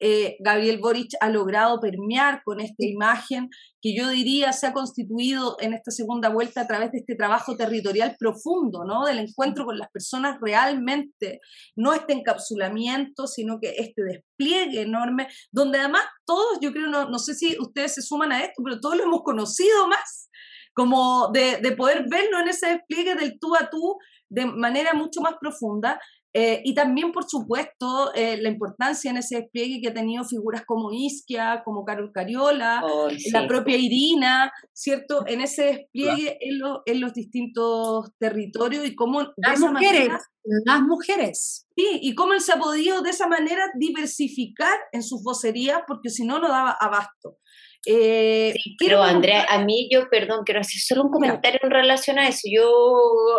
eh, 0.00 0.36
Gabriel 0.40 0.78
Boric 0.78 1.10
ha 1.20 1.28
logrado 1.28 1.78
permear 1.78 2.42
con 2.42 2.60
esta 2.60 2.86
imagen 2.86 3.50
que 3.82 3.94
yo 3.94 4.08
diría 4.08 4.52
se 4.52 4.66
ha 4.66 4.72
constituido 4.72 5.56
en 5.60 5.74
esta 5.74 5.90
segunda 5.90 6.30
vuelta 6.30 6.62
a 6.62 6.66
través 6.66 6.90
de 6.92 6.98
este 6.98 7.16
trabajo 7.16 7.56
territorial 7.56 8.16
profundo, 8.18 8.84
¿no? 8.84 9.04
Del 9.04 9.18
encuentro 9.18 9.66
con 9.66 9.78
las 9.78 9.90
personas 9.90 10.38
realmente, 10.40 11.40
no 11.76 11.92
este 11.92 12.14
encapsulamiento, 12.14 13.26
sino 13.26 13.58
que 13.60 13.74
este 13.76 14.02
despliegue 14.02 14.82
enorme, 14.82 15.28
donde 15.52 15.78
además 15.78 16.04
todos, 16.24 16.58
yo 16.62 16.72
creo, 16.72 16.86
no, 16.86 17.10
no 17.10 17.18
sé 17.18 17.34
si 17.34 17.56
ustedes 17.60 17.94
se 17.94 18.02
suman 18.02 18.32
a 18.32 18.42
esto, 18.42 18.62
pero 18.64 18.80
todos 18.80 18.96
lo 18.96 19.04
hemos 19.04 19.22
conocido 19.22 19.86
más, 19.86 20.30
como 20.74 21.28
de, 21.28 21.58
de 21.58 21.72
poder 21.72 22.06
verlo 22.08 22.40
en 22.40 22.48
ese 22.48 22.68
despliegue 22.68 23.14
del 23.16 23.38
tú 23.38 23.54
a 23.54 23.68
tú 23.68 23.98
de 24.30 24.46
manera 24.46 24.94
mucho 24.94 25.20
más 25.20 25.34
profunda 25.40 26.00
eh, 26.32 26.62
y 26.64 26.74
también, 26.74 27.10
por 27.10 27.28
supuesto, 27.28 28.14
eh, 28.14 28.36
la 28.40 28.48
importancia 28.48 29.10
en 29.10 29.16
ese 29.16 29.36
despliegue 29.36 29.80
que 29.80 29.88
ha 29.88 29.94
tenido 29.94 30.22
figuras 30.24 30.64
como 30.64 30.92
Isquia, 30.92 31.62
como 31.64 31.84
Carol 31.84 32.12
Cariola, 32.12 32.82
oh, 32.84 33.10
sí. 33.10 33.30
la 33.32 33.48
propia 33.48 33.76
Irina, 33.76 34.52
¿cierto? 34.72 35.26
En 35.26 35.40
ese 35.40 35.64
despliegue 35.64 36.38
en, 36.40 36.60
lo, 36.60 36.82
en, 36.86 37.00
los 37.00 37.14
distintos 37.14 38.12
territorios 38.18 38.86
y 38.86 38.94
cómo... 38.94 39.22
Las 39.36 39.58
mujeres, 39.58 40.08
manera, 40.08 40.20
las 40.64 40.82
mujeres. 40.82 41.66
Sí, 41.76 41.98
y 42.00 42.14
cómo 42.14 42.32
él 42.32 42.40
se 42.40 42.52
ha 42.52 42.58
podido 42.58 43.02
de 43.02 43.10
esa 43.10 43.26
manera 43.26 43.64
diversificar 43.76 44.78
en 44.92 45.02
sus 45.02 45.24
vocerías, 45.24 45.80
porque 45.88 46.10
si 46.10 46.24
no, 46.24 46.38
no 46.38 46.48
daba 46.48 46.76
abasto. 46.80 47.38
Eh, 47.86 48.52
sí, 48.52 48.76
pero 48.78 49.02
Andrea, 49.02 49.46
a 49.48 49.64
mí 49.64 49.88
yo, 49.90 50.10
perdón, 50.10 50.42
quiero 50.44 50.60
hacer 50.60 50.80
solo 50.80 51.04
un 51.04 51.10
comentario 51.10 51.58
en 51.62 51.70
relación 51.70 52.18
a 52.18 52.28
eso. 52.28 52.42
Yo, 52.44 52.70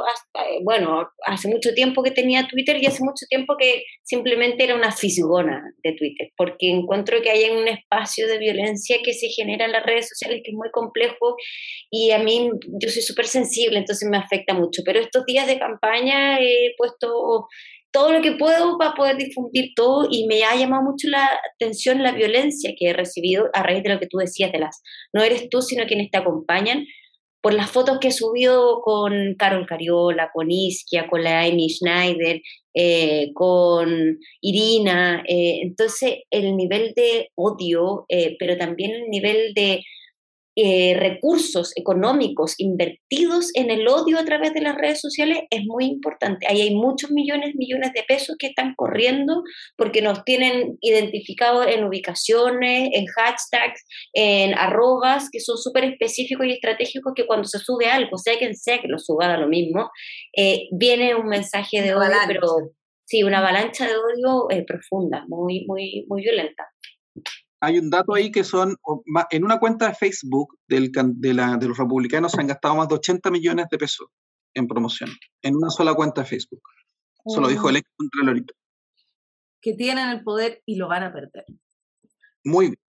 hasta, 0.07 0.49
eh, 0.49 0.59
bueno, 0.63 1.09
hace 1.27 1.47
mucho 1.47 1.73
tiempo 1.75 2.01
que 2.01 2.09
tenía 2.09 2.47
Twitter 2.47 2.77
y 2.81 2.87
hace 2.87 3.03
mucho 3.03 3.25
tiempo 3.29 3.55
que 3.59 3.83
simplemente 4.03 4.63
era 4.63 4.75
una 4.75 4.91
fisgona 4.91 5.61
de 5.83 5.93
Twitter, 5.93 6.31
porque 6.35 6.71
encuentro 6.71 7.21
que 7.21 7.29
hay 7.29 7.51
un 7.51 7.67
espacio 7.67 8.27
de 8.27 8.39
violencia 8.39 8.97
que 9.03 9.13
se 9.13 9.27
genera 9.27 9.65
en 9.65 9.73
las 9.73 9.85
redes 9.85 10.09
sociales 10.09 10.41
que 10.43 10.51
es 10.51 10.57
muy 10.57 10.71
complejo 10.71 11.35
y 11.91 12.11
a 12.11 12.17
mí 12.17 12.49
yo 12.81 12.89
soy 12.89 13.03
súper 13.03 13.27
sensible, 13.27 13.77
entonces 13.77 14.09
me 14.09 14.17
afecta 14.17 14.55
mucho. 14.55 14.81
Pero 14.83 14.99
estos 14.99 15.23
días 15.25 15.45
de 15.45 15.59
campaña 15.59 16.39
he 16.39 16.73
puesto 16.77 17.47
todo 17.91 18.11
lo 18.11 18.21
que 18.21 18.33
puedo 18.33 18.77
para 18.77 18.93
poder 18.93 19.17
difundir 19.17 19.71
todo 19.75 20.07
y 20.09 20.25
me 20.25 20.43
ha 20.43 20.55
llamado 20.55 20.83
mucho 20.83 21.07
la 21.09 21.29
atención 21.55 22.03
la 22.03 22.13
violencia 22.13 22.73
que 22.77 22.89
he 22.89 22.93
recibido 22.93 23.49
a 23.53 23.63
raíz 23.63 23.83
de 23.83 23.89
lo 23.89 23.99
que 23.99 24.07
tú 24.07 24.17
decías 24.17 24.51
de 24.51 24.59
las, 24.59 24.81
no 25.13 25.21
eres 25.21 25.49
tú, 25.49 25.61
sino 25.61 25.85
quienes 25.85 26.09
te 26.09 26.17
acompañan, 26.17 26.85
por 27.41 27.53
las 27.53 27.71
fotos 27.71 27.99
que 27.99 28.09
he 28.09 28.11
subido 28.11 28.81
con 28.81 29.35
Carol 29.35 29.65
Cariola, 29.65 30.29
con 30.31 30.51
Isquia, 30.51 31.07
con 31.07 31.23
la 31.23 31.41
Amy 31.41 31.69
Schneider, 31.69 32.39
eh, 32.73 33.31
con 33.33 34.19
Irina. 34.41 35.23
Eh, 35.27 35.61
entonces, 35.63 36.19
el 36.29 36.55
nivel 36.55 36.93
de 36.95 37.29
odio, 37.35 38.05
eh, 38.09 38.35
pero 38.39 38.57
también 38.57 38.91
el 38.91 39.09
nivel 39.09 39.53
de 39.55 39.83
eh, 40.55 40.95
recursos 40.99 41.71
económicos 41.77 42.55
invertidos 42.57 43.51
en 43.53 43.71
el 43.71 43.87
odio 43.87 44.19
a 44.19 44.25
través 44.25 44.53
de 44.53 44.59
las 44.59 44.75
redes 44.75 44.99
sociales 44.99 45.39
es 45.49 45.63
muy 45.65 45.85
importante. 45.85 46.45
Ahí 46.49 46.61
hay 46.61 46.75
muchos 46.75 47.09
millones, 47.11 47.55
millones 47.55 47.93
de 47.93 48.03
pesos 48.03 48.35
que 48.37 48.47
están 48.47 48.73
corriendo 48.75 49.43
porque 49.77 50.01
nos 50.01 50.25
tienen 50.25 50.77
identificados 50.81 51.67
en 51.67 51.85
ubicaciones, 51.85 52.89
en 52.91 53.05
hashtags, 53.05 53.85
en 54.13 54.53
arrobas, 54.55 55.29
que 55.31 55.39
son 55.39 55.57
súper 55.57 55.85
específicos 55.85 56.45
y 56.45 56.51
estratégicos 56.51 57.13
que 57.15 57.25
cuando 57.25 57.47
se 57.47 57.59
sube 57.59 57.85
algo, 57.85 58.17
sea 58.17 58.37
quien 58.37 58.55
sea 58.55 58.81
que 58.81 58.89
lo 58.89 58.99
suba, 58.99 59.29
da 59.29 59.37
lo 59.37 59.47
mismo, 59.47 59.89
eh, 60.35 60.67
viene 60.71 61.15
un 61.15 61.27
mensaje 61.27 61.81
de 61.81 61.95
odio, 61.95 62.17
pero 62.27 62.71
sí, 63.05 63.23
una 63.23 63.39
avalancha 63.39 63.87
de 63.87 63.95
odio 63.95 64.49
eh, 64.49 64.65
profunda, 64.65 65.23
muy, 65.29 65.65
muy, 65.65 66.05
muy 66.09 66.23
violenta 66.23 66.67
hay 67.61 67.77
un 67.77 67.89
dato 67.89 68.15
ahí 68.15 68.31
que 68.31 68.43
son, 68.43 68.75
en 69.29 69.43
una 69.43 69.59
cuenta 69.59 69.87
de 69.87 69.93
Facebook 69.93 70.57
del, 70.67 70.91
de, 70.91 71.33
la, 71.33 71.57
de, 71.57 71.67
los 71.67 71.77
republicanos 71.77 72.31
se 72.31 72.41
han 72.41 72.47
gastado 72.47 72.75
más 72.75 72.87
de 72.87 72.95
80 72.95 73.29
millones 73.29 73.67
de 73.69 73.77
pesos 73.77 74.07
en 74.55 74.67
promoción, 74.67 75.11
en 75.43 75.55
una 75.55 75.69
sola 75.69 75.93
cuenta 75.93 76.21
de 76.21 76.27
Facebook. 76.27 76.63
Eso 77.23 77.39
lo 77.39 77.47
dijo 77.47 77.69
el 77.69 77.77
ex 77.77 77.89
Contralorito. 77.95 78.55
Que 79.61 79.75
tienen 79.75 80.09
el 80.09 80.23
poder 80.23 80.63
y 80.65 80.75
lo 80.75 80.87
van 80.87 81.03
a 81.03 81.13
perder. 81.13 81.45
Muy 82.43 82.69
bien. 82.69 82.79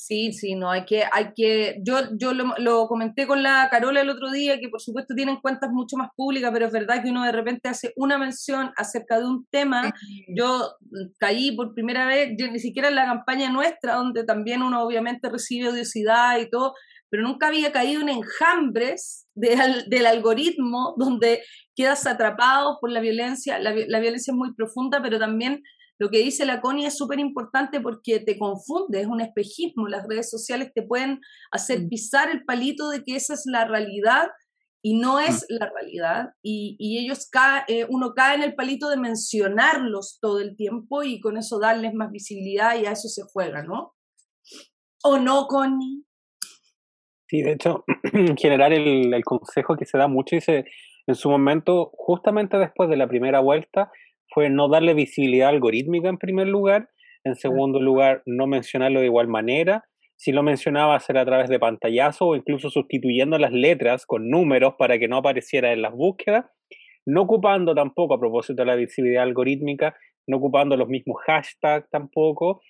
Sí, 0.00 0.32
sí, 0.32 0.54
no, 0.54 0.70
hay 0.70 0.84
que, 0.84 1.02
hay 1.10 1.32
que, 1.34 1.80
yo, 1.82 1.96
yo 2.16 2.32
lo, 2.32 2.54
lo, 2.58 2.86
comenté 2.86 3.26
con 3.26 3.42
la 3.42 3.68
Carola 3.68 4.00
el 4.00 4.10
otro 4.10 4.30
día, 4.30 4.60
que 4.60 4.68
por 4.68 4.80
supuesto 4.80 5.12
tienen 5.12 5.40
cuentas 5.40 5.70
mucho 5.72 5.96
más 5.96 6.10
públicas, 6.14 6.52
pero 6.52 6.66
es 6.66 6.72
verdad 6.72 7.02
que 7.02 7.10
uno 7.10 7.24
de 7.24 7.32
repente 7.32 7.68
hace 7.68 7.92
una 7.96 8.16
mención 8.16 8.70
acerca 8.76 9.18
de 9.18 9.26
un 9.26 9.44
tema, 9.50 9.92
yo 10.28 10.76
caí 11.18 11.50
por 11.56 11.74
primera 11.74 12.06
vez, 12.06 12.30
ni 12.38 12.60
siquiera 12.60 12.90
en 12.90 12.94
la 12.94 13.06
campaña 13.06 13.50
nuestra, 13.50 13.96
donde 13.96 14.22
también 14.22 14.62
uno 14.62 14.84
obviamente 14.84 15.28
recibe 15.28 15.70
odiosidad 15.70 16.38
y 16.38 16.48
todo, 16.48 16.74
pero 17.10 17.24
nunca 17.24 17.48
había 17.48 17.72
caído 17.72 18.00
en 18.00 18.10
enjambres 18.10 19.26
de, 19.34 19.82
del 19.88 20.06
algoritmo 20.06 20.94
donde 20.96 21.42
quedas 21.74 22.06
atrapado 22.06 22.78
por 22.80 22.92
la 22.92 23.00
violencia, 23.00 23.58
la, 23.58 23.74
la 23.74 23.98
violencia 23.98 24.30
es 24.30 24.36
muy 24.36 24.54
profunda, 24.54 25.02
pero 25.02 25.18
también 25.18 25.64
lo 25.98 26.10
que 26.10 26.18
dice 26.18 26.46
la 26.46 26.60
Connie 26.60 26.86
es 26.86 26.96
súper 26.96 27.18
importante 27.18 27.80
porque 27.80 28.20
te 28.20 28.38
confunde, 28.38 29.00
es 29.00 29.06
un 29.06 29.20
espejismo. 29.20 29.88
Las 29.88 30.06
redes 30.06 30.30
sociales 30.30 30.70
te 30.72 30.82
pueden 30.82 31.20
hacer 31.50 31.80
mm. 31.80 31.88
pisar 31.88 32.30
el 32.30 32.44
palito 32.44 32.88
de 32.88 33.02
que 33.02 33.16
esa 33.16 33.34
es 33.34 33.42
la 33.46 33.64
realidad 33.64 34.28
y 34.80 34.98
no 34.98 35.18
es 35.18 35.42
mm. 35.42 35.54
la 35.58 35.70
realidad. 35.70 36.28
Y, 36.40 36.76
y 36.78 36.98
ellos, 36.98 37.28
cae, 37.28 37.64
eh, 37.66 37.86
uno 37.88 38.14
cae 38.14 38.36
en 38.36 38.44
el 38.44 38.54
palito 38.54 38.88
de 38.90 38.96
mencionarlos 38.96 40.18
todo 40.20 40.40
el 40.40 40.56
tiempo 40.56 41.02
y 41.02 41.20
con 41.20 41.36
eso 41.36 41.58
darles 41.58 41.94
más 41.94 42.12
visibilidad 42.12 42.78
y 42.78 42.86
a 42.86 42.92
eso 42.92 43.08
se 43.08 43.22
juega, 43.32 43.64
¿no? 43.64 43.94
¿O 45.02 45.18
no, 45.18 45.46
Connie? 45.48 46.04
Sí, 47.26 47.42
de 47.42 47.52
hecho, 47.52 47.84
en 48.12 48.36
general 48.36 48.72
el, 48.72 49.12
el 49.12 49.24
consejo 49.24 49.76
que 49.76 49.84
se 49.84 49.98
da 49.98 50.06
mucho 50.06 50.36
dice, 50.36 50.64
en 51.08 51.14
su 51.16 51.28
momento, 51.28 51.90
justamente 51.94 52.56
después 52.56 52.88
de 52.88 52.96
la 52.96 53.08
primera 53.08 53.40
vuelta, 53.40 53.90
fue 54.38 54.50
no 54.50 54.68
darle 54.68 54.94
visibilidad 54.94 55.48
algorítmica 55.48 56.08
en 56.08 56.16
primer 56.16 56.46
lugar, 56.46 56.90
en 57.24 57.34
segundo 57.34 57.82
lugar, 57.82 58.22
no 58.24 58.46
mencionarlo 58.46 59.00
de 59.00 59.06
igual 59.06 59.26
manera, 59.26 59.82
si 60.16 60.30
lo 60.30 60.44
mencionaba 60.44 60.94
hacer 60.94 61.18
a 61.18 61.24
través 61.24 61.48
de 61.48 61.58
pantallazo 61.58 62.26
o 62.28 62.36
incluso 62.36 62.70
sustituyendo 62.70 63.36
las 63.36 63.50
letras 63.50 64.06
con 64.06 64.30
números 64.30 64.74
para 64.78 64.96
que 65.00 65.08
no 65.08 65.16
apareciera 65.16 65.72
en 65.72 65.82
las 65.82 65.92
búsquedas, 65.92 66.44
no 67.04 67.22
ocupando 67.22 67.74
tampoco 67.74 68.14
a 68.14 68.20
propósito 68.20 68.62
de 68.62 68.66
la 68.66 68.76
visibilidad 68.76 69.24
algorítmica, 69.24 69.96
no 70.28 70.36
ocupando 70.36 70.76
los 70.76 70.86
mismos 70.86 71.16
hashtags 71.26 71.90
tampoco, 71.90 72.60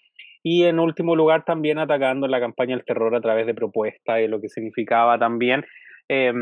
y 0.43 0.65
en 0.65 0.79
último 0.79 1.15
lugar 1.15 1.45
también 1.45 1.79
atacando 1.79 2.29
la 2.29 2.41
campaña 2.41 2.77
del 2.77 2.87
terror 2.87 3.15
a 3.15 3.21
través 3.21 3.47
de 3.47 3.53
propuestas 3.53 4.21
y 4.23 4.27
lo 4.27 4.41
que 4.41 4.49
significaba 4.49 5.19
también 5.19 5.67
eh, 6.09 6.33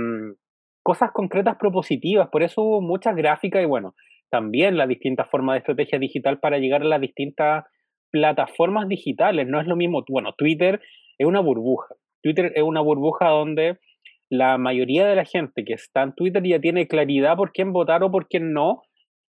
cosas 0.85 1.11
concretas 1.11 1.57
propositivas, 1.57 2.29
por 2.29 2.45
eso 2.45 2.63
hubo 2.63 2.81
muchas 2.81 3.17
gráficas 3.17 3.61
y 3.61 3.67
bueno, 3.67 3.97
también 4.37 4.77
las 4.77 4.87
distintas 4.87 5.31
formas 5.31 5.55
de 5.55 5.59
estrategia 5.61 5.99
digital 5.99 6.39
para 6.39 6.59
llegar 6.59 6.83
a 6.83 6.85
las 6.85 7.01
distintas 7.01 7.65
plataformas 8.11 8.87
digitales. 8.87 9.47
No 9.49 9.59
es 9.61 9.67
lo 9.67 9.77
mismo, 9.77 10.05
bueno, 10.11 10.35
Twitter 10.37 10.83
es 11.17 11.27
una 11.27 11.41
burbuja. 11.41 11.95
Twitter 12.23 12.53
es 12.55 12.63
una 12.63 12.83
burbuja 12.83 13.29
donde 13.29 13.79
la 14.29 14.59
mayoría 14.59 15.07
de 15.07 15.17
la 15.17 15.25
gente 15.25 15.65
que 15.65 15.73
está 15.73 16.03
en 16.03 16.15
Twitter 16.15 16.43
ya 16.43 16.61
tiene 16.61 16.87
claridad 16.87 17.35
por 17.35 17.51
quién 17.53 17.73
votar 17.73 18.03
o 18.03 18.11
por 18.11 18.29
quién 18.29 18.53
no, 18.53 18.83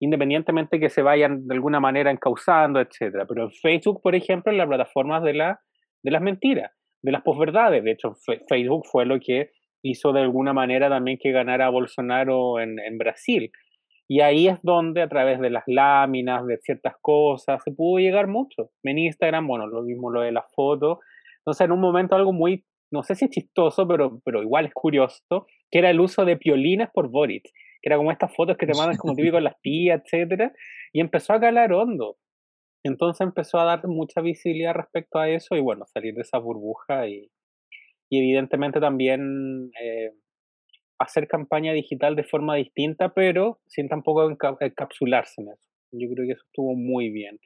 independientemente 0.01 0.81
que 0.81 0.89
se 0.89 1.03
vayan 1.03 1.47
de 1.47 1.55
alguna 1.55 1.81
manera 1.81 2.11
encauzando, 2.11 2.81
etcétera. 2.81 3.27
Pero 3.29 3.45
en 3.45 3.51
Facebook, 3.51 4.01
por 4.01 4.15
ejemplo, 4.15 4.53
en 4.53 4.59
la 4.59 4.67
plataforma 4.67 5.21
de, 5.21 5.35
la, 5.35 5.61
de 6.03 6.11
las 6.11 6.23
mentiras, 6.23 6.73
de 7.03 7.13
las 7.13 7.21
posverdades. 7.21 7.85
De 7.85 7.91
hecho, 7.91 8.15
Facebook 8.49 8.87
fue 8.91 9.05
lo 9.05 9.21
que 9.21 9.51
hizo 9.83 10.15
de 10.15 10.23
alguna 10.23 10.55
manera 10.55 10.89
también 10.89 11.19
que 11.21 11.31
ganara 11.31 11.67
a 11.67 11.71
Bolsonaro 11.71 12.59
en, 12.59 12.79
en 12.79 12.97
Brasil. 12.97 13.51
Y 14.09 14.21
ahí 14.21 14.49
es 14.49 14.59
donde 14.63 15.03
a 15.03 15.09
través 15.09 15.41
de 15.41 15.51
las 15.51 15.65
láminas, 15.67 16.47
de 16.47 16.59
ciertas 16.59 16.95
cosas, 17.01 17.63
se 17.65 17.73
pudo 17.73 17.99
llegar 17.99 18.27
mucho. 18.27 18.71
En 18.83 18.99
Instagram, 18.99 19.47
bueno, 19.47 19.67
lo 19.67 19.83
mismo 19.83 20.11
lo 20.11 20.21
de 20.21 20.33
las 20.33 20.45
fotos. 20.55 20.99
Entonces, 21.39 21.65
en 21.65 21.73
un 21.73 21.81
momento 21.81 22.15
algo 22.15 22.33
muy, 22.33 22.65
no 22.91 23.03
sé 23.03 23.15
si 23.15 23.25
es 23.27 23.31
chistoso, 23.31 23.89
pero, 23.89 24.21
pero 24.25 24.43
igual 24.43 24.67
es 24.67 24.75
curioso, 24.75 25.47
que 25.71 25.79
era 25.79 25.91
el 25.91 26.01
uso 26.01 26.25
de 26.25 26.37
piolines 26.37 26.89
por 26.93 27.09
Boric, 27.09 27.45
que 27.45 27.89
era 27.89 27.97
como 27.97 28.13
estas 28.13 28.35
fotos 28.35 28.57
que 28.57 28.67
te 28.67 28.77
mandan 28.77 28.97
como 28.97 29.15
típico 29.17 29.41
las 29.41 29.61
tías, 29.63 30.03
etcétera, 30.05 30.53
y 30.93 31.01
empezó 31.01 31.33
a 31.33 31.41
calar 31.41 31.73
hondo. 31.73 32.17
Entonces 32.85 33.23
empezó 33.23 33.59
a 33.59 33.65
dar 33.65 33.87
mucha 33.89 34.21
visibilidad 34.21 34.75
respecto 34.75 35.19
a 35.19 35.29
eso 35.31 35.57
y 35.57 35.61
bueno, 35.61 35.87
salir 35.87 36.15
de 36.15 36.21
esa 36.21 36.39
burbuja 36.39 37.09
y, 37.09 37.31
y 38.11 38.19
evidentemente 38.19 38.79
también 38.79 39.71
eh, 39.81 40.13
hacer 41.05 41.29
campaña 41.29 41.73
digital 41.73 42.17
de 42.17 42.25
forma 42.25 42.57
distinta, 42.57 43.13
pero 43.15 43.61
sin 43.67 43.89
tampoco 43.89 44.29
encapsularse 44.61 45.43
en 45.43 45.49
eso. 45.49 45.69
Yo 45.93 46.09
creo 46.13 46.27
que 46.27 46.33
eso 46.33 46.45
estuvo 46.47 46.75
muy 46.75 47.11
bien 47.11 47.39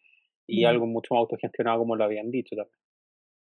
y 0.47 0.65
algo 0.65 0.87
mucho 0.87 1.15
más 1.15 1.21
autogestionado 1.21 1.79
como 1.81 1.95
lo 1.95 2.05
habían 2.05 2.31
dicho 2.31 2.57
también. 2.57 2.79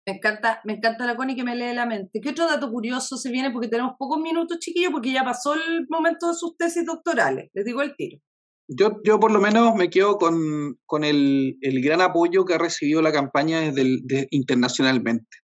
Me 0.07 0.13
encanta, 0.13 0.61
me 0.63 0.73
encanta 0.73 1.05
la 1.05 1.17
Connie 1.17 1.35
que 1.35 1.43
me 1.43 1.55
lee 1.55 1.73
la 1.73 1.85
mente. 1.85 2.21
¿Qué 2.21 2.29
otro 2.29 2.47
dato 2.47 2.71
curioso 2.71 3.17
se 3.17 3.29
viene? 3.29 3.51
Porque 3.51 3.67
tenemos 3.67 3.95
pocos 3.99 4.19
minutos, 4.21 4.57
chiquillos, 4.59 4.91
porque 4.91 5.11
ya 5.11 5.23
pasó 5.25 5.53
el 5.53 5.85
momento 5.89 6.29
de 6.29 6.33
sus 6.33 6.55
tesis 6.55 6.85
doctorales. 6.85 7.49
Les 7.53 7.65
digo 7.65 7.81
el 7.81 7.93
tiro. 7.95 8.17
Yo, 8.69 9.01
yo 9.03 9.19
por 9.19 9.31
lo 9.31 9.41
menos 9.41 9.75
me 9.75 9.89
quedo 9.89 10.17
con, 10.17 10.79
con 10.85 11.03
el, 11.03 11.57
el, 11.61 11.81
gran 11.81 12.01
apoyo 12.01 12.45
que 12.45 12.53
ha 12.53 12.57
recibido 12.57 13.01
la 13.01 13.11
campaña 13.11 13.59
desde 13.59 14.27
internacionalmente. 14.31 15.37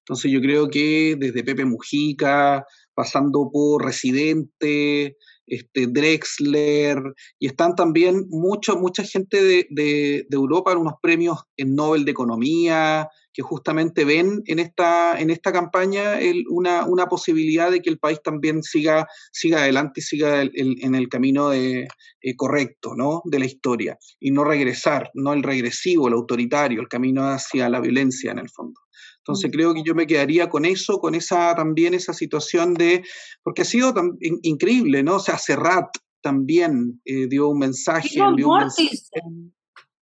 Entonces 0.00 0.30
yo 0.30 0.40
creo 0.40 0.68
que 0.68 1.16
desde 1.18 1.44
Pepe 1.44 1.64
Mujica, 1.64 2.66
pasando 2.94 3.50
por 3.52 3.84
Residente, 3.84 5.16
este, 5.46 5.86
Drexler, 5.86 6.98
y 7.38 7.46
están 7.46 7.74
también 7.74 8.26
mucho, 8.28 8.76
mucha 8.76 9.02
gente 9.02 9.42
de, 9.42 9.66
de, 9.70 10.26
Europa 10.30 10.72
en 10.72 10.78
unos 10.78 10.94
premios 11.02 11.40
en 11.56 11.74
Nobel 11.74 12.04
de 12.04 12.12
Economía, 12.12 13.08
que 13.34 13.42
justamente 13.42 14.04
ven 14.04 14.42
en 14.46 14.58
esta, 14.58 15.18
en 15.18 15.30
esta 15.30 15.52
campaña 15.52 16.18
una, 16.48 16.86
una, 16.86 17.06
posibilidad 17.06 17.70
de 17.70 17.80
que 17.80 17.90
el 17.90 17.98
país 17.98 18.20
también 18.22 18.62
siga, 18.62 19.06
siga 19.32 19.62
adelante 19.62 20.00
y 20.00 20.02
siga 20.02 20.42
en 20.42 20.94
el 20.94 21.08
camino 21.08 21.48
de, 21.50 21.88
eh, 22.24 22.36
correcto 22.36 22.94
¿no? 22.94 23.20
de 23.24 23.40
la 23.40 23.46
historia, 23.46 23.98
y 24.20 24.30
no 24.30 24.44
regresar, 24.44 25.10
no 25.14 25.32
el 25.32 25.42
regresivo, 25.42 26.06
el 26.06 26.14
autoritario, 26.14 26.80
el 26.80 26.88
camino 26.88 27.24
hacia 27.24 27.68
la 27.68 27.80
violencia 27.80 28.30
en 28.30 28.38
el 28.38 28.48
fondo. 28.48 28.80
Entonces 29.22 29.50
mm. 29.50 29.52
creo 29.52 29.74
que 29.74 29.82
yo 29.84 29.94
me 29.94 30.06
quedaría 30.06 30.48
con 30.48 30.64
eso, 30.64 30.98
con 30.98 31.14
esa 31.14 31.54
también 31.54 31.94
esa 31.94 32.12
situación 32.12 32.74
de, 32.74 33.04
porque 33.42 33.62
ha 33.62 33.64
sido 33.64 33.94
tan, 33.94 34.18
increíble, 34.42 35.02
¿no? 35.02 35.16
O 35.16 35.20
sea, 35.20 35.38
Serrat 35.38 35.88
también 36.20 37.00
eh, 37.04 37.26
dio 37.28 37.48
un 37.48 37.58
mensaje. 37.58 38.08
Dio 38.36 38.48
un 38.48 39.52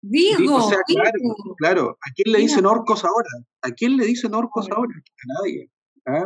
Digo, 0.02 0.56
o 0.56 0.68
sea, 0.68 0.78
claro, 0.86 1.12
claro, 1.58 1.90
¿a 1.90 2.12
quién 2.14 2.32
le 2.32 2.38
dicen 2.38 2.64
orcos 2.64 3.04
ahora? 3.04 3.28
¿A 3.60 3.70
quién 3.72 3.98
le 3.98 4.06
dicen 4.06 4.34
orcos 4.34 4.66
ahora? 4.70 4.94
A 4.96 5.42
nadie. 5.42 5.70
¿ah? 6.06 6.24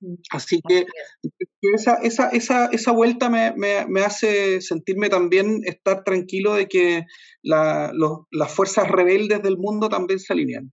Mm, 0.00 0.14
así 0.30 0.60
que 0.66 0.84
esa, 1.62 1.94
esa, 2.02 2.28
esa, 2.30 2.66
esa 2.66 2.90
vuelta 2.90 3.30
me, 3.30 3.52
me, 3.56 3.86
me, 3.86 4.00
hace 4.00 4.60
sentirme 4.60 5.08
también 5.08 5.60
estar 5.64 6.02
tranquilo 6.02 6.54
de 6.54 6.66
que 6.66 7.04
la, 7.42 7.92
los, 7.94 8.22
las 8.32 8.52
fuerzas 8.52 8.88
rebeldes 8.88 9.42
del 9.42 9.58
mundo 9.58 9.88
también 9.88 10.18
se 10.18 10.32
alinean. 10.32 10.72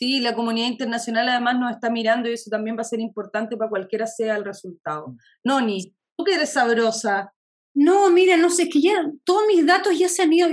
Sí, 0.00 0.18
la 0.20 0.34
comunidad 0.34 0.66
internacional 0.66 1.28
además 1.28 1.58
nos 1.58 1.72
está 1.72 1.90
mirando 1.90 2.30
y 2.30 2.32
eso 2.32 2.48
también 2.48 2.74
va 2.74 2.80
a 2.80 2.84
ser 2.84 3.00
importante 3.00 3.58
para 3.58 3.68
cualquiera 3.68 4.06
sea 4.06 4.34
el 4.34 4.46
resultado. 4.46 5.08
Mm. 5.08 5.16
Noni, 5.44 5.94
tú 6.16 6.24
que 6.24 6.36
eres 6.36 6.54
sabrosa. 6.54 7.34
No, 7.74 8.08
mira, 8.08 8.38
no 8.38 8.48
sé, 8.48 8.62
es 8.62 8.68
que 8.70 8.80
ya 8.80 8.94
todos 9.24 9.42
mis 9.46 9.66
datos 9.66 9.98
ya 9.98 10.08
se 10.08 10.22
han 10.22 10.32
ido. 10.32 10.48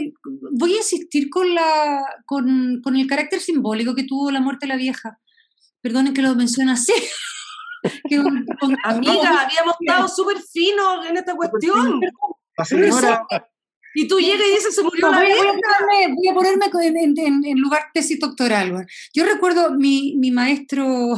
Voy 0.52 0.74
a 0.74 0.78
insistir 0.80 1.30
con, 1.30 1.56
la, 1.56 2.04
con, 2.26 2.82
con 2.84 2.98
el 2.98 3.08
carácter 3.08 3.40
simbólico 3.40 3.96
que 3.96 4.04
tuvo 4.04 4.32
la 4.32 4.42
muerte 4.42 4.66
de 4.66 4.74
la 4.74 4.76
vieja. 4.76 5.18
Perdonen 5.80 6.14
que 6.14 6.22
lo 6.22 6.36
mencione 6.36 6.74
así. 6.74 6.92
Amiga, 8.84 9.44
habíamos 9.46 9.78
estado 9.80 10.10
súper 10.10 10.40
finos 10.42 11.06
en 11.06 11.16
esta 11.16 11.34
cuestión. 11.38 12.02
La 12.58 12.66
señora, 12.66 13.26
y 13.98 14.08
tú 14.08 14.20
llegas 14.20 14.46
y 14.48 14.56
dices, 14.56 14.76
se 14.76 14.84
murió 14.84 15.10
la 15.10 15.18
voy, 15.18 15.28
voy, 16.16 16.28
a 16.28 16.34
ponerme, 16.36 16.66
en, 17.50 17.60
lugar 17.60 17.88
tesis 17.92 18.20
doctoral. 18.20 18.86
Yo 19.12 19.26
recuerdo 19.26 19.72
mi, 19.72 20.16
mi 20.18 20.30
maestro, 20.30 21.16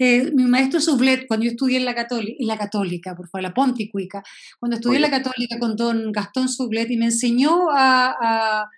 eh, 0.00 0.32
mi 0.34 0.42
maestro 0.46 0.80
Sublet, 0.80 1.28
cuando 1.28 1.44
yo 1.44 1.52
estudié 1.52 1.76
en 1.76 1.84
la, 1.84 1.94
Católica, 1.94 2.34
en 2.36 2.46
la 2.48 2.58
Católica, 2.58 3.14
por 3.14 3.28
favor, 3.28 3.44
la 3.44 3.54
Ponticuica, 3.54 4.24
cuando 4.58 4.78
estudié 4.78 4.96
en 4.96 5.02
la 5.02 5.10
Católica 5.10 5.60
con 5.60 5.76
don 5.76 6.10
Gastón 6.10 6.48
Sublet, 6.48 6.90
y 6.90 6.96
me 6.96 7.04
enseñó 7.04 7.70
a, 7.70 8.12
a, 8.20 8.68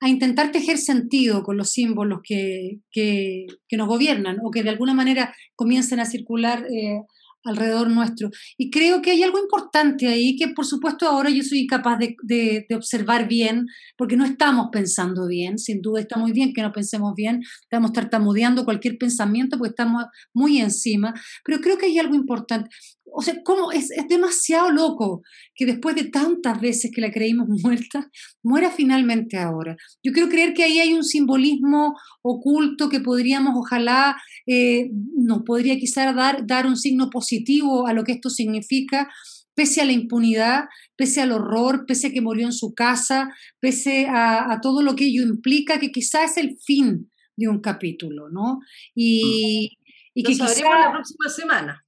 a 0.00 0.08
intentar 0.08 0.50
tejer 0.50 0.78
sentido 0.78 1.44
con 1.44 1.56
los 1.56 1.70
símbolos 1.70 2.18
que, 2.24 2.80
que, 2.90 3.46
que, 3.68 3.76
nos 3.76 3.86
gobiernan 3.86 4.38
o 4.42 4.50
que 4.50 4.64
de 4.64 4.70
alguna 4.70 4.94
manera 4.94 5.32
comienzan 5.54 6.00
a 6.00 6.04
circular 6.04 6.66
eh, 6.68 7.02
alrededor 7.44 7.90
nuestro. 7.90 8.30
Y 8.56 8.70
creo 8.70 9.00
que 9.02 9.12
hay 9.12 9.22
algo 9.22 9.38
importante 9.38 10.08
ahí 10.08 10.36
que 10.36 10.48
por 10.48 10.66
supuesto 10.66 11.06
ahora 11.06 11.30
yo 11.30 11.42
soy 11.42 11.66
capaz 11.66 11.98
de, 11.98 12.66
observar 12.74 13.28
bien, 13.28 13.66
porque 13.96 14.16
no 14.16 14.24
estamos 14.24 14.68
pensando 14.70 15.26
bien, 15.26 15.58
sin 15.58 15.80
duda 15.80 16.00
está 16.00 16.16
muy 16.18 16.32
bien 16.32 16.52
que 16.52 16.62
no 16.62 16.72
pensemos 16.72 17.14
bien, 17.14 17.42
estamos 17.62 17.92
tartamudeando 17.92 18.64
cualquier 18.64 18.98
pensamiento 18.98 19.58
porque 19.58 19.70
estamos 19.70 20.04
muy 20.32 20.58
encima, 20.60 21.14
pero 21.44 21.60
creo 21.60 21.78
que 21.78 21.86
hay 21.86 21.98
algo 21.98 22.14
importante 22.14 22.70
o 23.12 23.22
sea, 23.22 23.34
¿cómo? 23.44 23.72
Es, 23.72 23.90
es, 23.90 24.08
demasiado 24.08 24.70
loco 24.70 25.22
que 25.54 25.66
después 25.66 25.94
de 25.96 26.04
tantas 26.04 26.60
veces 26.60 26.90
que 26.94 27.00
la 27.00 27.10
creímos 27.10 27.48
muerta, 27.62 28.10
muera 28.42 28.70
finalmente 28.70 29.36
ahora. 29.36 29.76
Yo 30.02 30.12
quiero 30.12 30.28
creer 30.28 30.54
que 30.54 30.64
ahí 30.64 30.78
hay 30.78 30.92
un 30.92 31.04
simbolismo 31.04 31.94
oculto 32.22 32.88
que 32.88 33.00
podríamos, 33.00 33.54
ojalá, 33.56 34.16
eh, 34.46 34.90
nos 35.16 35.42
podría 35.42 35.78
quizás 35.78 36.14
dar, 36.14 36.46
dar 36.46 36.66
un 36.66 36.76
signo 36.76 37.10
positivo 37.10 37.86
a 37.86 37.92
lo 37.92 38.04
que 38.04 38.12
esto 38.12 38.30
significa, 38.30 39.10
pese 39.54 39.80
a 39.80 39.84
la 39.84 39.92
impunidad, 39.92 40.64
pese 40.96 41.20
al 41.20 41.32
horror, 41.32 41.84
pese 41.86 42.08
a 42.08 42.12
que 42.12 42.20
murió 42.20 42.46
en 42.46 42.52
su 42.52 42.74
casa, 42.74 43.28
pese 43.60 44.06
a, 44.06 44.52
a 44.52 44.60
todo 44.60 44.82
lo 44.82 44.94
que 44.94 45.06
ello 45.06 45.22
implica, 45.22 45.80
que 45.80 45.90
quizás 45.90 46.32
es 46.32 46.36
el 46.38 46.58
fin 46.64 47.10
de 47.36 47.48
un 47.48 47.60
capítulo, 47.60 48.28
¿no? 48.30 48.60
Y, 48.94 49.78
y 50.14 50.22
que 50.22 50.32
quizás... 50.32 50.60
la 50.60 50.92
próxima 50.92 51.28
semana 51.28 51.84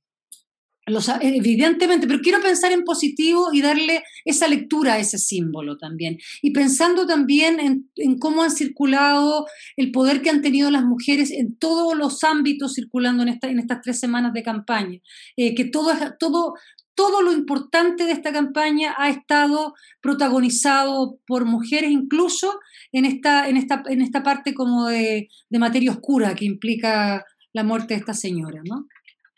evidentemente, 1.21 2.07
pero 2.07 2.21
quiero 2.21 2.41
pensar 2.41 2.73
en 2.73 2.85
positivo 2.85 3.49
y 3.53 3.63
darle 3.63 4.03
esa 4.25 4.49
lectura 4.49 4.95
a 4.95 4.99
ese 4.99 5.19
símbolo 5.19 5.79
también. 5.79 6.19
Y 6.43 6.53
pensando 6.53 7.07
también 7.07 7.61
en, 7.97 8.19
cómo 8.19 8.43
han 8.43 8.51
circulado 8.51 9.47
el 9.77 9.93
poder 9.93 10.23
que 10.23 10.31
han 10.31 10.43
tenido 10.43 10.71
las 10.71 10.85
mujeres 10.85 11.31
en 11.31 11.57
todos 11.57 11.97
los 11.97 12.25
ámbitos 12.25 12.75
circulando 12.75 13.23
en, 13.23 13.29
esta, 13.29 13.49
en 13.49 13.59
estas 13.59 13.81
tres 13.83 13.99
semanas 13.99 14.33
de 14.33 14.43
campaña. 14.43 14.99
Eh, 15.37 15.55
que 15.55 15.65
todo, 15.65 15.93
lo 17.23 17.33
importante 17.33 18.05
de 18.05 18.13
esta 18.13 18.33
campaña 18.33 18.95
ha 18.99 19.09
estado 19.09 19.75
protagonizado 20.01 21.19
por 21.27 21.45
mujeres, 21.45 21.91
incluso 21.91 22.59
en 22.93 23.07
esta 23.07 24.23
parte 24.23 24.55
como 24.55 24.87
de, 24.87 25.29
de 25.49 25.59
materia 25.59 25.93
oscura 25.93 26.35
que 26.35 26.45
implica 26.45 27.25
la 27.53 27.65
muerte 27.65 27.95
de 27.95 28.01
esta 28.01 28.15
señora, 28.15 28.63
¿no? 28.65 28.87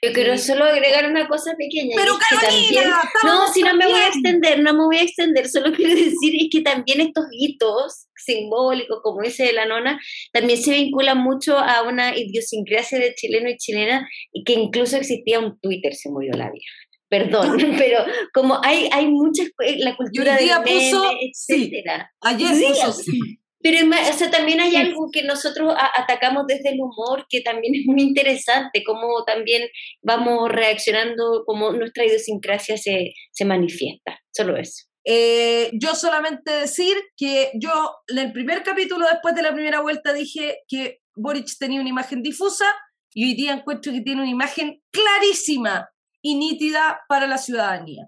Yo 0.05 0.13
quiero 0.13 0.37
solo 0.37 0.65
agregar 0.65 1.09
una 1.09 1.29
cosa 1.29 1.55
pequeña. 1.57 1.95
Pero 1.97 2.15
Carolina, 2.19 3.01
no, 3.23 3.47
si 3.53 3.63
no 3.63 3.73
me 3.77 3.87
voy 3.87 4.01
a 4.01 4.09
extender, 4.09 4.61
no 4.61 4.73
me 4.75 4.85
voy 4.85 4.97
a 4.97 5.03
extender, 5.03 5.49
solo 5.49 5.73
quiero 5.73 5.95
decir 5.95 6.35
es 6.41 6.49
que 6.51 6.61
también 6.61 7.01
estos 7.01 7.27
hitos 7.31 8.09
simbólicos, 8.17 8.99
como 9.03 9.23
ese 9.23 9.45
de 9.45 9.53
la 9.53 9.65
nona, 9.65 10.01
también 10.33 10.61
se 10.61 10.73
vinculan 10.73 11.19
mucho 11.19 11.57
a 11.57 11.83
una 11.83 12.17
idiosincrasia 12.17 12.99
de 12.99 13.15
chileno 13.15 13.49
y 13.49 13.57
chilena 13.57 14.09
y 14.33 14.43
que 14.43 14.55
incluso 14.55 14.97
existía 14.97 15.39
un 15.39 15.61
Twitter, 15.61 15.95
se 15.95 16.11
murió 16.11 16.33
la 16.33 16.51
vieja. 16.51 16.73
Perdón, 17.09 17.57
pero 17.79 18.05
como 18.35 18.59
hay, 18.65 18.89
hay 18.91 19.07
muchas, 19.07 19.51
la 19.79 19.97
cultura 19.97 20.37
de 20.37 20.49
puso, 20.65 21.13
etcétera. 21.21 22.11
Ayer 22.23 22.49
puso, 22.49 22.93
sí. 22.93 23.21
Pero 23.63 23.89
o 23.89 24.13
sea, 24.13 24.31
también 24.31 24.61
hay 24.61 24.77
algo 24.77 25.09
que 25.13 25.23
nosotros 25.23 25.75
atacamos 25.97 26.47
desde 26.47 26.71
el 26.71 26.81
humor 26.81 27.27
que 27.29 27.41
también 27.41 27.75
es 27.81 27.87
muy 27.87 28.03
interesante, 28.03 28.83
cómo 28.85 29.25
también 29.25 29.69
vamos 30.03 30.51
reaccionando, 30.51 31.45
cómo 31.47 31.73
nuestra 31.73 32.05
idiosincrasia 32.05 32.77
se, 32.77 33.13
se 33.31 33.45
manifiesta. 33.45 34.19
Solo 34.31 34.57
eso. 34.57 34.85
Eh, 35.05 35.71
yo 35.75 35.95
solamente 35.95 36.53
decir 36.53 36.97
que 37.17 37.51
yo 37.55 37.97
en 38.09 38.19
el 38.19 38.33
primer 38.33 38.63
capítulo, 38.63 39.07
después 39.11 39.35
de 39.35 39.43
la 39.43 39.53
primera 39.53 39.81
vuelta, 39.81 40.13
dije 40.13 40.59
que 40.69 41.01
Boric 41.17 41.49
tenía 41.59 41.81
una 41.81 41.91
imagen 41.91 42.23
difusa 42.23 42.67
y 43.13 43.25
hoy 43.25 43.35
día 43.35 43.53
encuentro 43.53 43.93
que 43.93 44.01
tiene 44.01 44.23
una 44.23 44.31
imagen 44.31 44.81
clarísima 44.91 45.89
y 46.23 46.37
nítida 46.37 47.01
para 47.09 47.27
la 47.27 47.37
ciudadanía. 47.37 48.07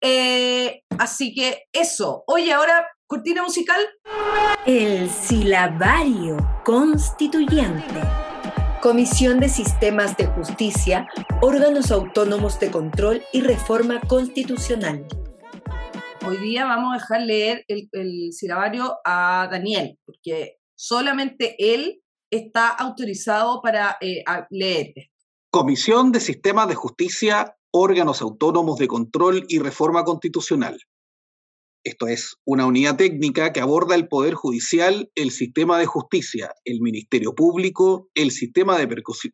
Eh, 0.00 0.82
así 0.98 1.34
que 1.34 1.64
eso. 1.72 2.24
Oye, 2.26 2.52
ahora 2.52 2.86
Cortina 3.06 3.42
musical. 3.42 3.80
El 4.64 5.10
silabario 5.10 6.38
constituyente. 6.64 8.00
Comisión 8.80 9.40
de 9.40 9.50
Sistemas 9.50 10.16
de 10.16 10.26
Justicia, 10.26 11.06
órganos 11.42 11.90
autónomos 11.90 12.58
de 12.60 12.70
control 12.70 13.22
y 13.30 13.42
reforma 13.42 14.00
constitucional. 14.00 15.06
hoy 16.26 16.36
día 16.38 16.64
vamos 16.64 16.94
a 16.94 16.98
dejar 16.98 17.20
leer 17.20 17.64
el, 17.68 17.90
el 17.92 18.30
a 19.04 19.48
Daniel, 19.50 19.98
porque 20.06 20.56
solamente 20.74 21.56
él 21.58 22.00
está 22.30 22.70
autorizado 22.70 23.60
para 23.60 23.98
eh, 24.00 24.24
leer. 24.48 24.94
Comisión 25.50 26.10
de 26.10 26.20
Sistemas 26.20 26.68
de 26.68 26.74
Justicia, 26.74 27.54
órganos 27.70 28.22
autónomos 28.22 28.78
de 28.78 28.88
control 28.88 29.44
y 29.48 29.58
reforma 29.58 30.04
constitucional. 30.04 30.78
Esto 31.84 32.08
es 32.08 32.36
una 32.46 32.64
unidad 32.64 32.96
técnica 32.96 33.52
que 33.52 33.60
aborda 33.60 33.94
el 33.94 34.08
Poder 34.08 34.32
Judicial, 34.32 35.10
el 35.14 35.30
sistema 35.30 35.78
de 35.78 35.84
justicia, 35.84 36.50
el 36.64 36.80
Ministerio 36.80 37.34
Público, 37.34 38.08
el 38.14 38.30
sistema 38.30 38.78
de 38.78 38.88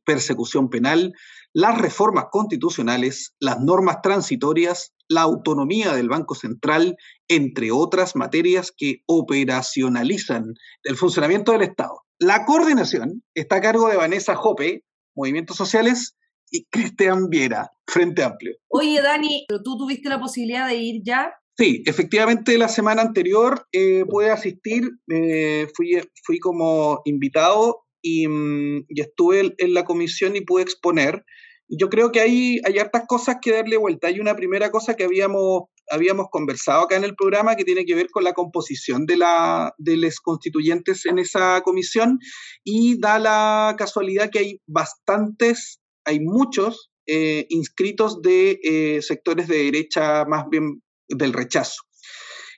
persecución 0.04 0.68
penal, 0.68 1.12
las 1.52 1.78
reformas 1.78 2.24
constitucionales, 2.32 3.34
las 3.38 3.60
normas 3.60 4.02
transitorias, 4.02 4.92
la 5.08 5.22
autonomía 5.22 5.94
del 5.94 6.08
Banco 6.08 6.34
Central, 6.34 6.96
entre 7.28 7.70
otras 7.70 8.16
materias 8.16 8.72
que 8.76 9.02
operacionalizan 9.06 10.54
el 10.82 10.96
funcionamiento 10.96 11.52
del 11.52 11.62
Estado. 11.62 12.02
La 12.18 12.44
coordinación 12.46 13.22
está 13.32 13.56
a 13.56 13.60
cargo 13.60 13.88
de 13.88 13.96
Vanessa 13.96 14.34
Jope, 14.34 14.82
Movimientos 15.14 15.56
Sociales, 15.56 16.16
y 16.50 16.64
Cristian 16.64 17.28
Viera, 17.28 17.70
Frente 17.86 18.22
Amplio. 18.22 18.54
Oye, 18.68 19.00
Dani, 19.00 19.46
¿tú 19.48 19.76
tuviste 19.76 20.08
la 20.08 20.18
posibilidad 20.18 20.66
de 20.66 20.76
ir 20.76 21.02
ya? 21.04 21.32
Sí, 21.60 21.82
efectivamente 21.84 22.56
la 22.56 22.68
semana 22.68 23.02
anterior 23.02 23.66
eh, 23.70 24.06
pude 24.08 24.30
asistir, 24.30 24.92
eh, 25.12 25.68
fui, 25.76 26.00
fui 26.24 26.38
como 26.38 27.02
invitado 27.04 27.82
y, 28.00 28.26
mm, 28.26 28.86
y, 28.88 29.00
estuve 29.02 29.54
en 29.58 29.74
la 29.74 29.84
comisión 29.84 30.36
y 30.36 30.40
pude 30.40 30.62
exponer. 30.62 31.22
Yo 31.68 31.90
creo 31.90 32.12
que 32.12 32.20
hay, 32.20 32.60
hay 32.64 32.78
hartas 32.78 33.02
cosas 33.06 33.36
que 33.42 33.52
darle 33.52 33.76
vuelta. 33.76 34.06
Hay 34.06 34.20
una 34.20 34.36
primera 34.36 34.70
cosa 34.70 34.94
que 34.94 35.04
habíamos, 35.04 35.64
habíamos 35.90 36.28
conversado 36.30 36.84
acá 36.84 36.96
en 36.96 37.04
el 37.04 37.14
programa 37.14 37.56
que 37.56 37.64
tiene 37.64 37.84
que 37.84 37.94
ver 37.94 38.08
con 38.08 38.24
la 38.24 38.32
composición 38.32 39.04
de, 39.04 39.18
la, 39.18 39.74
de 39.76 39.98
los 39.98 40.18
constituyentes 40.20 41.04
en 41.04 41.18
esa 41.18 41.60
comisión 41.60 42.20
y 42.64 42.98
da 42.98 43.18
la 43.18 43.74
casualidad 43.76 44.30
que 44.30 44.38
hay 44.38 44.60
bastantes, 44.66 45.78
hay 46.06 46.20
muchos 46.20 46.90
eh, 47.06 47.44
inscritos 47.50 48.22
de 48.22 48.60
eh, 48.62 49.02
sectores 49.02 49.46
de 49.46 49.64
derecha 49.64 50.24
más 50.24 50.48
bien 50.48 50.80
del 51.10 51.32
rechazo. 51.32 51.82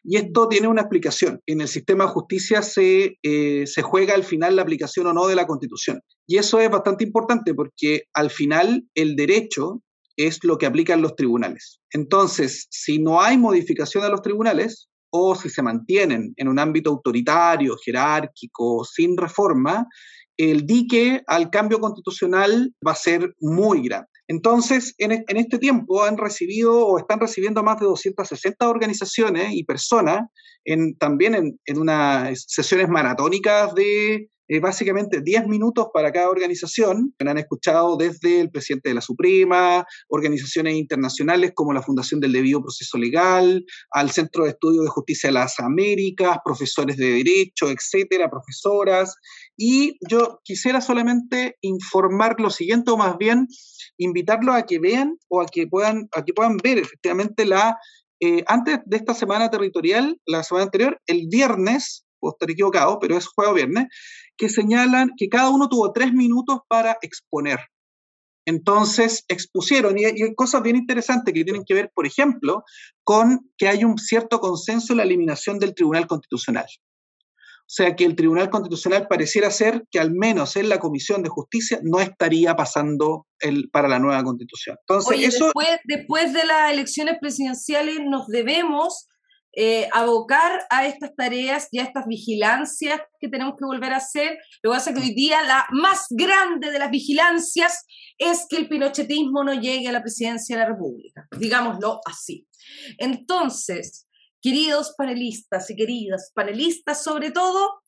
Y 0.05 0.16
esto 0.16 0.48
tiene 0.48 0.68
una 0.68 0.82
explicación. 0.82 1.40
En 1.46 1.61
el 1.61 1.68
sistema 1.68 2.05
de 2.05 2.11
justicia 2.11 2.62
se, 2.62 3.18
eh, 3.22 3.66
se 3.66 3.82
juega 3.82 4.14
al 4.14 4.24
final 4.24 4.57
la 4.57 4.62
aplicación 4.62 5.07
o 5.07 5.12
no 5.12 5.28
de 5.28 5.36
la 5.36 5.46
Constitución. 5.46 6.00
Y 6.26 6.38
eso 6.38 6.59
es 6.61 6.70
bastante 6.70 7.05
importante 7.05 7.55
porque 7.55 8.03
al 8.12 8.30
final 8.30 8.84
el 8.94 9.14
derecho 9.14 9.80
es 10.16 10.42
lo 10.42 10.59
que 10.59 10.66
aplican 10.66 11.03
los 11.03 11.14
tribunales. 11.14 11.80
Entonces, 11.92 12.66
si 12.70 12.98
no 12.98 13.20
hay 13.22 13.38
modificación 13.38 14.05
a 14.05 14.09
los 14.09 14.22
tribunales 14.22 14.88
o 15.11 15.34
si 15.34 15.50
se 15.50 15.62
mantienen 15.62 16.32
en 16.36 16.48
un 16.48 16.59
ámbito 16.59 16.90
autoritario, 16.90 17.76
jerárquico, 17.76 18.84
sin 18.84 19.16
reforma, 19.16 19.86
el 20.36 20.66
dique 20.66 21.22
al 21.26 21.50
cambio 21.50 21.78
constitucional 21.78 22.74
va 22.86 22.92
a 22.92 22.96
ser 22.96 23.34
muy 23.40 23.82
grande. 23.82 24.09
Entonces, 24.33 24.95
en, 24.97 25.12
este 25.28 25.59
tiempo 25.59 26.05
han 26.05 26.16
recibido 26.16 26.87
o 26.87 26.99
están 26.99 27.20
recibiendo 27.20 27.62
más 27.62 27.78
de 27.78 27.85
260 27.85 28.66
organizaciones 28.66 29.53
y 29.53 29.62
personas, 29.64 30.22
en, 30.64 30.97
también 30.97 31.59
en, 31.66 31.78
unas 31.78 32.43
sesiones 32.49 32.89
maratónicas 32.89 33.74
de 33.74 34.30
eh, 34.49 34.59
básicamente 34.59 35.20
10 35.20 35.49
minutos 35.49 35.89
para 35.93 36.11
cada 36.11 36.30
organización. 36.30 37.14
Han 37.18 37.37
escuchado 37.37 37.99
desde 37.99 38.41
el 38.41 38.51
presidente 38.51 38.89
de 38.89 38.95
la 38.95 39.03
Suprema, 39.03 39.85
organizaciones 40.09 40.76
internacionales 40.76 41.53
como 41.55 41.74
la 41.74 41.83
Fundación 41.83 42.18
del 42.18 42.33
Debido 42.33 42.62
Proceso 42.62 42.97
Legal, 42.97 43.62
al 43.91 44.11
Centro 44.12 44.45
de 44.45 44.51
Estudio 44.53 44.80
de 44.80 44.89
Justicia 44.89 45.28
de 45.28 45.35
las 45.35 45.61
Américas, 45.61 46.39
profesores 46.43 46.97
de 46.97 47.11
Derecho, 47.12 47.68
etcétera, 47.68 48.30
profesoras. 48.30 49.14
Y 49.57 49.98
yo 50.09 50.40
quisiera 50.44 50.80
solamente 50.80 51.57
informar 51.61 52.40
lo 52.40 52.50
siguiente, 52.50 52.90
o 52.90 52.96
más 52.96 53.18
bien 53.18 53.46
invitarlos 53.98 54.55
a 54.55 54.66
que 54.66 54.78
vean 54.78 55.18
o 55.28 55.40
a 55.40 55.46
que 55.46 55.66
puedan, 55.66 56.09
a 56.12 56.24
que 56.24 56.32
puedan 56.32 56.57
ver 56.57 56.78
efectivamente 56.78 57.44
la, 57.44 57.76
eh, 58.20 58.44
antes 58.46 58.78
de 58.86 58.96
esta 58.96 59.14
semana 59.14 59.50
territorial, 59.50 60.18
la 60.26 60.42
semana 60.42 60.66
anterior, 60.66 61.00
el 61.07 61.26
viernes, 61.28 62.05
puedo 62.20 62.34
estar 62.34 62.50
equivocado, 62.50 62.98
pero 63.00 63.16
es 63.16 63.26
jueves 63.26 63.55
viernes, 63.55 63.88
que 64.36 64.48
señalan 64.48 65.11
que 65.16 65.28
cada 65.28 65.50
uno 65.50 65.68
tuvo 65.68 65.92
tres 65.92 66.12
minutos 66.12 66.61
para 66.68 66.96
exponer. 67.03 67.59
Entonces 68.46 69.24
expusieron, 69.28 69.98
y 69.98 70.05
hay, 70.05 70.34
cosas 70.34 70.62
bien 70.62 70.76
interesantes 70.76 71.32
que 71.32 71.44
tienen 71.44 71.64
que 71.64 71.74
ver, 71.74 71.90
por 71.94 72.07
ejemplo, 72.07 72.64
con 73.05 73.50
que 73.57 73.68
hay 73.68 73.84
un 73.84 73.98
cierto 73.98 74.40
consenso 74.40 74.92
en 74.92 74.98
la 74.98 75.05
eliminación 75.05 75.59
del 75.59 75.74
Tribunal 75.74 76.07
Constitucional. 76.07 76.66
O 77.73 77.75
sea 77.75 77.97
que 77.97 78.05
el 78.05 78.16
Tribunal 78.16 78.51
Constitucional 78.51 79.07
pareciera 79.09 79.51
ser 79.51 79.85
que 79.91 79.99
al 79.99 80.12
menos 80.12 80.57
en 80.57 80.68
la 80.68 80.79
Comisión 80.79 81.23
de 81.23 81.31
Justicia 81.31 81.81
no 81.83 82.01
estaría 82.01 82.55
pasando 82.55 83.27
el, 83.41 83.70
para 83.70 83.89
la 83.89 83.99
nueva 83.99 84.23
Constitución. 84.23 84.77
Entonces, 84.81 85.35
eso... 85.35 85.47
después, 85.47 85.68
después 85.85 86.33
de 86.35 86.45
las 86.45 86.70
elecciones 86.70 87.16
presidenciales 87.18 87.97
nos 88.05 88.27
debemos 88.27 89.07
eh, 89.57 89.89
abocar 89.91 90.66
a 90.68 90.87
estas 90.87 91.14
tareas 91.16 91.68
y 91.70 91.79
a 91.79 91.85
estas 91.85 92.05
vigilancias 92.07 93.01
que 93.18 93.29
tenemos 93.29 93.55
que 93.59 93.64
volver 93.64 93.95
a 93.95 93.97
hacer. 93.97 94.37
Lo 94.62 94.70
que 94.70 94.77
pasa 94.77 94.91
es 94.91 94.97
que 94.97 95.03
hoy 95.05 95.14
día 95.14 95.43
la 95.43 95.64
más 95.70 96.09
grande 96.11 96.70
de 96.70 96.79
las 96.79 96.91
vigilancias 96.91 97.87
es 98.18 98.45
que 98.51 98.59
el 98.59 98.68
pinochetismo 98.68 99.45
no 99.45 99.55
llegue 99.55 99.89
a 99.89 99.93
la 99.93 100.03
presidencia 100.03 100.57
de 100.57 100.62
la 100.62 100.68
República, 100.68 101.27
digámoslo 101.39 102.01
así. 102.05 102.47
Entonces, 102.99 104.07
queridos 104.43 104.95
panelistas 104.97 105.70
y 105.70 105.76
queridas 105.76 106.32
panelistas, 106.34 107.03
sobre 107.03 107.30
todo, 107.30 107.80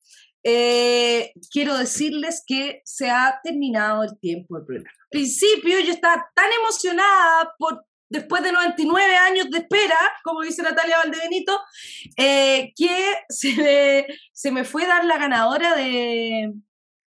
eh, 0.42 1.32
quiero 1.50 1.76
decirles 1.76 2.42
que 2.46 2.80
se 2.84 3.10
ha 3.10 3.40
terminado 3.42 4.04
el 4.04 4.18
tiempo 4.18 4.56
del 4.56 4.66
programa. 4.66 4.90
Al 4.90 5.08
principio 5.10 5.80
yo 5.80 5.92
estaba 5.92 6.30
tan 6.34 6.50
emocionada 6.60 7.52
por 7.58 7.84
después 8.08 8.42
de 8.42 8.52
99 8.52 9.16
años 9.16 9.50
de 9.50 9.58
espera, 9.58 9.98
como 10.22 10.42
dice 10.42 10.62
Natalia 10.62 10.98
Valdebenito, 10.98 11.58
eh, 12.16 12.72
que 12.76 13.14
se 13.28 13.54
me, 13.56 14.06
se 14.32 14.52
me, 14.52 14.64
fue 14.64 14.86
dar 14.86 15.04
la 15.04 15.18
ganadora 15.18 15.74
de, 15.74 16.52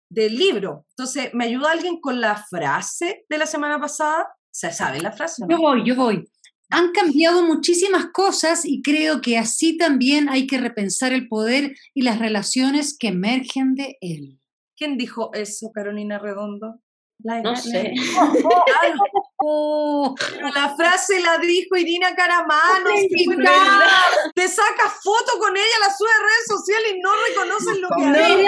del 0.08 0.36
libro. 0.36 0.86
Entonces, 0.90 1.34
¿me 1.34 1.46
ayuda 1.46 1.72
alguien 1.72 2.00
con 2.00 2.20
la 2.20 2.36
frase 2.36 3.24
de 3.28 3.38
la 3.38 3.46
semana 3.46 3.80
pasada? 3.80 4.28
¿Se 4.50 4.70
sabe 4.70 5.00
la 5.00 5.12
frase? 5.12 5.42
Yo 5.48 5.58
voy, 5.58 5.82
yo 5.84 5.96
voy. 5.96 6.24
Han 6.70 6.92
cambiado 6.92 7.42
muchísimas 7.42 8.06
cosas 8.06 8.64
y 8.64 8.82
creo 8.82 9.20
que 9.20 9.38
así 9.38 9.76
también 9.76 10.28
hay 10.28 10.46
que 10.46 10.58
repensar 10.58 11.12
el 11.12 11.28
poder 11.28 11.76
y 11.94 12.02
las 12.02 12.18
relaciones 12.18 12.96
que 12.98 13.08
emergen 13.08 13.74
de 13.74 13.96
él. 14.00 14.40
¿Quién 14.76 14.96
dijo 14.96 15.32
eso, 15.34 15.70
Carolina 15.72 16.18
Redondo? 16.18 16.80
no 17.24 17.56
sé. 17.56 17.92
la 20.54 20.74
frase 20.76 21.20
la 21.20 21.38
dijo 21.38 21.76
Irina 21.76 22.14
Caramano. 22.14 22.90
Te 24.34 24.46
saca 24.48 24.90
foto 25.02 25.38
con 25.38 25.56
ella, 25.56 25.78
la 25.80 25.90
sube 25.94 26.08
a 26.08 26.22
redes 26.22 26.46
sociales 26.48 26.94
y 26.96 27.00
no 27.00 27.10
reconoces 27.28 27.78
lo 27.78 27.88
que 27.96 28.04
hace. 28.04 28.46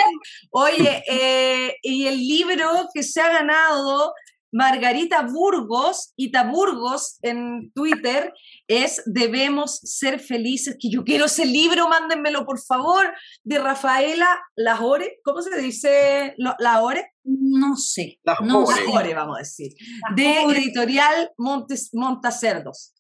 Oye, 0.51 1.03
eh, 1.09 1.77
y 1.83 2.07
el 2.07 2.19
libro 2.19 2.89
que 2.93 3.03
se 3.03 3.21
ha 3.21 3.29
ganado 3.29 4.15
Margarita 4.53 5.23
Burgos, 5.23 6.13
Ita 6.17 6.51
Burgos 6.51 7.19
en 7.23 7.73
Twitter, 7.75 8.33
es 8.69 9.03
Debemos 9.07 9.81
ser 9.83 10.21
felices, 10.21 10.77
que 10.81 10.91
yo 10.91 11.05
quiero 11.05 11.27
ese 11.27 11.47
libro, 11.47 11.89
mándenmelo 11.89 12.45
por 12.45 12.61
favor, 12.61 13.13
de 13.45 13.59
Rafaela 13.59 14.29
Lajore, 14.57 15.19
¿cómo 15.25 15.43
se 15.43 15.61
dice 15.61 16.35
Lajore? 16.59 17.13
No 17.25 17.77
sé. 17.77 18.21
Lajore, 18.25 19.15
vamos 19.15 19.37
a 19.37 19.41
decir. 19.41 19.73
De 20.15 20.43
editorial 20.43 21.31
Montes, 21.39 21.91
Montacerdos. 21.93 22.93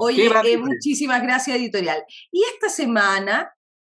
Oye, 0.00 0.30
eh, 0.44 0.56
muchísimas 0.56 1.22
gracias, 1.22 1.56
editorial. 1.56 2.02
Y 2.30 2.42
esta 2.54 2.70
semana 2.70 3.52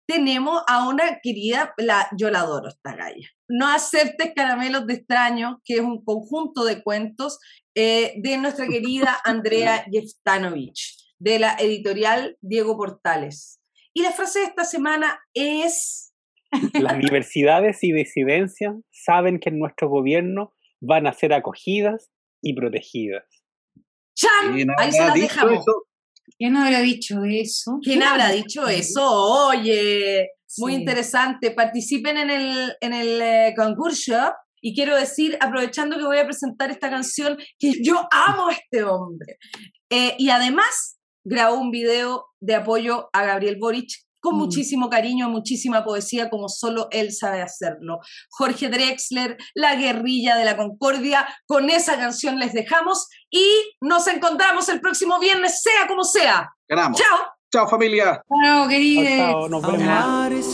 tenemos 0.08 0.62
a 0.66 0.88
una 0.88 1.20
querida, 1.22 1.74
la, 1.76 2.08
yo 2.16 2.30
la 2.30 2.40
adoro 2.40 2.68
esta 2.68 2.96
galla. 2.96 3.28
No 3.46 3.68
aceptes 3.68 4.32
caramelos 4.34 4.86
de 4.86 4.94
extraño, 4.94 5.60
que 5.64 5.74
es 5.74 5.80
un 5.80 6.02
conjunto 6.02 6.64
de 6.64 6.82
cuentos 6.82 7.38
eh, 7.74 8.14
de 8.16 8.38
nuestra 8.38 8.66
querida 8.66 9.18
Andrea 9.24 9.84
Jeftanovich, 9.90 10.96
de 11.18 11.38
la 11.38 11.56
editorial 11.58 12.38
Diego 12.40 12.78
Portales. 12.78 13.60
Y 13.92 14.02
la 14.02 14.12
frase 14.12 14.40
de 14.40 14.44
esta 14.46 14.64
semana 14.64 15.20
es... 15.34 16.14
Las 16.72 16.94
universidades 16.94 17.84
y 17.84 17.92
disidencias 17.92 18.74
saben 18.90 19.38
que 19.38 19.50
en 19.50 19.58
nuestro 19.58 19.90
gobierno 19.90 20.54
van 20.80 21.06
a 21.06 21.12
ser 21.12 21.34
acogidas 21.34 22.10
y 22.42 22.54
protegidas. 22.54 23.26
¡Chan! 24.16 24.70
Ahí 24.78 24.90
se 24.90 25.00
las 25.00 25.14
dejamos. 25.14 25.66
¿Quién 26.36 26.56
habrá 26.56 26.80
dicho 26.80 27.24
eso? 27.24 27.78
¿Quién 27.82 28.02
habrá 28.02 28.30
dicho 28.30 28.66
eso? 28.68 29.04
Oye, 29.48 30.28
muy 30.58 30.74
interesante. 30.74 31.50
Participen 31.50 32.16
en 32.16 32.30
el, 32.30 32.76
en 32.80 32.92
el 32.92 33.22
eh, 33.22 33.54
concurso. 33.56 34.32
Y 34.60 34.74
quiero 34.74 34.96
decir, 34.96 35.38
aprovechando 35.40 35.96
que 35.96 36.04
voy 36.04 36.18
a 36.18 36.24
presentar 36.24 36.70
esta 36.70 36.90
canción, 36.90 37.38
que 37.58 37.72
yo 37.82 38.08
amo 38.10 38.48
a 38.48 38.52
este 38.52 38.82
hombre. 38.82 39.38
Eh, 39.88 40.16
y 40.18 40.30
además, 40.30 40.98
grabó 41.24 41.56
un 41.56 41.70
video 41.70 42.26
de 42.40 42.56
apoyo 42.56 43.08
a 43.12 43.24
Gabriel 43.24 43.56
Boric 43.58 43.90
con 44.20 44.36
mm. 44.36 44.38
muchísimo 44.38 44.88
cariño, 44.88 45.28
muchísima 45.28 45.84
poesía, 45.84 46.30
como 46.30 46.48
solo 46.48 46.88
él 46.90 47.12
sabe 47.12 47.42
hacerlo. 47.42 48.00
Jorge 48.30 48.68
Drexler, 48.68 49.36
La 49.54 49.76
guerrilla 49.76 50.36
de 50.36 50.44
la 50.44 50.56
concordia, 50.56 51.26
con 51.46 51.70
esa 51.70 51.96
canción 51.96 52.38
les 52.38 52.52
dejamos 52.52 53.08
y 53.30 53.46
nos 53.80 54.06
encontramos 54.06 54.68
el 54.68 54.80
próximo 54.80 55.18
viernes, 55.18 55.62
sea 55.62 55.86
como 55.86 56.04
sea. 56.04 56.50
Ganamos. 56.68 57.00
Chao. 57.00 57.18
Chao 57.50 57.66
familia. 57.66 58.22
Chao, 58.42 58.68
queridos. 58.68 59.16
Chao, 59.16 59.48
nos 59.48 59.62
vemos. 59.62 59.80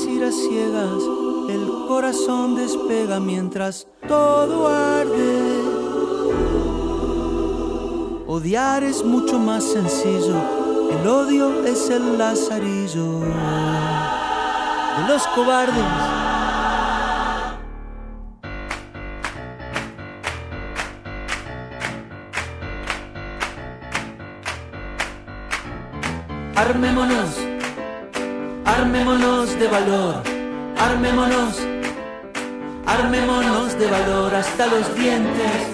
Ir 0.06 0.22
a 0.22 0.30
ciegas, 0.30 1.02
el 1.50 1.66
corazón 1.88 2.54
despega 2.54 3.18
mientras 3.18 3.88
todo 4.06 4.68
arde. 4.68 5.84
Odiar 8.26 8.84
es 8.84 9.02
mucho 9.04 9.38
más 9.38 9.64
sencillo 9.64 10.63
el 10.90 11.06
odio 11.06 11.64
es 11.64 11.90
el 11.90 12.18
lazarillo 12.18 13.20
de 13.20 15.08
los 15.08 15.26
cobardes. 15.28 15.84
Armémonos, 26.56 27.38
armémonos 28.64 29.58
de 29.58 29.68
valor, 29.68 30.22
armémonos, 30.78 31.60
armémonos 32.86 33.78
de 33.78 33.86
valor 33.86 34.34
hasta 34.34 34.66
los 34.66 34.94
dientes 34.94 35.73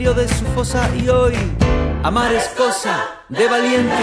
de 0.00 0.26
su 0.26 0.46
fosa 0.54 0.88
y 0.96 1.10
hoy 1.10 1.34
amar 2.02 2.32
es 2.32 2.48
cosa 2.56 3.04
de 3.28 3.46
valiente. 3.46 3.94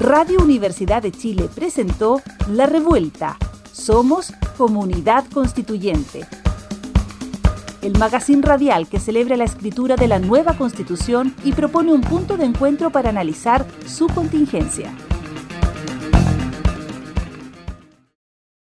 Radio 0.00 0.42
Universidad 0.42 1.00
de 1.00 1.12
Chile 1.12 1.48
presentó 1.54 2.20
La 2.50 2.66
Revuelta. 2.66 3.38
Somos 3.72 4.32
Comunidad 4.58 5.24
Constituyente. 5.32 6.26
El 7.82 7.96
magazine 7.96 8.42
radial 8.42 8.88
que 8.88 8.98
celebra 8.98 9.36
la 9.36 9.44
escritura 9.44 9.94
de 9.94 10.08
la 10.08 10.18
nueva 10.18 10.58
constitución 10.58 11.36
y 11.44 11.52
propone 11.52 11.92
un 11.92 12.00
punto 12.00 12.36
de 12.36 12.46
encuentro 12.46 12.90
para 12.90 13.10
analizar 13.10 13.64
su 13.86 14.08
contingencia. 14.08 14.92